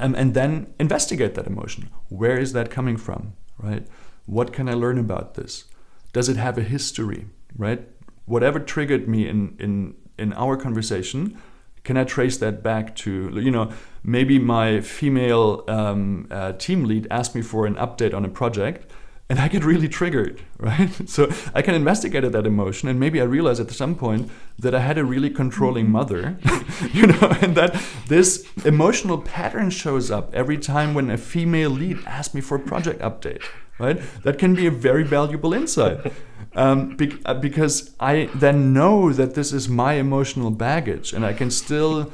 Um, 0.00 0.16
and 0.16 0.34
then 0.34 0.74
investigate 0.80 1.36
that 1.36 1.46
emotion. 1.46 1.90
Where 2.08 2.38
is 2.38 2.54
that 2.54 2.72
coming 2.72 2.96
from, 2.96 3.34
right? 3.56 3.86
What 4.26 4.52
can 4.52 4.68
I 4.68 4.74
learn 4.74 4.98
about 4.98 5.34
this? 5.34 5.66
Does 6.12 6.28
it 6.28 6.36
have 6.36 6.58
a 6.58 6.62
history, 6.62 7.26
right? 7.56 7.88
Whatever 8.26 8.58
triggered 8.58 9.08
me 9.08 9.28
in 9.28 9.56
in 9.58 9.94
in 10.18 10.32
our 10.34 10.56
conversation 10.56 11.36
can 11.84 11.96
i 11.96 12.04
trace 12.04 12.36
that 12.38 12.62
back 12.62 12.94
to 12.94 13.30
you 13.40 13.50
know 13.50 13.70
maybe 14.04 14.38
my 14.38 14.80
female 14.80 15.64
um, 15.68 16.26
uh, 16.30 16.52
team 16.52 16.84
lead 16.84 17.06
asked 17.10 17.34
me 17.34 17.42
for 17.42 17.66
an 17.66 17.74
update 17.76 18.14
on 18.14 18.24
a 18.24 18.28
project 18.28 18.90
and 19.32 19.40
I 19.40 19.48
get 19.48 19.64
really 19.64 19.88
triggered, 19.88 20.42
right? 20.58 21.08
So 21.08 21.30
I 21.54 21.62
can 21.62 21.74
investigate 21.74 22.30
that 22.30 22.46
emotion, 22.46 22.90
and 22.90 23.00
maybe 23.00 23.18
I 23.18 23.24
realize 23.24 23.60
at 23.60 23.70
some 23.70 23.94
point 23.94 24.30
that 24.58 24.74
I 24.74 24.80
had 24.80 24.98
a 24.98 25.06
really 25.06 25.30
controlling 25.30 25.90
mother, 25.90 26.36
you 26.92 27.06
know, 27.06 27.34
and 27.40 27.54
that 27.56 27.82
this 28.08 28.46
emotional 28.66 29.16
pattern 29.16 29.70
shows 29.70 30.10
up 30.10 30.34
every 30.34 30.58
time 30.58 30.92
when 30.92 31.10
a 31.10 31.16
female 31.16 31.70
lead 31.70 31.98
asks 32.04 32.34
me 32.34 32.42
for 32.42 32.56
a 32.56 32.60
project 32.60 33.00
update, 33.00 33.42
right? 33.78 34.00
That 34.22 34.38
can 34.38 34.54
be 34.54 34.66
a 34.66 34.70
very 34.70 35.04
valuable 35.04 35.52
insight. 35.52 36.12
Um, 36.54 36.96
be- 36.96 37.18
uh, 37.24 37.34
because 37.34 37.94
I 37.98 38.28
then 38.34 38.72
know 38.72 39.12
that 39.12 39.34
this 39.34 39.52
is 39.52 39.68
my 39.68 39.94
emotional 39.94 40.50
baggage, 40.50 41.12
and 41.12 41.24
I 41.24 41.32
can 41.32 41.50
still 41.50 42.12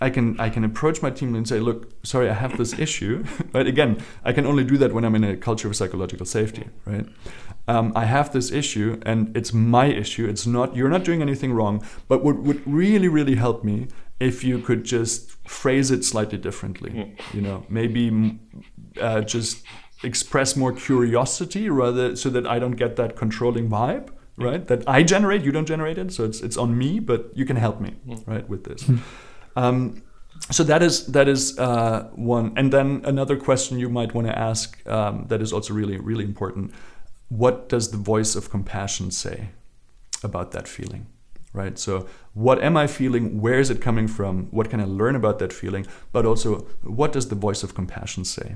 I 0.00 0.10
can 0.10 0.40
I 0.40 0.48
can 0.48 0.64
approach 0.64 1.02
my 1.02 1.10
team 1.10 1.34
and 1.34 1.46
say, 1.46 1.60
look, 1.60 1.92
sorry, 2.04 2.30
I 2.30 2.34
have 2.34 2.56
this 2.56 2.78
issue. 2.78 3.24
right? 3.52 3.66
Again, 3.66 3.98
I 4.24 4.32
can 4.32 4.46
only 4.46 4.64
do 4.64 4.78
that 4.78 4.92
when 4.92 5.04
I'm 5.04 5.14
in 5.14 5.24
a 5.24 5.36
culture 5.36 5.68
of 5.68 5.76
psychological 5.76 6.26
safety. 6.26 6.68
Right? 6.86 7.06
Um, 7.68 7.92
I 7.94 8.06
have 8.06 8.32
this 8.32 8.50
issue, 8.50 8.98
and 9.04 9.36
it's 9.36 9.52
my 9.52 9.86
issue. 9.86 10.26
It's 10.26 10.46
not 10.46 10.74
you're 10.74 10.88
not 10.88 11.04
doing 11.04 11.20
anything 11.22 11.52
wrong. 11.52 11.84
But 12.08 12.24
what 12.24 12.38
would 12.38 12.66
really 12.66 13.08
really 13.08 13.36
help 13.36 13.62
me 13.62 13.88
if 14.18 14.42
you 14.44 14.58
could 14.58 14.84
just 14.84 15.32
phrase 15.48 15.90
it 15.90 16.04
slightly 16.04 16.38
differently. 16.38 17.16
You 17.32 17.42
know, 17.42 17.66
maybe 17.68 18.38
uh, 19.00 19.20
just 19.20 19.64
express 20.02 20.56
more 20.56 20.72
curiosity 20.72 21.68
rather 21.68 22.16
so 22.16 22.30
that 22.30 22.46
I 22.46 22.58
don't 22.58 22.76
get 22.76 22.96
that 22.96 23.16
controlling 23.16 23.68
vibe 23.68 24.08
right 24.36 24.68
that 24.68 24.82
i 24.88 25.02
generate 25.02 25.42
you 25.42 25.52
don't 25.52 25.66
generate 25.66 25.98
it 25.98 26.10
so 26.10 26.24
it's 26.24 26.40
it's 26.40 26.56
on 26.56 26.78
me 26.78 26.98
but 26.98 27.30
you 27.34 27.44
can 27.44 27.56
help 27.56 27.78
me 27.78 27.94
mm. 28.06 28.26
right 28.26 28.48
with 28.48 28.64
this. 28.64 28.88
Um, 29.56 30.02
so 30.50 30.64
that 30.64 30.82
is 30.82 31.06
that 31.06 31.28
is 31.28 31.58
uh, 31.58 32.08
one, 32.14 32.52
and 32.56 32.72
then 32.72 33.02
another 33.04 33.36
question 33.36 33.78
you 33.78 33.88
might 33.88 34.14
want 34.14 34.26
to 34.26 34.36
ask 34.36 34.84
um, 34.86 35.26
that 35.28 35.40
is 35.40 35.52
also 35.52 35.74
really 35.74 35.98
really 35.98 36.24
important. 36.24 36.72
What 37.28 37.68
does 37.68 37.90
the 37.90 37.96
voice 37.96 38.34
of 38.34 38.50
compassion 38.50 39.10
say 39.10 39.50
about 40.22 40.52
that 40.52 40.66
feeling? 40.66 41.06
Right. 41.52 41.78
So 41.78 42.06
what 42.32 42.62
am 42.62 42.76
I 42.76 42.86
feeling? 42.86 43.40
Where 43.40 43.58
is 43.58 43.70
it 43.70 43.80
coming 43.80 44.06
from? 44.08 44.46
What 44.50 44.70
can 44.70 44.80
I 44.80 44.84
learn 44.84 45.16
about 45.16 45.40
that 45.40 45.52
feeling? 45.52 45.86
But 46.12 46.24
also, 46.24 46.66
what 46.82 47.12
does 47.12 47.28
the 47.28 47.34
voice 47.34 47.62
of 47.64 47.74
compassion 47.74 48.24
say 48.24 48.54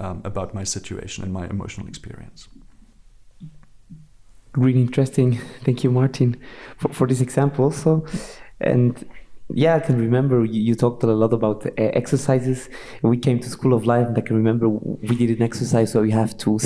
um, 0.00 0.22
about 0.24 0.54
my 0.54 0.64
situation 0.64 1.22
and 1.24 1.32
my 1.32 1.46
emotional 1.46 1.86
experience? 1.86 2.48
Really 4.56 4.80
interesting. 4.80 5.38
Thank 5.64 5.84
you, 5.84 5.90
Martin, 5.90 6.36
for, 6.76 6.88
for 6.92 7.06
this 7.06 7.20
example. 7.20 7.70
So, 7.70 8.04
and 8.60 9.08
yeah, 9.54 9.76
I 9.76 9.80
can 9.80 9.98
remember 9.98 10.44
you, 10.44 10.60
you 10.60 10.74
talked 10.74 11.02
a 11.02 11.06
lot 11.06 11.32
about 11.32 11.66
uh, 11.66 11.70
exercises. 11.76 12.68
We 13.02 13.18
came 13.18 13.38
to 13.40 13.48
School 13.48 13.72
of 13.74 13.86
Life, 13.86 14.06
and 14.06 14.16
I 14.16 14.20
can 14.20 14.36
remember 14.36 14.68
we 14.68 15.16
did 15.16 15.30
an 15.30 15.42
exercise 15.42 15.94
where 15.94 16.04
you 16.04 16.12
have 16.12 16.36
to 16.38 16.58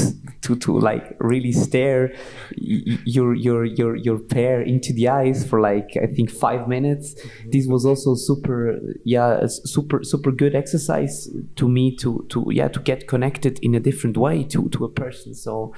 to 0.42 0.56
to 0.56 0.78
like 0.78 1.16
really 1.20 1.52
stare 1.52 2.14
your 2.56 3.34
your 3.34 3.64
your 3.64 3.96
your 3.96 4.18
pair 4.18 4.60
into 4.60 4.92
the 4.92 5.08
eyes 5.08 5.44
for 5.46 5.60
like 5.60 5.96
I 6.02 6.06
think 6.06 6.30
five 6.30 6.68
minutes. 6.68 7.14
This 7.46 7.66
was 7.66 7.84
also 7.86 8.14
super 8.14 8.78
yeah 9.04 9.46
super 9.46 10.02
super 10.02 10.30
good 10.32 10.54
exercise 10.54 11.28
to 11.56 11.68
me 11.68 11.96
to 11.96 12.26
to 12.30 12.46
yeah 12.50 12.68
to 12.68 12.80
get 12.80 13.08
connected 13.08 13.58
in 13.62 13.74
a 13.74 13.80
different 13.80 14.16
way 14.16 14.44
to 14.44 14.68
to 14.70 14.84
a 14.84 14.88
person. 14.90 15.34
So 15.34 15.74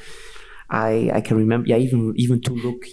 I 0.71 1.11
I 1.15 1.21
can 1.21 1.37
remember 1.37 1.69
yeah 1.69 1.77
even 1.77 2.13
even 2.17 2.41
to 2.43 2.53
look 2.53 2.87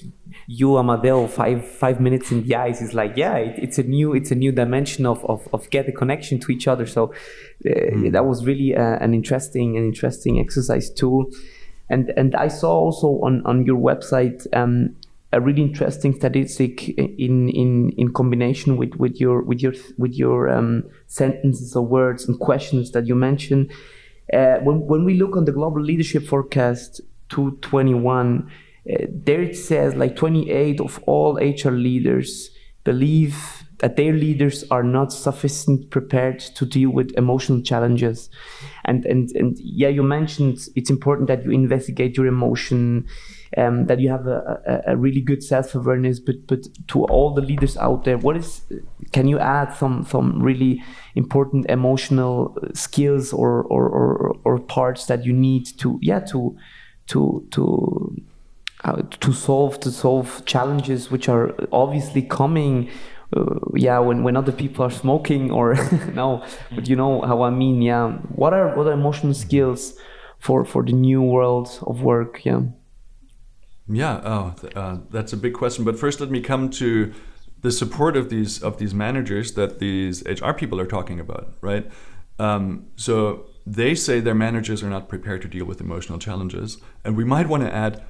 you 0.47 0.77
Amadeo 0.77 1.27
five 1.27 1.67
five 1.67 1.99
minutes 1.99 2.31
in 2.31 2.43
the 2.43 2.55
eyes 2.55 2.81
is 2.81 2.93
like 2.93 3.15
yeah 3.15 3.35
it, 3.35 3.57
it's 3.57 3.77
a 3.77 3.83
new 3.83 4.13
it's 4.13 4.31
a 4.31 4.35
new 4.35 4.51
dimension 4.51 5.05
of 5.05 5.23
of, 5.25 5.47
of 5.53 5.69
get 5.69 5.87
a 5.87 5.91
connection 5.91 6.39
to 6.39 6.51
each 6.51 6.67
other. 6.67 6.85
So 6.85 7.13
uh, 7.65 7.69
mm. 7.69 8.11
that 8.11 8.25
was 8.25 8.45
really 8.45 8.75
uh, 8.75 8.97
an 8.99 9.13
interesting 9.13 9.77
an 9.77 9.85
interesting 9.85 10.39
exercise 10.39 10.89
too 10.89 11.31
and 11.89 12.11
and 12.17 12.35
I 12.35 12.47
saw 12.47 12.71
also 12.71 13.07
on 13.23 13.41
on 13.45 13.65
your 13.65 13.77
website 13.77 14.47
um, 14.53 14.95
a 15.31 15.41
really 15.41 15.61
interesting 15.61 16.13
statistic 16.13 16.89
in 16.89 17.49
in 17.49 17.91
in 17.97 18.13
combination 18.13 18.77
with 18.77 18.95
with 18.95 19.19
your 19.19 19.41
with 19.41 19.61
your 19.61 19.73
with 19.97 20.13
your 20.13 20.49
um, 20.49 20.83
sentences 21.07 21.75
or 21.75 21.85
words 21.85 22.27
and 22.27 22.39
questions 22.39 22.91
that 22.91 23.07
you 23.07 23.15
mentioned. 23.15 23.71
Uh, 24.31 24.57
when 24.63 24.87
when 24.87 25.03
we 25.03 25.15
look 25.15 25.35
on 25.35 25.45
the 25.45 25.51
global 25.51 25.81
leadership 25.81 26.25
forecast 26.25 27.01
221 27.29 28.47
uh, 28.47 28.49
there 28.86 29.41
it 29.41 29.55
says 29.55 29.95
like 29.95 30.15
28 30.15 30.81
of 30.81 31.01
all 31.07 31.36
HR 31.36 31.71
leaders 31.71 32.49
believe 32.84 33.63
that 33.79 33.97
their 33.97 34.13
leaders 34.13 34.63
are 34.71 34.81
not 34.81 35.11
sufficient 35.11 35.89
prepared 35.89 36.39
to 36.39 36.65
deal 36.65 36.89
with 36.89 37.11
emotional 37.17 37.61
challenges. 37.61 38.29
And 38.86 39.05
and 39.05 39.29
and 39.36 39.57
yeah 39.59 39.89
you 39.89 40.03
mentioned 40.03 40.67
it's 40.75 40.89
important 40.89 41.27
that 41.27 41.43
you 41.43 41.51
investigate 41.51 42.15
your 42.15 42.27
emotion 42.27 43.05
um, 43.57 43.86
that 43.88 43.99
you 43.99 44.09
have 44.09 44.25
a, 44.25 44.61
a, 44.65 44.93
a 44.93 44.97
really 44.97 45.21
good 45.21 45.43
self-awareness 45.43 46.19
but 46.19 46.47
but 46.47 46.67
to 46.88 47.03
all 47.05 47.34
the 47.34 47.41
leaders 47.41 47.77
out 47.77 48.03
there 48.03 48.17
what 48.17 48.36
is 48.36 48.61
can 49.11 49.27
you 49.27 49.38
add 49.39 49.73
some 49.75 50.05
some 50.05 50.41
really 50.41 50.81
important 51.15 51.65
emotional 51.69 52.57
skills 52.73 53.31
or 53.31 53.63
or, 53.63 53.88
or, 53.88 54.36
or 54.43 54.59
parts 54.59 55.05
that 55.05 55.25
you 55.25 55.34
need 55.34 55.65
to 55.77 55.99
yeah 56.01 56.19
to 56.19 56.55
to 57.07 57.45
to 57.51 58.15
uh, 58.84 59.01
to 59.19 59.31
solve 59.31 59.79
to 59.79 59.91
solve 59.91 60.43
challenges 60.45 61.09
which 61.09 61.29
are 61.29 61.55
obviously 61.71 62.21
coming 62.21 62.89
uh, 63.36 63.55
yeah 63.75 63.99
when, 63.99 64.23
when 64.23 64.36
other 64.36 64.51
people 64.51 64.84
are 64.86 64.91
smoking 64.91 65.51
or 65.51 65.75
no 66.13 66.43
but 66.75 66.88
you 66.88 66.95
know 66.95 67.21
how 67.21 67.41
i 67.43 67.49
mean 67.49 67.81
yeah. 67.81 68.11
What 68.36 68.53
are 68.53 68.75
what 68.75 68.88
are 68.88 68.91
emotional 68.91 69.34
skills 69.34 69.93
for 70.39 70.65
for 70.65 70.84
the 70.84 70.91
new 70.91 71.21
world 71.21 71.79
of 71.88 72.01
work 72.01 72.43
yeah? 72.45 72.61
Yeah 73.88 74.21
oh 74.23 74.55
uh, 74.75 74.97
that's 75.09 75.34
a 75.34 75.38
big 75.38 75.53
question 75.53 75.86
but 75.86 75.97
first 75.97 76.19
let 76.19 76.29
me 76.29 76.41
come 76.41 76.69
to 76.71 77.13
the 77.61 77.71
support 77.71 78.17
of 78.17 78.29
these 78.29 78.61
of 78.61 78.77
these 78.77 78.93
managers 78.93 79.53
that 79.53 79.79
these 79.79 80.23
hr 80.27 80.51
people 80.51 80.79
are 80.79 80.86
talking 80.86 81.19
about 81.19 81.55
right? 81.61 81.89
Um, 82.39 82.88
so 82.95 83.45
they 83.65 83.93
say 83.95 84.19
their 84.19 84.36
managers 84.36 84.84
are 84.84 84.89
not 84.89 85.07
prepared 85.07 85.41
to 85.43 85.47
deal 85.47 85.65
with 85.65 85.79
emotional 85.79 86.19
challenges 86.19 86.77
and 87.05 87.15
we 87.15 87.23
might 87.23 87.47
want 87.47 87.63
to 87.63 87.73
add 87.73 88.03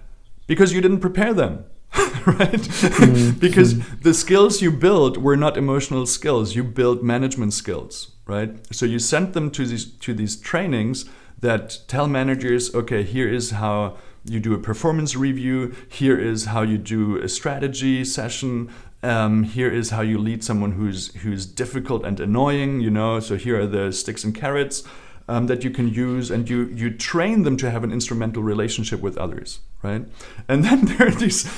because 0.47 0.73
you 0.73 0.81
didn't 0.81 0.99
prepare 0.99 1.33
them. 1.33 1.65
right? 2.25 2.53
Mm-hmm. 2.53 3.37
because 3.37 3.79
the 3.99 4.15
skills 4.15 4.61
you 4.61 4.71
built 4.71 5.17
were 5.17 5.37
not 5.37 5.57
emotional 5.57 6.07
skills. 6.07 6.55
You 6.55 6.63
built 6.63 7.03
management 7.03 7.53
skills, 7.53 8.11
right? 8.25 8.55
So 8.73 8.85
you 8.85 8.97
sent 8.97 9.33
them 9.33 9.51
to 9.51 9.65
these 9.65 9.85
to 9.85 10.13
these 10.13 10.35
trainings 10.35 11.05
that 11.39 11.79
tell 11.87 12.07
managers, 12.07 12.73
okay, 12.73 13.03
here 13.03 13.27
is 13.27 13.51
how 13.51 13.97
you 14.25 14.39
do 14.39 14.53
a 14.53 14.57
performance 14.57 15.15
review. 15.15 15.75
Here 15.89 16.17
is 16.17 16.45
how 16.45 16.61
you 16.61 16.77
do 16.77 17.17
a 17.17 17.27
strategy 17.27 18.05
session. 18.05 18.71
Um, 19.03 19.43
here 19.43 19.69
is 19.69 19.89
how 19.89 20.01
you 20.01 20.17
lead 20.17 20.43
someone 20.43 20.71
who's 20.71 21.13
who's 21.17 21.45
difficult 21.45 22.05
and 22.05 22.19
annoying. 22.19 22.79
You 22.79 22.89
know, 22.89 23.19
so 23.19 23.35
here 23.35 23.59
are 23.59 23.67
the 23.67 23.91
sticks 23.91 24.23
and 24.23 24.33
carrots 24.33 24.83
um, 25.28 25.47
that 25.47 25.63
you 25.63 25.69
can 25.69 25.88
use, 25.88 26.32
and 26.32 26.49
you 26.49 26.65
you 26.65 26.89
train 26.89 27.43
them 27.43 27.57
to 27.57 27.71
have 27.71 27.84
an 27.84 27.91
instrumental 27.91 28.43
relationship 28.43 29.01
with 29.01 29.17
others, 29.17 29.59
right? 29.82 30.05
And 30.47 30.63
then 30.63 30.86
there 30.86 31.07
are 31.07 31.11
these 31.11 31.49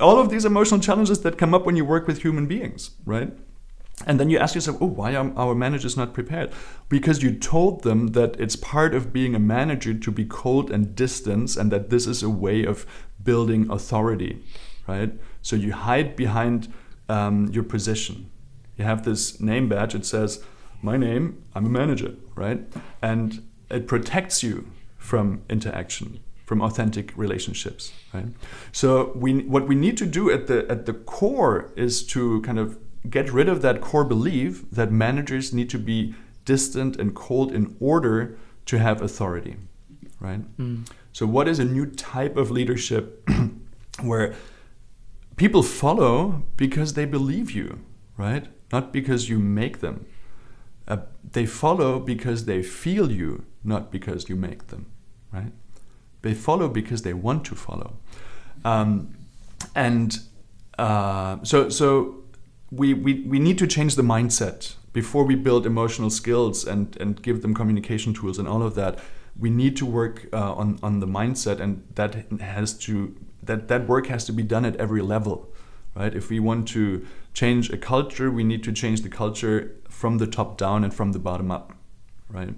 all 0.00 0.18
of 0.18 0.30
these 0.30 0.44
emotional 0.44 0.80
challenges 0.80 1.20
that 1.20 1.38
come 1.38 1.54
up 1.54 1.66
when 1.66 1.76
you 1.76 1.84
work 1.84 2.06
with 2.06 2.22
human 2.22 2.46
beings, 2.46 2.90
right? 3.04 3.32
And 4.06 4.18
then 4.18 4.30
you 4.30 4.38
ask 4.38 4.54
yourself, 4.54 4.78
oh, 4.80 4.86
why 4.86 5.14
are 5.14 5.30
our 5.36 5.54
managers 5.54 5.94
not 5.96 6.14
prepared? 6.14 6.52
Because 6.88 7.22
you 7.22 7.32
told 7.32 7.82
them 7.82 8.08
that 8.08 8.38
it's 8.40 8.56
part 8.56 8.94
of 8.94 9.12
being 9.12 9.34
a 9.34 9.38
manager 9.38 9.92
to 9.92 10.10
be 10.10 10.24
cold 10.24 10.70
and 10.70 10.94
distant, 10.94 11.56
and 11.56 11.70
that 11.70 11.90
this 11.90 12.06
is 12.06 12.22
a 12.22 12.30
way 12.30 12.64
of 12.64 12.86
building 13.22 13.70
authority, 13.70 14.42
right? 14.86 15.12
So 15.42 15.54
you 15.54 15.72
hide 15.72 16.16
behind 16.16 16.72
um, 17.10 17.48
your 17.52 17.64
position. 17.64 18.30
You 18.78 18.84
have 18.84 19.04
this 19.04 19.38
name 19.40 19.68
badge, 19.68 19.94
it 19.94 20.06
says, 20.06 20.42
my 20.82 20.96
name, 20.96 21.42
I'm 21.54 21.66
a 21.66 21.68
manager, 21.68 22.14
right? 22.34 22.60
And 23.02 23.46
it 23.70 23.86
protects 23.86 24.42
you 24.42 24.66
from 24.98 25.42
interaction, 25.48 26.20
from 26.44 26.60
authentic 26.60 27.16
relationships, 27.16 27.92
right? 28.12 28.26
So 28.72 29.12
we 29.14 29.40
what 29.40 29.66
we 29.68 29.74
need 29.74 29.96
to 29.98 30.06
do 30.06 30.30
at 30.30 30.46
the 30.46 30.66
at 30.70 30.86
the 30.86 30.92
core 30.92 31.72
is 31.76 32.06
to 32.08 32.40
kind 32.42 32.58
of 32.58 32.78
get 33.08 33.32
rid 33.32 33.48
of 33.48 33.62
that 33.62 33.80
core 33.80 34.04
belief 34.04 34.64
that 34.70 34.92
managers 34.92 35.52
need 35.52 35.70
to 35.70 35.78
be 35.78 36.14
distant 36.44 36.96
and 36.96 37.14
cold 37.14 37.52
in 37.52 37.76
order 37.80 38.36
to 38.66 38.78
have 38.78 39.00
authority, 39.00 39.56
right? 40.20 40.42
Mm. 40.58 40.86
So 41.12 41.26
what 41.26 41.48
is 41.48 41.58
a 41.58 41.64
new 41.64 41.86
type 41.86 42.36
of 42.36 42.50
leadership 42.50 43.28
where 44.02 44.34
people 45.36 45.62
follow 45.62 46.42
because 46.56 46.94
they 46.94 47.04
believe 47.04 47.50
you, 47.50 47.80
right? 48.16 48.46
Not 48.72 48.92
because 48.92 49.28
you 49.28 49.38
make 49.38 49.80
them. 49.80 50.06
Uh, 50.90 50.98
they 51.32 51.46
follow 51.46 52.00
because 52.00 52.44
they 52.44 52.62
feel 52.62 53.10
you, 53.10 53.44
not 53.62 53.82
because 53.90 54.28
you 54.28 54.36
make 54.36 54.62
them, 54.66 54.82
right? 55.32 55.52
They 56.22 56.34
follow 56.34 56.68
because 56.68 57.02
they 57.02 57.14
want 57.14 57.44
to 57.46 57.54
follow. 57.54 57.90
Um, 58.64 59.14
and 59.74 60.18
uh, 60.78 61.36
so, 61.42 61.68
so 61.68 62.24
we, 62.70 62.92
we, 62.92 63.12
we 63.32 63.38
need 63.38 63.58
to 63.58 63.66
change 63.66 63.94
the 63.94 64.02
mindset 64.02 64.74
before 64.92 65.24
we 65.24 65.36
build 65.36 65.64
emotional 65.64 66.10
skills 66.10 66.66
and, 66.66 66.96
and 67.00 67.22
give 67.22 67.42
them 67.42 67.54
communication 67.54 68.12
tools 68.12 68.38
and 68.38 68.48
all 68.48 68.62
of 68.62 68.74
that. 68.74 68.98
we 69.38 69.50
need 69.50 69.76
to 69.76 69.86
work 69.86 70.26
uh, 70.32 70.52
on 70.54 70.78
on 70.82 71.00
the 71.00 71.06
mindset, 71.06 71.60
and 71.60 71.82
that 71.94 72.14
has 72.40 72.74
to 72.74 73.16
that 73.42 73.68
that 73.68 73.86
work 73.86 74.06
has 74.08 74.24
to 74.26 74.32
be 74.32 74.42
done 74.42 74.64
at 74.64 74.76
every 74.76 75.02
level, 75.02 75.52
right? 75.94 76.14
If 76.14 76.30
we 76.30 76.40
want 76.40 76.68
to 76.68 77.06
change 77.32 77.70
a 77.70 77.76
culture, 77.76 78.30
we 78.30 78.44
need 78.44 78.62
to 78.64 78.72
change 78.72 79.02
the 79.02 79.08
culture 79.08 79.76
from 80.00 80.16
the 80.16 80.26
top 80.26 80.56
down 80.56 80.82
and 80.82 80.94
from 80.94 81.12
the 81.12 81.18
bottom 81.18 81.50
up, 81.50 81.74
right? 82.30 82.54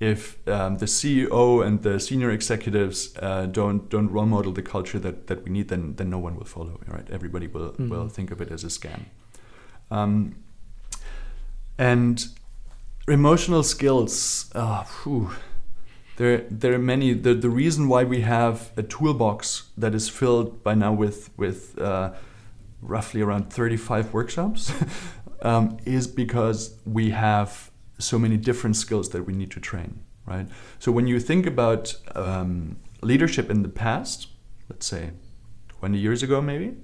If 0.00 0.46
um, 0.46 0.76
the 0.76 0.86
CEO 0.86 1.64
and 1.66 1.82
the 1.82 1.98
senior 1.98 2.30
executives 2.30 3.16
uh, 3.20 3.46
don't 3.46 3.88
don't 3.88 4.10
role 4.10 4.26
model 4.26 4.52
the 4.52 4.62
culture 4.62 4.98
that, 4.98 5.26
that 5.28 5.44
we 5.44 5.50
need, 5.50 5.68
then 5.68 5.94
then 5.96 6.10
no 6.10 6.18
one 6.18 6.36
will 6.36 6.50
follow, 6.56 6.78
right? 6.86 7.08
Everybody 7.10 7.46
will 7.46 7.70
mm-hmm. 7.70 7.88
will 7.88 8.08
think 8.08 8.30
of 8.30 8.40
it 8.42 8.50
as 8.52 8.64
a 8.64 8.68
scam. 8.78 9.00
Um, 9.90 10.34
and 11.78 12.26
emotional 13.08 13.62
skills, 13.62 14.50
uh, 14.54 14.84
there 16.16 16.44
there 16.50 16.74
are 16.74 16.84
many. 16.92 17.14
The 17.14 17.34
the 17.34 17.50
reason 17.62 17.88
why 17.88 18.04
we 18.04 18.20
have 18.20 18.56
a 18.76 18.82
toolbox 18.82 19.70
that 19.78 19.94
is 19.94 20.10
filled 20.10 20.62
by 20.62 20.74
now 20.74 20.92
with 20.92 21.30
with 21.38 21.78
uh, 21.78 22.10
roughly 22.82 23.22
around 23.22 23.50
35 23.50 24.12
workshops 24.12 24.72
um, 25.44 25.76
is 25.84 26.06
because 26.06 26.78
we 26.84 27.10
have 27.10 27.70
so 27.98 28.18
many 28.18 28.36
different 28.36 28.76
skills 28.76 29.10
that 29.10 29.24
we 29.24 29.34
need 29.34 29.50
to 29.52 29.60
train, 29.60 30.02
right? 30.26 30.48
So 30.78 30.90
when 30.90 31.06
you 31.06 31.20
think 31.20 31.46
about 31.46 31.94
um, 32.14 32.78
leadership 33.02 33.50
in 33.50 33.62
the 33.62 33.68
past, 33.68 34.28
let's 34.68 34.86
say 34.86 35.10
20 35.68 35.98
years 35.98 36.22
ago, 36.22 36.40
maybe, 36.40 36.76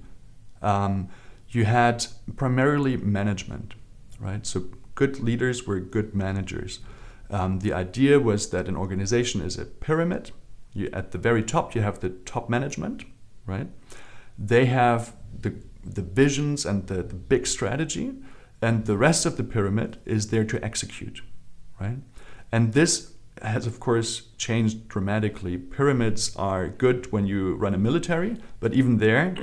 um, 0.61 1.09
you 1.49 1.65
had 1.65 2.05
primarily 2.37 2.95
management, 2.97 3.73
right? 4.19 4.45
So 4.45 4.65
good 4.95 5.19
leaders 5.19 5.67
were 5.67 5.79
good 5.79 6.15
managers. 6.15 6.79
Um, 7.29 7.59
the 7.59 7.73
idea 7.73 8.19
was 8.19 8.51
that 8.51 8.67
an 8.67 8.77
organization 8.77 9.41
is 9.41 9.57
a 9.57 9.65
pyramid. 9.65 10.31
You, 10.73 10.89
at 10.93 11.11
the 11.11 11.17
very 11.17 11.43
top, 11.43 11.75
you 11.75 11.81
have 11.81 11.99
the 11.99 12.09
top 12.09 12.49
management, 12.49 13.03
right? 13.45 13.67
They 14.37 14.65
have 14.67 15.15
the 15.37 15.55
the 15.83 16.01
visions 16.01 16.65
and 16.65 16.87
the, 16.87 17.03
the 17.03 17.15
big 17.15 17.47
strategy, 17.47 18.13
and 18.61 18.85
the 18.85 18.97
rest 18.97 19.25
of 19.25 19.37
the 19.37 19.43
pyramid 19.43 19.97
is 20.05 20.29
there 20.29 20.45
to 20.45 20.63
execute, 20.63 21.21
right? 21.79 21.97
And 22.51 22.73
this 22.73 23.13
has, 23.41 23.65
of 23.65 23.79
course, 23.79 24.27
changed 24.37 24.87
dramatically. 24.87 25.57
Pyramids 25.57 26.35
are 26.35 26.67
good 26.67 27.11
when 27.11 27.25
you 27.25 27.55
run 27.55 27.73
a 27.73 27.77
military, 27.77 28.37
but 28.59 28.73
even 28.73 28.97
there, 28.97 29.35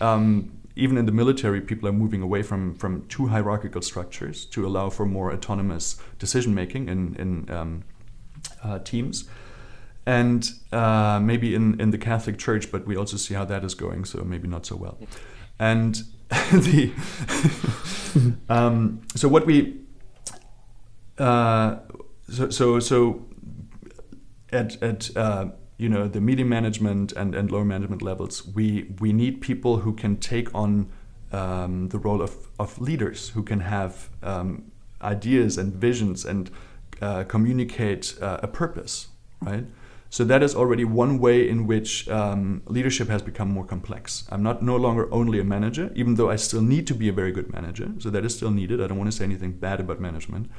um, 0.00 0.58
even 0.74 0.96
in 0.96 1.04
the 1.04 1.12
military, 1.12 1.60
people 1.60 1.88
are 1.88 1.92
moving 1.92 2.22
away 2.22 2.42
from, 2.42 2.74
from 2.74 3.06
too 3.08 3.26
hierarchical 3.26 3.82
structures 3.82 4.46
to 4.46 4.66
allow 4.66 4.88
for 4.88 5.04
more 5.04 5.32
autonomous 5.32 6.00
decision 6.18 6.54
making 6.54 6.88
in, 6.88 7.14
in 7.16 7.50
um, 7.50 7.84
uh, 8.62 8.78
teams. 8.78 9.28
And 10.06 10.50
uh, 10.72 11.20
maybe 11.22 11.54
in, 11.54 11.80
in 11.80 11.90
the 11.90 11.98
Catholic 11.98 12.38
Church, 12.38 12.72
but 12.72 12.86
we 12.86 12.96
also 12.96 13.16
see 13.16 13.34
how 13.34 13.44
that 13.44 13.64
is 13.64 13.74
going, 13.74 14.04
so 14.04 14.24
maybe 14.24 14.48
not 14.48 14.66
so 14.66 14.76
well. 14.76 14.98
And 15.58 16.02
the 16.52 16.92
um, 18.48 19.02
so 19.14 19.28
what 19.28 19.46
we 19.46 19.80
uh, 21.18 21.76
so 22.30 22.50
so 22.50 22.80
so 22.80 23.26
at 24.50 24.82
at 24.82 25.16
uh, 25.16 25.46
you 25.78 25.88
know 25.88 26.08
the 26.08 26.20
medium 26.20 26.48
management 26.48 27.12
and, 27.12 27.34
and 27.34 27.50
lower 27.50 27.64
management 27.64 28.02
levels, 28.02 28.46
we 28.46 28.94
we 29.00 29.12
need 29.12 29.40
people 29.40 29.78
who 29.78 29.92
can 29.92 30.16
take 30.16 30.54
on 30.54 30.90
um, 31.32 31.88
the 31.88 31.98
role 31.98 32.22
of, 32.22 32.48
of 32.58 32.78
leaders, 32.80 33.30
who 33.30 33.42
can 33.42 33.60
have 33.60 34.10
um, 34.22 34.70
ideas 35.00 35.58
and 35.58 35.74
visions 35.74 36.24
and 36.24 36.50
uh, 37.00 37.24
communicate 37.24 38.14
uh, 38.20 38.38
a 38.42 38.48
purpose, 38.48 39.08
right? 39.40 39.64
So 40.12 40.24
that 40.24 40.42
is 40.42 40.54
already 40.54 40.84
one 40.84 41.18
way 41.18 41.48
in 41.48 41.66
which 41.66 42.06
um, 42.10 42.60
leadership 42.66 43.08
has 43.08 43.22
become 43.22 43.48
more 43.48 43.64
complex. 43.64 44.28
I'm 44.30 44.42
not 44.42 44.62
no 44.62 44.76
longer 44.76 45.08
only 45.10 45.40
a 45.40 45.44
manager, 45.44 45.90
even 45.94 46.16
though 46.16 46.28
I 46.28 46.36
still 46.36 46.60
need 46.60 46.86
to 46.88 46.94
be 46.94 47.08
a 47.08 47.14
very 47.14 47.32
good 47.32 47.50
manager. 47.50 47.88
So 47.98 48.10
that 48.10 48.22
is 48.22 48.36
still 48.36 48.50
needed. 48.50 48.82
I 48.82 48.88
don't 48.88 48.98
want 48.98 49.10
to 49.10 49.16
say 49.16 49.24
anything 49.24 49.52
bad 49.52 49.80
about 49.80 50.00
management. 50.00 50.50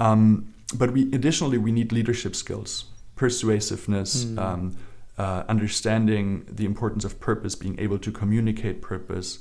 Um, 0.00 0.52
but 0.74 0.90
we 0.90 1.02
additionally 1.12 1.58
we 1.58 1.70
need 1.70 1.92
leadership 1.92 2.34
skills, 2.34 2.86
persuasiveness, 3.14 4.24
mm. 4.24 4.36
um, 4.38 4.76
uh, 5.16 5.44
understanding 5.48 6.44
the 6.50 6.64
importance 6.64 7.04
of 7.04 7.20
purpose, 7.20 7.54
being 7.54 7.78
able 7.78 8.00
to 8.00 8.10
communicate 8.10 8.82
purpose. 8.82 9.38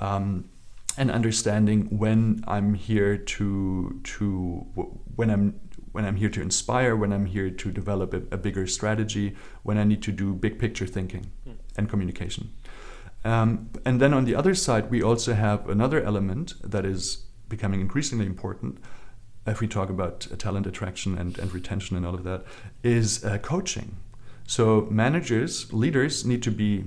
Um, 0.00 0.48
and 0.96 1.10
understanding 1.10 1.98
when 1.98 2.42
I'm 2.48 2.72
here 2.72 3.18
to 3.18 4.00
to 4.02 4.66
when 5.14 5.30
I'm 5.30 5.60
when 5.98 6.06
I'm 6.06 6.14
here 6.14 6.28
to 6.28 6.40
inspire, 6.40 6.94
when 6.94 7.12
I'm 7.12 7.26
here 7.26 7.50
to 7.50 7.72
develop 7.72 8.14
a, 8.14 8.22
a 8.30 8.38
bigger 8.38 8.68
strategy, 8.68 9.34
when 9.64 9.78
I 9.78 9.82
need 9.82 10.00
to 10.04 10.12
do 10.12 10.32
big 10.32 10.56
picture 10.56 10.86
thinking 10.86 11.32
mm. 11.44 11.56
and 11.76 11.90
communication. 11.90 12.52
Um, 13.24 13.70
and 13.84 14.00
then 14.00 14.14
on 14.14 14.24
the 14.24 14.36
other 14.36 14.54
side, 14.54 14.92
we 14.92 15.02
also 15.02 15.34
have 15.34 15.68
another 15.68 16.00
element 16.00 16.54
that 16.62 16.84
is 16.84 17.24
becoming 17.48 17.80
increasingly 17.80 18.26
important 18.26 18.78
if 19.44 19.58
we 19.58 19.66
talk 19.66 19.90
about 19.90 20.28
uh, 20.30 20.36
talent 20.36 20.68
attraction 20.68 21.18
and, 21.18 21.36
and 21.36 21.52
retention 21.52 21.96
and 21.96 22.06
all 22.06 22.14
of 22.14 22.22
that, 22.22 22.44
is 22.84 23.24
uh, 23.24 23.38
coaching. 23.38 23.96
So 24.46 24.86
managers, 24.92 25.72
leaders 25.72 26.24
need 26.24 26.44
to 26.44 26.52
be 26.52 26.84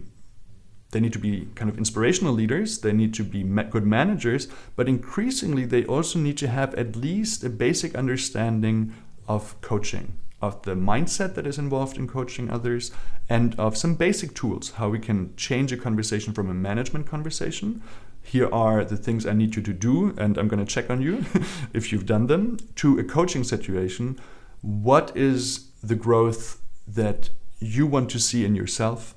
they 0.92 1.00
need 1.00 1.14
to 1.14 1.20
be 1.20 1.48
kind 1.56 1.70
of 1.70 1.78
inspirational 1.78 2.34
leaders. 2.34 2.80
They 2.80 2.92
need 2.92 3.14
to 3.16 3.24
be 3.24 3.44
good 3.44 3.86
managers. 3.86 4.48
But 4.76 4.90
increasingly 4.90 5.66
they 5.66 5.86
also 5.86 6.20
need 6.20 6.38
to 6.40 6.48
have 6.48 6.76
at 6.76 6.96
least 6.96 7.44
a 7.44 7.50
basic 7.50 7.96
understanding 7.96 8.94
of 9.28 9.60
coaching 9.62 10.18
of 10.42 10.64
the 10.64 10.76
mindset 10.76 11.36
that 11.36 11.46
is 11.46 11.60
involved 11.60 11.98
in 11.98 12.08
coaching 12.08 12.50
others 12.50 12.92
and 13.30 13.54
of 13.60 13.78
some 13.78 13.94
basic 13.94 14.34
tools 14.34 14.72
how 14.72 14.90
we 14.90 14.98
can 14.98 15.36
change 15.36 15.72
a 15.72 15.78
conversation 15.78 16.34
from 16.34 16.50
a 16.50 16.54
management 16.54 17.06
conversation. 17.06 17.82
Here 18.24 18.50
are 18.52 18.84
the 18.84 18.98
things 18.98 19.26
i 19.26 19.34
need 19.34 19.56
you 19.56 19.62
to 19.62 19.74
do 19.74 20.16
and 20.18 20.38
i'm 20.38 20.48
going 20.48 20.64
to 20.66 20.74
check 20.74 20.90
on 20.90 21.02
you 21.02 21.26
if 21.74 21.92
you've 21.92 22.06
done 22.06 22.28
them 22.28 22.58
to 22.78 22.98
a 23.00 23.04
coaching 23.04 23.44
situation. 23.44 24.20
What 24.62 25.16
is 25.16 25.70
the 25.84 25.96
growth 25.96 26.62
that 26.88 27.30
you 27.60 27.86
want 27.86 28.10
to 28.10 28.20
see 28.20 28.44
in 28.44 28.56
yourself 28.56 29.16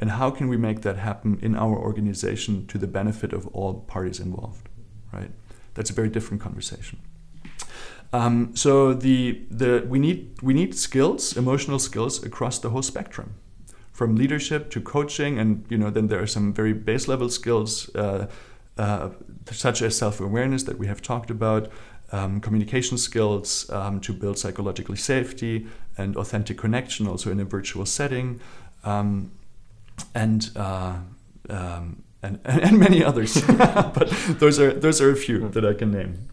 and 0.00 0.10
how 0.10 0.30
can 0.30 0.48
we 0.48 0.56
make 0.56 0.80
that 0.80 0.96
happen 0.96 1.38
in 1.42 1.54
our 1.54 1.76
organization 1.76 2.66
to 2.66 2.78
the 2.78 2.86
benefit 2.86 3.32
of 3.32 3.46
all 3.48 3.74
parties 3.74 4.18
involved 4.20 4.70
right? 5.12 5.30
That's 5.74 5.90
a 5.90 5.92
very 5.92 6.08
different 6.08 6.42
conversation. 6.42 6.98
Um, 8.12 8.56
so 8.56 8.92
the, 8.92 9.42
the 9.50 9.86
we 9.88 9.98
need 9.98 10.36
we 10.42 10.52
need 10.52 10.74
skills 10.74 11.36
emotional 11.36 11.78
skills 11.78 12.24
across 12.24 12.58
the 12.58 12.70
whole 12.70 12.82
spectrum. 12.82 13.34
From 13.92 14.16
leadership 14.16 14.70
to 14.70 14.80
coaching 14.80 15.38
and 15.38 15.64
you 15.68 15.78
know 15.78 15.90
then 15.90 16.08
there 16.08 16.20
are 16.20 16.26
some 16.26 16.52
very 16.52 16.72
base 16.72 17.06
level 17.06 17.28
skills 17.28 17.94
uh, 17.94 18.26
uh, 18.78 19.10
such 19.50 19.82
as 19.82 19.96
self-awareness 19.96 20.62
that 20.64 20.78
we 20.78 20.86
have 20.86 21.02
talked 21.02 21.30
about 21.30 21.70
um, 22.10 22.40
communication 22.40 22.98
skills 22.98 23.68
um, 23.70 24.00
to 24.00 24.12
build 24.12 24.38
psychological 24.38 24.96
safety 24.96 25.66
and 25.96 26.16
authentic 26.16 26.58
connection 26.58 27.06
also 27.06 27.30
in 27.30 27.38
a 27.38 27.44
virtual 27.44 27.86
setting. 27.86 28.40
Um, 28.82 29.30
and 30.14 30.50
uh, 30.56 30.96
um, 31.48 32.02
and, 32.22 32.40
and 32.44 32.78
many 32.78 33.04
others. 33.04 33.40
but 33.46 34.08
those 34.38 34.58
are 34.58 34.72
those 34.72 35.00
are 35.00 35.10
a 35.10 35.16
few 35.16 35.48
that 35.50 35.64
I 35.64 35.74
can 35.74 35.90
name. 35.90 36.28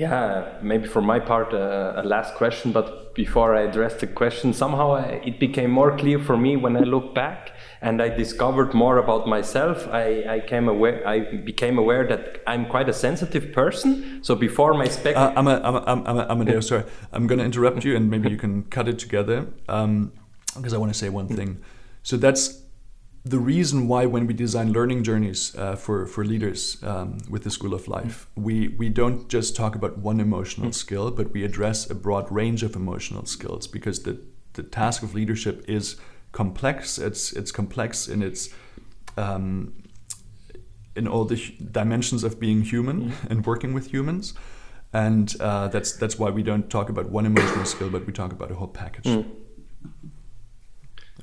Yeah, 0.00 0.58
maybe 0.62 0.86
for 0.86 1.02
my 1.02 1.18
part, 1.18 1.52
uh, 1.52 1.92
a 1.96 2.02
last 2.04 2.34
question. 2.36 2.70
But 2.72 3.14
before 3.14 3.56
I 3.56 3.62
address 3.62 4.00
the 4.00 4.06
question, 4.06 4.52
somehow 4.52 4.92
I, 4.92 5.20
it 5.24 5.40
became 5.40 5.70
more 5.70 5.96
clear 5.96 6.18
for 6.18 6.36
me 6.36 6.56
when 6.56 6.76
I 6.76 6.80
look 6.80 7.12
back 7.14 7.50
and 7.82 8.00
I 8.00 8.08
discovered 8.08 8.72
more 8.72 8.98
about 8.98 9.26
myself. 9.26 9.88
I, 9.88 10.36
I 10.36 10.40
came 10.40 10.68
aware, 10.68 11.06
I 11.06 11.36
became 11.44 11.76
aware 11.76 12.06
that 12.06 12.40
I'm 12.46 12.66
quite 12.66 12.88
a 12.88 12.92
sensitive 12.92 13.52
person. 13.52 14.22
So 14.22 14.36
before 14.36 14.74
my 14.74 14.86
spec, 14.86 15.16
uh, 15.16 15.32
I'm 15.36 15.48
a, 15.48 15.60
I'm 15.60 15.74
a, 15.74 15.84
I'm 15.86 16.18
a, 16.18 16.26
I'm 16.30 16.48
a, 16.48 16.62
sorry, 16.62 16.84
I'm 17.12 17.26
going 17.26 17.40
to 17.40 17.44
interrupt 17.44 17.84
you, 17.84 17.96
and 17.96 18.08
maybe 18.08 18.30
you 18.30 18.36
can 18.36 18.62
cut 18.64 18.88
it 18.88 18.98
together. 18.98 19.48
Um, 19.68 20.12
because 20.56 20.72
I 20.74 20.78
want 20.78 20.92
to 20.92 20.98
say 20.98 21.08
one 21.08 21.28
thing. 21.28 21.62
So 22.02 22.16
that's 22.16 22.62
the 23.24 23.38
reason 23.38 23.86
why 23.86 24.06
when 24.06 24.26
we 24.26 24.32
design 24.32 24.72
learning 24.72 25.04
journeys 25.04 25.54
uh, 25.56 25.76
for, 25.76 26.06
for 26.06 26.24
leaders 26.24 26.82
um, 26.82 27.18
with 27.28 27.44
the 27.44 27.50
School 27.50 27.74
of 27.74 27.86
Life, 27.86 28.26
we, 28.34 28.68
we 28.68 28.88
don't 28.88 29.28
just 29.28 29.54
talk 29.54 29.74
about 29.74 29.98
one 29.98 30.20
emotional 30.20 30.72
skill, 30.72 31.10
but 31.10 31.32
we 31.32 31.44
address 31.44 31.90
a 31.90 31.94
broad 31.94 32.30
range 32.32 32.62
of 32.62 32.74
emotional 32.74 33.26
skills 33.26 33.66
because 33.66 34.04
the, 34.04 34.18
the 34.54 34.62
task 34.62 35.02
of 35.02 35.14
leadership 35.14 35.64
is 35.68 35.96
complex. 36.32 36.98
It's, 36.98 37.32
it's 37.32 37.52
complex 37.52 38.08
in 38.08 38.22
its 38.22 38.48
um, 39.16 39.74
in 40.96 41.06
all 41.06 41.24
the 41.24 41.36
dimensions 41.70 42.24
of 42.24 42.40
being 42.40 42.62
human 42.62 43.10
mm. 43.10 43.12
and 43.30 43.46
working 43.46 43.74
with 43.74 43.92
humans. 43.92 44.34
And 44.92 45.34
uh, 45.40 45.68
that's, 45.68 45.92
that's 45.92 46.18
why 46.18 46.30
we 46.30 46.42
don't 46.42 46.68
talk 46.68 46.88
about 46.88 47.10
one 47.10 47.26
emotional 47.26 47.64
skill, 47.64 47.90
but 47.90 48.06
we 48.06 48.12
talk 48.12 48.32
about 48.32 48.50
a 48.50 48.54
whole 48.54 48.68
package. 48.68 49.06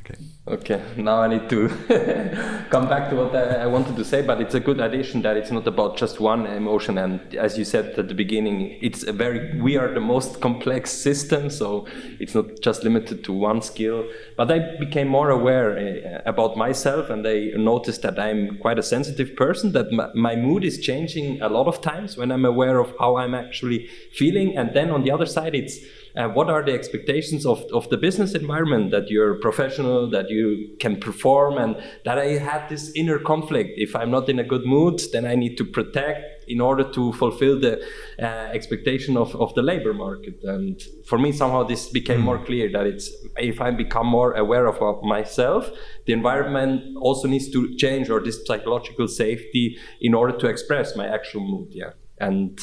Okay. 0.10 0.37
Okay, 0.50 0.82
now 0.96 1.22
I 1.22 1.28
need 1.28 1.50
to 1.50 1.68
come 2.70 2.88
back 2.88 3.10
to 3.10 3.18
what 3.18 3.36
I, 3.36 3.68
wanted 3.68 3.98
to 3.98 4.06
say, 4.06 4.22
but 4.22 4.40
it's 4.40 4.56
a 4.56 4.62
good 4.62 4.80
addition 4.80 5.22
that 5.24 5.36
it's 5.36 5.52
not 5.52 5.68
about 5.68 5.98
just 5.98 6.22
one 6.22 6.46
emotion. 6.48 6.98
And 6.98 7.36
as 7.36 7.58
you 7.58 7.66
said 7.66 8.00
at 8.00 8.08
the 8.08 8.14
beginning, 8.14 8.78
it's 8.82 9.04
a 9.04 9.12
very, 9.12 9.60
we 9.60 9.76
are 9.76 9.94
the 9.94 10.00
most 10.00 10.40
complex 10.40 10.90
system, 10.90 11.50
so 11.50 11.86
it's 12.22 12.34
not 12.34 12.62
just 12.62 12.86
limited 12.86 13.26
to 13.26 13.34
one 13.34 13.62
skill. 13.62 14.08
But 14.38 14.50
I 14.50 14.78
became 14.80 15.10
more 15.10 15.32
aware 15.32 15.78
uh, 15.78 16.22
about 16.26 16.56
myself 16.56 17.10
and 17.10 17.28
I 17.28 17.52
noticed 17.58 18.04
that 18.04 18.18
I'm 18.18 18.58
quite 18.60 18.80
a 18.80 18.84
sensitive 18.84 19.36
person, 19.36 19.74
that 19.74 19.92
my, 19.92 20.08
my 20.16 20.38
mood 20.38 20.64
is 20.64 20.80
changing 20.80 21.42
a 21.42 21.50
lot 21.50 21.68
of 21.68 21.82
times 21.82 22.16
when 22.16 22.32
I'm 22.32 22.46
aware 22.46 22.80
of 22.80 22.94
how 23.02 23.18
I'm 23.18 23.36
actually 23.36 23.90
feeling. 24.14 24.56
And 24.56 24.74
then 24.74 24.92
on 24.92 25.04
the 25.04 25.12
other 25.12 25.26
side, 25.26 25.56
it's 25.56 25.80
uh, 26.18 26.28
what 26.30 26.50
are 26.50 26.64
the 26.64 26.74
expectations 26.74 27.46
of, 27.46 27.64
of 27.72 27.88
the 27.90 27.98
business 27.98 28.34
environment 28.34 28.90
that 28.90 29.08
you're 29.08 29.36
professional, 29.36 30.10
that 30.10 30.30
you 30.30 30.37
can 30.80 31.00
perform, 31.00 31.58
and 31.58 31.76
that 32.06 32.18
I 32.18 32.38
had 32.38 32.70
this 32.70 32.92
inner 32.96 33.20
conflict. 33.20 33.72
If 33.76 33.96
I'm 33.96 34.12
not 34.12 34.30
in 34.30 34.40
a 34.40 34.44
good 34.44 34.66
mood, 34.66 35.02
then 35.12 35.26
I 35.26 35.36
need 35.36 35.58
to 35.58 35.66
protect 35.66 36.38
in 36.48 36.62
order 36.62 36.84
to 36.92 37.14
fulfill 37.14 37.60
the 37.60 37.82
uh, 38.20 38.26
expectation 38.58 39.18
of, 39.18 39.36
of 39.36 39.54
the 39.56 39.62
labor 39.62 39.94
market. 39.94 40.40
And 40.44 40.82
for 41.06 41.18
me, 41.18 41.32
somehow 41.32 41.64
this 41.64 41.90
became 41.90 42.22
more 42.22 42.44
clear 42.44 42.72
that 42.72 42.86
it's 42.86 43.12
if 43.36 43.60
I 43.62 43.72
become 43.72 44.08
more 44.08 44.34
aware 44.34 44.68
of 44.68 45.04
myself, 45.04 45.70
the 46.06 46.14
environment 46.14 46.98
also 47.02 47.28
needs 47.28 47.52
to 47.52 47.76
change 47.76 48.10
or 48.10 48.22
this 48.22 48.46
psychological 48.46 49.08
safety 49.08 49.78
in 50.02 50.14
order 50.14 50.38
to 50.38 50.48
express 50.48 50.96
my 50.96 51.08
actual 51.08 51.42
mood. 51.42 51.68
Yeah. 51.72 51.92
And 52.20 52.60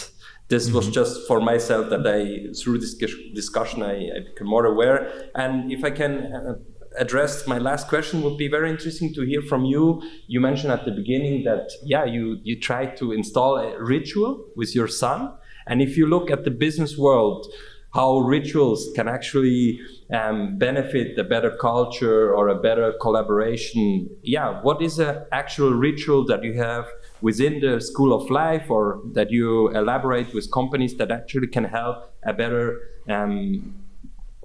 this 0.48 0.66
mm-hmm. 0.66 0.76
was 0.76 0.88
just 0.90 1.26
for 1.26 1.40
myself 1.40 1.90
that 1.90 2.06
I, 2.06 2.52
through 2.60 2.78
this 2.78 2.94
discussion, 2.94 3.82
I, 3.82 3.94
I 3.94 4.20
became 4.28 4.48
more 4.48 4.66
aware. 4.66 5.30
And 5.34 5.72
if 5.72 5.84
I 5.84 5.90
can 5.90 6.64
uh, 6.94 7.00
address 7.00 7.46
my 7.46 7.58
last 7.58 7.88
question, 7.88 8.22
would 8.22 8.38
be 8.38 8.48
very 8.48 8.70
interesting 8.70 9.12
to 9.14 9.22
hear 9.22 9.42
from 9.42 9.64
you. 9.64 10.02
You 10.26 10.40
mentioned 10.40 10.72
at 10.72 10.84
the 10.84 10.92
beginning 10.92 11.44
that 11.44 11.70
yeah, 11.82 12.04
you 12.04 12.38
you 12.42 12.58
try 12.58 12.86
to 12.86 13.12
install 13.12 13.56
a 13.58 13.82
ritual 13.82 14.46
with 14.56 14.74
your 14.74 14.88
son, 14.88 15.32
and 15.66 15.82
if 15.82 15.96
you 15.96 16.06
look 16.06 16.30
at 16.30 16.44
the 16.44 16.50
business 16.50 16.96
world, 16.98 17.46
how 17.94 18.18
rituals 18.18 18.90
can 18.96 19.06
actually 19.06 19.80
um, 20.12 20.58
benefit 20.58 21.16
a 21.16 21.22
better 21.22 21.56
culture 21.60 22.34
or 22.34 22.48
a 22.48 22.56
better 22.56 22.92
collaboration. 23.00 24.08
Yeah, 24.22 24.60
what 24.62 24.82
is 24.82 24.98
an 24.98 25.24
actual 25.30 25.72
ritual 25.72 26.26
that 26.26 26.42
you 26.42 26.54
have 26.54 26.86
within 27.20 27.60
the 27.60 27.80
school 27.80 28.12
of 28.12 28.28
life 28.30 28.68
or 28.68 29.00
that 29.12 29.30
you 29.30 29.68
elaborate 29.70 30.34
with 30.34 30.50
companies 30.50 30.96
that 30.96 31.12
actually 31.12 31.46
can 31.46 31.64
help 31.64 32.12
a 32.24 32.32
better 32.32 32.80
um, 33.08 33.83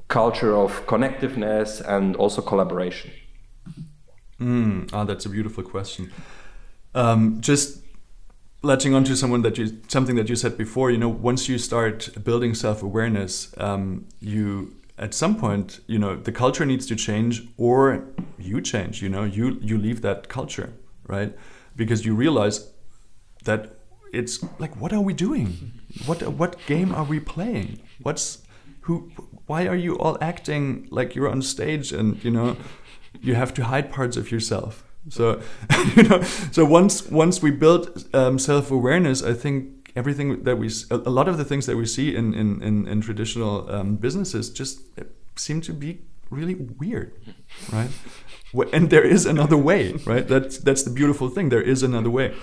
culture 0.10 0.56
of 0.56 0.86
connectiveness 0.86 1.82
and 1.88 2.16
also 2.18 2.42
collaboration? 2.42 3.12
Mm, 4.40 4.90
oh, 4.94 5.06
that's 5.06 5.26
a 5.26 5.30
beautiful 5.30 5.64
question. 5.64 6.12
Um, 6.94 7.40
just 7.40 7.82
latching 8.62 8.94
onto 8.94 9.16
someone 9.16 9.42
that 9.44 9.58
you 9.58 9.80
something 9.88 10.16
that 10.16 10.28
you 10.28 10.36
said 10.36 10.58
before 10.58 10.92
you 10.92 10.98
know 10.98 11.08
once 11.08 11.48
you 11.48 11.58
start 11.58 12.10
building 12.24 12.54
self-awareness 12.54 13.54
um, 13.58 14.06
you 14.20 14.76
at 14.98 15.14
some 15.14 15.38
point 15.38 15.80
you 15.88 15.98
know 15.98 16.16
the 16.16 16.32
culture 16.32 16.66
needs 16.66 16.86
to 16.86 16.96
change 16.96 17.48
or 17.58 18.06
you 18.38 18.60
change 18.60 19.02
you 19.02 19.08
know 19.08 19.24
you 19.24 19.58
you 19.62 19.78
leave 19.78 20.02
that 20.02 20.28
culture 20.28 20.74
right 21.08 21.34
because 21.78 22.06
you 22.06 22.14
realize 22.14 22.70
that 23.46 23.76
it's 24.12 24.44
like 24.60 24.76
what 24.76 24.92
are 24.92 25.02
we 25.02 25.14
doing 25.14 25.72
what 26.06 26.22
what 26.28 26.58
game 26.66 26.94
are 26.94 27.06
we 27.06 27.18
playing 27.18 27.80
what's 28.02 28.40
who 28.82 29.10
why 29.50 29.68
are 29.68 29.76
you 29.76 29.98
all 29.98 30.18
acting 30.22 30.88
like 30.92 31.16
you're 31.16 31.32
on 31.36 31.42
stage 31.42 31.92
and 31.92 32.24
you 32.24 32.32
know 32.32 32.56
you 33.22 33.36
have 33.36 33.54
to 33.54 33.64
hide 33.64 33.92
parts 33.92 34.16
of 34.18 34.32
yourself 34.32 34.84
so 35.08 35.42
you 35.96 36.04
know, 36.04 36.22
so 36.52 36.66
once 36.66 37.08
once 37.10 37.42
we 37.42 37.52
build 37.52 38.06
um, 38.14 38.38
self 38.38 38.72
awareness, 38.72 39.24
I 39.24 39.34
think 39.34 39.92
everything 39.96 40.44
that 40.44 40.58
we 40.58 40.70
a 40.92 40.98
lot 40.98 41.28
of 41.28 41.38
the 41.38 41.46
things 41.46 41.66
that 41.68 41.78
we 41.78 41.86
see 41.86 42.16
in 42.16 42.34
in 42.34 42.62
in, 42.62 42.88
in 42.88 43.02
traditional 43.02 43.70
um, 43.72 43.96
businesses 43.96 44.50
just 44.50 44.82
seem 45.36 45.62
to 45.62 45.74
be 45.74 46.02
really 46.30 46.56
weird, 46.56 47.14
right? 47.72 47.90
And 48.74 48.90
there 48.90 49.04
is 49.04 49.26
another 49.26 49.58
way, 49.58 49.94
right? 50.06 50.28
That's 50.28 50.58
that's 50.58 50.84
the 50.84 50.92
beautiful 50.92 51.30
thing. 51.30 51.50
There 51.50 51.62
is 51.62 51.82
another 51.82 52.10
way. 52.10 52.36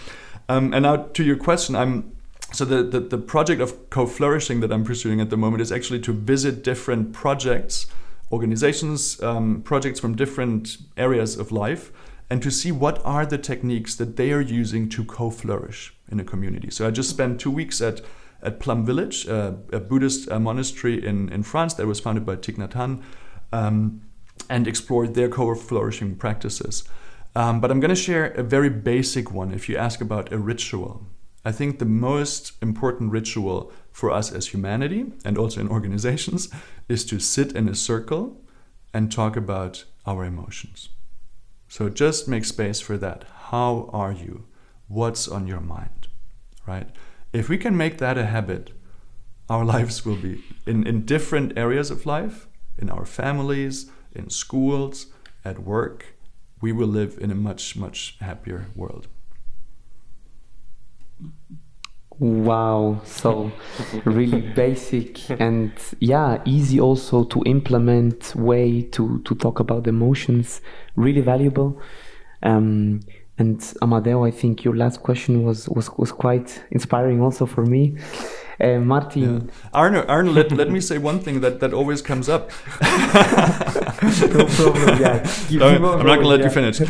Um, 0.49 0.73
and 0.73 0.85
now 0.85 0.97
to 0.97 1.25
your 1.25 1.37
question, 1.37 1.75
I'm 1.77 2.16
so 2.53 2.65
the, 2.65 2.83
the, 2.83 3.01
the 3.01 3.19
project 3.19 3.61
of 3.61 3.91
co-flourishing 3.91 4.61
that 4.61 4.73
I'm 4.73 4.85
pursuing 4.85 5.21
at 5.21 5.31
the 5.31 5.37
moment 5.37 5.61
is 5.61 5.73
actually 5.73 6.01
to 6.01 6.13
visit 6.13 6.63
different 6.63 7.13
projects, 7.13 7.87
organizations, 8.33 9.21
um, 9.23 9.63
projects 9.63 10.01
from 10.01 10.17
different 10.17 10.77
areas 10.97 11.39
of 11.39 11.53
life, 11.53 11.93
and 12.31 12.43
to 12.43 12.51
see 12.51 12.73
what 12.73 13.05
are 13.05 13.27
the 13.27 13.39
techniques 13.39 13.95
that 13.97 14.17
they 14.17 14.33
are 14.33 14.41
using 14.41 14.89
to 14.91 15.05
co-flourish 15.05 15.95
in 16.11 16.21
a 16.21 16.25
community. 16.25 16.71
So 16.71 16.87
I 16.87 16.91
just 16.91 17.11
spent 17.11 17.41
two 17.41 17.51
weeks 17.51 17.81
at 17.81 18.01
at 18.43 18.61
Plum 18.61 18.85
Village, 18.85 19.27
uh, 19.27 19.55
a 19.73 19.81
Buddhist 19.81 20.31
uh, 20.31 20.39
monastery 20.39 21.05
in, 21.05 21.29
in 21.31 21.43
France 21.43 21.75
that 21.75 21.87
was 21.87 22.01
founded 22.01 22.25
by 22.25 22.37
Thich 22.37 22.57
Nhat 22.57 22.73
Hanh, 22.73 23.03
um, 23.53 24.03
and 24.49 24.69
explored 24.69 25.15
their 25.15 25.29
co-flourishing 25.29 26.17
practices. 26.17 26.85
Um, 27.35 27.61
but 27.61 27.71
I'm 27.71 27.81
going 27.81 27.95
to 27.95 28.01
share 28.01 28.27
a 28.27 28.43
very 28.43 28.71
basic 28.71 29.33
one 29.33 29.53
if 29.53 29.69
you 29.69 29.77
ask 29.77 30.01
about 30.01 30.33
a 30.33 30.39
ritual. 30.39 31.07
I 31.47 31.53
think 31.53 31.79
the 31.79 31.85
most 31.85 32.61
important 32.61 33.13
ritual 33.13 33.71
for 33.93 34.11
us 34.11 34.33
as 34.33 34.49
humanity 34.49 35.13
and 35.25 35.39
also 35.39 35.61
in 35.61 35.69
organizations 35.77 36.49
is 36.89 37.05
to 37.05 37.21
sit 37.21 37.53
in 37.53 37.69
a 37.69 37.75
circle 37.77 38.41
and 38.93 39.13
talk 39.13 39.37
about 39.37 39.85
our 40.05 40.25
emotions. 40.25 40.89
So 41.69 41.89
just 41.89 42.27
make 42.27 42.45
space 42.45 42.81
for 42.81 42.99
that. 42.99 43.27
How 43.51 43.89
are 43.93 44.11
you? 44.11 44.47
What's 44.89 45.29
on 45.29 45.47
your 45.47 45.61
mind? 45.61 46.09
Right? 46.67 46.91
If 47.33 47.49
we 47.49 47.59
can 47.59 47.77
make 47.77 47.99
that 47.99 48.19
a 48.19 48.27
habit, 48.27 48.73
our 49.49 49.65
lives 49.77 50.05
will 50.05 50.17
be 50.17 50.43
in, 50.67 50.85
in 50.85 51.07
different 51.07 51.57
areas 51.57 51.93
of 51.93 52.07
life, 52.07 52.49
in 52.77 52.91
our 52.91 53.05
families, 53.05 53.89
in 54.13 54.31
schools, 54.31 55.07
at 55.45 55.61
work, 55.61 56.17
we 56.61 56.73
will 56.73 56.89
live 56.89 57.17
in 57.21 57.31
a 57.31 57.37
much, 57.37 57.77
much 57.77 58.17
happier 58.19 58.67
world. 58.75 59.07
Wow, 62.19 63.03
so 63.05 63.53
really 64.07 64.41
basic 64.55 65.29
and 65.39 65.71
yeah, 66.01 66.41
easy 66.47 66.81
also 66.81 67.25
to 67.25 67.43
implement 67.45 68.35
way 68.35 68.83
to 68.93 69.21
to 69.25 69.35
talk 69.35 69.61
about 69.61 69.87
emotions. 69.87 70.63
Really 70.95 71.21
valuable. 71.21 71.79
Um, 72.43 73.01
and 73.39 73.61
Amadeo, 73.83 74.25
I 74.25 74.31
think 74.31 74.65
your 74.65 74.75
last 74.75 75.03
question 75.03 75.45
was 75.45 75.69
was 75.69 75.91
was 75.99 76.11
quite 76.11 76.63
inspiring 76.71 77.21
also 77.21 77.45
for 77.45 77.67
me. 77.67 77.99
Uh, 78.59 78.79
Martin. 78.79 79.23
Yeah. 79.23 79.71
Arno, 79.75 80.07
Arno 80.07 80.33
let, 80.33 80.51
let 80.53 80.71
me 80.71 80.81
say 80.81 80.97
one 80.97 81.21
thing 81.21 81.43
that, 81.43 81.61
that 81.61 81.75
always 81.75 82.01
comes 82.01 82.31
up. 82.31 82.51
no 82.81 84.47
problem, 84.47 84.99
yeah. 84.99 85.19
Keep, 85.49 85.61
no, 85.61 85.69
I'm 85.69 86.07
not 86.07 86.19
going 86.19 86.23
to 86.23 86.27
let 86.27 86.41
yeah. 86.41 86.47
you 86.47 86.51
finish. 86.51 86.81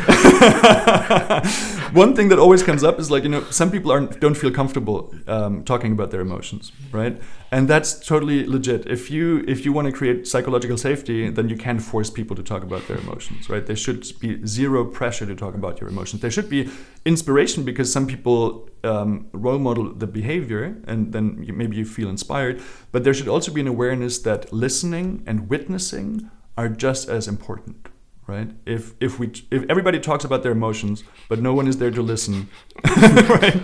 One 1.93 2.15
thing 2.15 2.29
that 2.29 2.39
always 2.39 2.63
comes 2.63 2.83
up 2.83 2.99
is 2.99 3.09
like, 3.09 3.23
you 3.23 3.29
know, 3.29 3.43
some 3.49 3.71
people 3.71 3.91
aren't, 3.91 4.19
don't 4.19 4.35
feel 4.35 4.51
comfortable 4.51 5.13
um, 5.27 5.63
talking 5.63 5.91
about 5.91 6.11
their 6.11 6.21
emotions, 6.21 6.71
right? 6.91 7.21
And 7.51 7.67
that's 7.67 8.05
totally 8.05 8.45
legit. 8.45 8.87
If 8.87 9.09
you 9.09 9.43
if 9.47 9.63
you 9.65 9.71
want 9.71 9.87
to 9.87 9.91
create 9.91 10.27
psychological 10.27 10.77
safety, 10.77 11.29
then 11.29 11.47
you 11.47 11.55
can't 11.55 11.81
force 11.81 12.09
people 12.09 12.35
to 12.35 12.43
talk 12.43 12.63
about 12.63 12.87
their 12.87 12.97
emotions, 12.97 13.49
right? 13.49 13.65
There 13.65 13.75
should 13.75 14.05
be 14.19 14.45
zero 14.45 14.83
pressure 14.85 15.25
to 15.25 15.35
talk 15.35 15.55
about 15.55 15.79
your 15.79 15.89
emotions. 15.89 16.21
There 16.21 16.31
should 16.31 16.49
be 16.49 16.69
inspiration 17.05 17.63
because 17.63 17.91
some 17.91 18.05
people 18.05 18.69
um, 18.83 19.27
role 19.31 19.59
model 19.59 19.93
the 19.93 20.07
behavior, 20.07 20.77
and 20.87 21.13
then 21.13 21.43
you, 21.43 21.53
maybe 21.53 21.77
you 21.77 21.85
feel 21.85 22.09
inspired. 22.09 22.61
But 22.91 23.03
there 23.03 23.13
should 23.13 23.29
also 23.29 23.53
be 23.53 23.61
an 23.61 23.67
awareness 23.67 24.19
that 24.19 24.51
listening 24.51 25.23
and 25.25 25.49
witnessing 25.49 26.29
are 26.57 26.67
just 26.67 27.07
as 27.07 27.27
important 27.27 27.87
right? 28.27 28.49
If 28.65 28.93
if 28.99 29.17
we 29.19 29.27
if 29.49 29.63
everybody 29.69 29.99
talks 29.99 30.25
about 30.25 30.43
their 30.43 30.51
emotions 30.51 31.03
but 31.29 31.39
no 31.39 31.53
one 31.53 31.67
is 31.67 31.77
there 31.77 31.91
to 31.91 32.01
listen 32.01 32.49
right? 33.29 33.59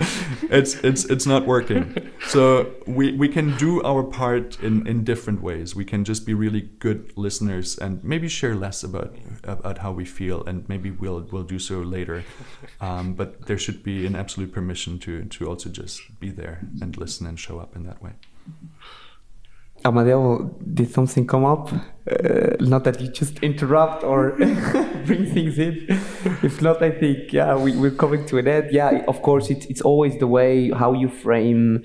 It's 0.49 0.75
it's 0.83 1.05
it's 1.05 1.25
not 1.25 1.45
working. 1.45 2.11
So 2.27 2.73
we 2.87 3.11
we 3.11 3.27
can 3.27 3.55
do 3.57 3.83
our 3.83 4.03
part 4.03 4.59
in 4.61 4.87
in 4.87 5.03
different 5.03 5.41
ways. 5.41 5.75
We 5.75 5.85
can 5.85 6.03
just 6.03 6.25
be 6.25 6.33
really 6.33 6.61
good 6.79 7.13
listeners 7.15 7.77
and 7.77 8.03
maybe 8.03 8.27
share 8.27 8.55
less 8.55 8.83
about 8.83 9.15
about 9.43 9.79
how 9.79 9.91
we 9.91 10.05
feel 10.05 10.43
and 10.45 10.67
maybe 10.67 10.89
we'll 10.91 11.27
we'll 11.31 11.43
do 11.43 11.59
so 11.59 11.81
later. 11.81 12.23
Um, 12.81 13.13
but 13.13 13.45
there 13.47 13.57
should 13.57 13.83
be 13.83 14.05
an 14.05 14.15
absolute 14.15 14.51
permission 14.51 14.99
to 14.99 15.25
to 15.25 15.47
also 15.47 15.69
just 15.69 16.19
be 16.19 16.31
there 16.31 16.61
and 16.81 16.97
listen 16.97 17.27
and 17.27 17.39
show 17.39 17.59
up 17.59 17.75
in 17.75 17.83
that 17.83 18.01
way 18.01 18.13
Amadeo, 19.85 20.55
did 20.73 20.91
something 20.91 21.27
come 21.27 21.45
up? 21.45 21.71
Uh, 22.09 22.55
not 22.59 22.83
that 22.83 22.99
you 23.01 23.07
just 23.09 23.39
interrupt 23.39 24.03
or 24.03 24.31
bring 25.05 25.25
things 25.25 25.57
in. 25.57 25.85
If 26.41 26.61
not, 26.61 26.81
I 26.81 26.91
think 26.91 27.31
yeah, 27.33 27.55
we, 27.55 27.75
we're 27.75 27.91
coming 27.91 28.25
to 28.27 28.37
an 28.37 28.47
end. 28.47 28.71
Yeah, 28.71 29.03
of 29.07 29.21
course, 29.21 29.49
it's 29.49 29.65
it's 29.67 29.81
always 29.81 30.17
the 30.19 30.27
way 30.27 30.69
how 30.71 30.93
you 30.93 31.09
frame 31.09 31.83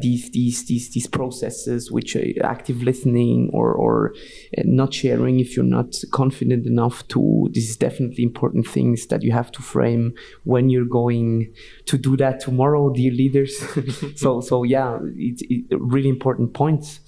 these 0.00 0.30
these 0.30 0.66
these 0.66 0.90
these 0.90 1.06
processes, 1.06 1.90
which 1.90 2.16
are 2.16 2.24
active 2.42 2.82
listening 2.82 3.50
or 3.52 3.72
or 3.72 4.14
uh, 4.56 4.62
not 4.64 4.94
sharing 4.94 5.40
if 5.40 5.56
you're 5.56 5.64
not 5.64 5.94
confident 6.12 6.66
enough 6.66 7.06
to. 7.08 7.48
This 7.52 7.70
is 7.70 7.76
definitely 7.76 8.24
important 8.24 8.66
things 8.66 9.06
that 9.06 9.22
you 9.22 9.32
have 9.32 9.50
to 9.52 9.62
frame 9.62 10.14
when 10.44 10.68
you're 10.68 10.84
going 10.84 11.52
to 11.86 11.98
do 11.98 12.16
that 12.16 12.40
tomorrow, 12.40 12.90
dear 12.92 13.12
leaders. 13.12 13.56
so 14.16 14.40
so 14.40 14.62
yeah, 14.62 14.98
it's 15.16 15.42
it, 15.48 15.64
really 15.70 16.08
important 16.08 16.54
points. 16.54 17.00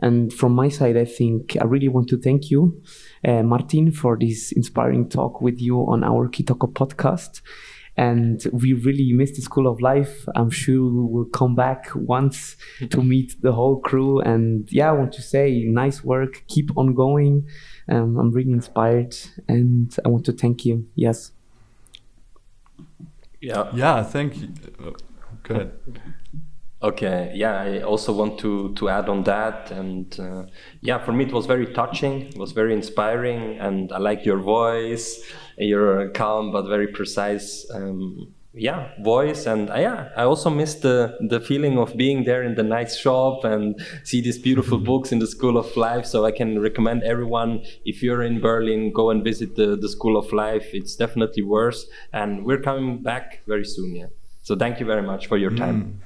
And 0.00 0.32
from 0.32 0.52
my 0.52 0.68
side, 0.68 0.96
I 0.96 1.06
think 1.06 1.56
I 1.60 1.64
really 1.64 1.88
want 1.88 2.08
to 2.08 2.18
thank 2.18 2.50
you, 2.50 2.82
uh, 3.24 3.42
Martin, 3.42 3.90
for 3.90 4.18
this 4.18 4.52
inspiring 4.52 5.08
talk 5.08 5.40
with 5.40 5.58
you 5.58 5.78
on 5.80 6.04
our 6.04 6.28
Kitoko 6.28 6.70
podcast. 6.70 7.40
And 7.96 8.42
we 8.52 8.74
really 8.74 9.12
miss 9.12 9.32
the 9.32 9.42
School 9.42 9.66
of 9.66 9.80
Life. 9.80 10.26
I'm 10.34 10.50
sure 10.50 10.84
we 10.84 11.12
will 11.12 11.24
come 11.26 11.54
back 11.54 11.88
once 11.94 12.56
to 12.90 13.02
meet 13.12 13.40
the 13.40 13.52
whole 13.52 13.80
crew. 13.80 14.20
And 14.20 14.70
yeah, 14.70 14.90
I 14.90 14.92
want 14.92 15.12
to 15.14 15.22
say 15.22 15.64
nice 15.64 16.04
work. 16.04 16.44
Keep 16.48 16.76
on 16.76 16.94
going. 16.94 17.48
Um, 17.88 18.18
I'm 18.18 18.30
really 18.32 18.52
inspired 18.52 19.16
and 19.48 19.96
I 20.04 20.08
want 20.08 20.26
to 20.26 20.32
thank 20.32 20.64
you. 20.66 20.86
Yes. 20.94 21.32
Yeah. 23.40 23.70
Yeah, 23.74 24.02
thank 24.02 24.36
you. 24.38 24.48
Oh, 24.82 24.94
go 25.42 25.54
ahead. 25.54 25.72
Okay, 26.86 27.32
yeah, 27.34 27.60
I 27.60 27.80
also 27.80 28.12
want 28.12 28.38
to 28.38 28.72
to 28.74 28.88
add 28.88 29.08
on 29.08 29.24
that, 29.24 29.72
and 29.72 30.06
uh, 30.20 30.44
yeah, 30.82 31.04
for 31.04 31.12
me 31.12 31.24
it 31.24 31.32
was 31.32 31.46
very 31.46 31.66
touching, 31.74 32.28
it 32.28 32.38
was 32.38 32.52
very 32.52 32.72
inspiring, 32.72 33.58
and 33.58 33.90
I 33.90 33.98
like 33.98 34.24
your 34.24 34.38
voice, 34.38 35.20
your 35.58 36.10
calm 36.10 36.52
but 36.52 36.68
very 36.68 36.86
precise, 36.86 37.66
um, 37.74 38.32
yeah, 38.54 38.90
voice, 39.02 39.46
and 39.46 39.68
uh, 39.68 39.78
yeah, 39.78 40.10
I 40.16 40.22
also 40.22 40.48
miss 40.48 40.76
the 40.76 41.18
the 41.28 41.40
feeling 41.40 41.76
of 41.76 41.96
being 41.96 42.22
there 42.22 42.44
in 42.44 42.54
the 42.54 42.62
nice 42.62 42.96
shop 42.96 43.42
and 43.42 43.74
see 44.04 44.20
these 44.20 44.38
beautiful 44.38 44.78
books 44.90 45.10
in 45.10 45.18
the 45.18 45.26
School 45.26 45.58
of 45.58 45.76
Life. 45.76 46.06
So 46.06 46.24
I 46.24 46.30
can 46.30 46.60
recommend 46.60 47.02
everyone 47.02 47.64
if 47.84 48.00
you're 48.00 48.22
in 48.22 48.40
Berlin, 48.40 48.92
go 48.92 49.10
and 49.10 49.24
visit 49.24 49.56
the 49.56 49.74
the 49.74 49.88
School 49.88 50.16
of 50.16 50.32
Life. 50.32 50.68
It's 50.72 50.94
definitely 50.94 51.42
worth, 51.42 51.80
and 52.12 52.46
we're 52.46 52.62
coming 52.62 53.02
back 53.02 53.42
very 53.48 53.64
soon. 53.64 53.96
Yeah. 53.96 54.10
So 54.42 54.54
thank 54.54 54.78
you 54.78 54.86
very 54.86 55.02
much 55.02 55.26
for 55.26 55.36
your 55.36 55.50
time. 55.50 55.78
Mm. 55.82 56.05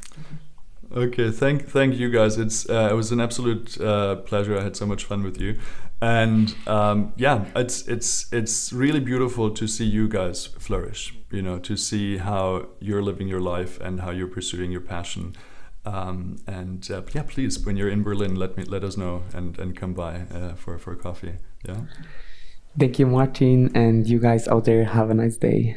Okay, 0.92 1.30
thank 1.30 1.68
thank 1.68 1.94
you 1.94 2.10
guys. 2.10 2.36
It's 2.36 2.68
uh, 2.68 2.88
it 2.90 2.94
was 2.94 3.12
an 3.12 3.20
absolute 3.20 3.80
uh, 3.80 4.16
pleasure. 4.16 4.58
I 4.58 4.62
had 4.62 4.76
so 4.76 4.86
much 4.86 5.04
fun 5.04 5.22
with 5.22 5.40
you, 5.40 5.56
and 6.02 6.52
um, 6.66 7.12
yeah, 7.16 7.44
it's 7.54 7.86
it's 7.86 8.26
it's 8.32 8.72
really 8.72 8.98
beautiful 8.98 9.50
to 9.50 9.68
see 9.68 9.84
you 9.84 10.08
guys 10.08 10.46
flourish. 10.46 11.14
You 11.30 11.42
know, 11.42 11.60
to 11.60 11.76
see 11.76 12.16
how 12.16 12.66
you're 12.80 13.02
living 13.02 13.28
your 13.28 13.40
life 13.40 13.80
and 13.80 14.00
how 14.00 14.10
you're 14.10 14.26
pursuing 14.26 14.72
your 14.72 14.80
passion. 14.80 15.36
Um, 15.84 16.38
and 16.48 16.90
uh, 16.90 17.02
yeah, 17.14 17.22
please, 17.22 17.64
when 17.64 17.76
you're 17.76 17.88
in 17.88 18.02
Berlin, 18.02 18.34
let 18.34 18.56
me 18.56 18.64
let 18.64 18.82
us 18.82 18.96
know 18.96 19.22
and 19.32 19.56
and 19.60 19.76
come 19.76 19.94
by 19.94 20.22
uh, 20.34 20.54
for 20.54 20.76
for 20.76 20.96
coffee. 20.96 21.34
Yeah. 21.68 21.82
Thank 22.76 22.98
you, 22.98 23.06
Martin, 23.06 23.70
and 23.76 24.08
you 24.08 24.18
guys 24.18 24.48
out 24.48 24.64
there. 24.64 24.84
Have 24.84 25.10
a 25.10 25.14
nice 25.14 25.36
day. 25.36 25.76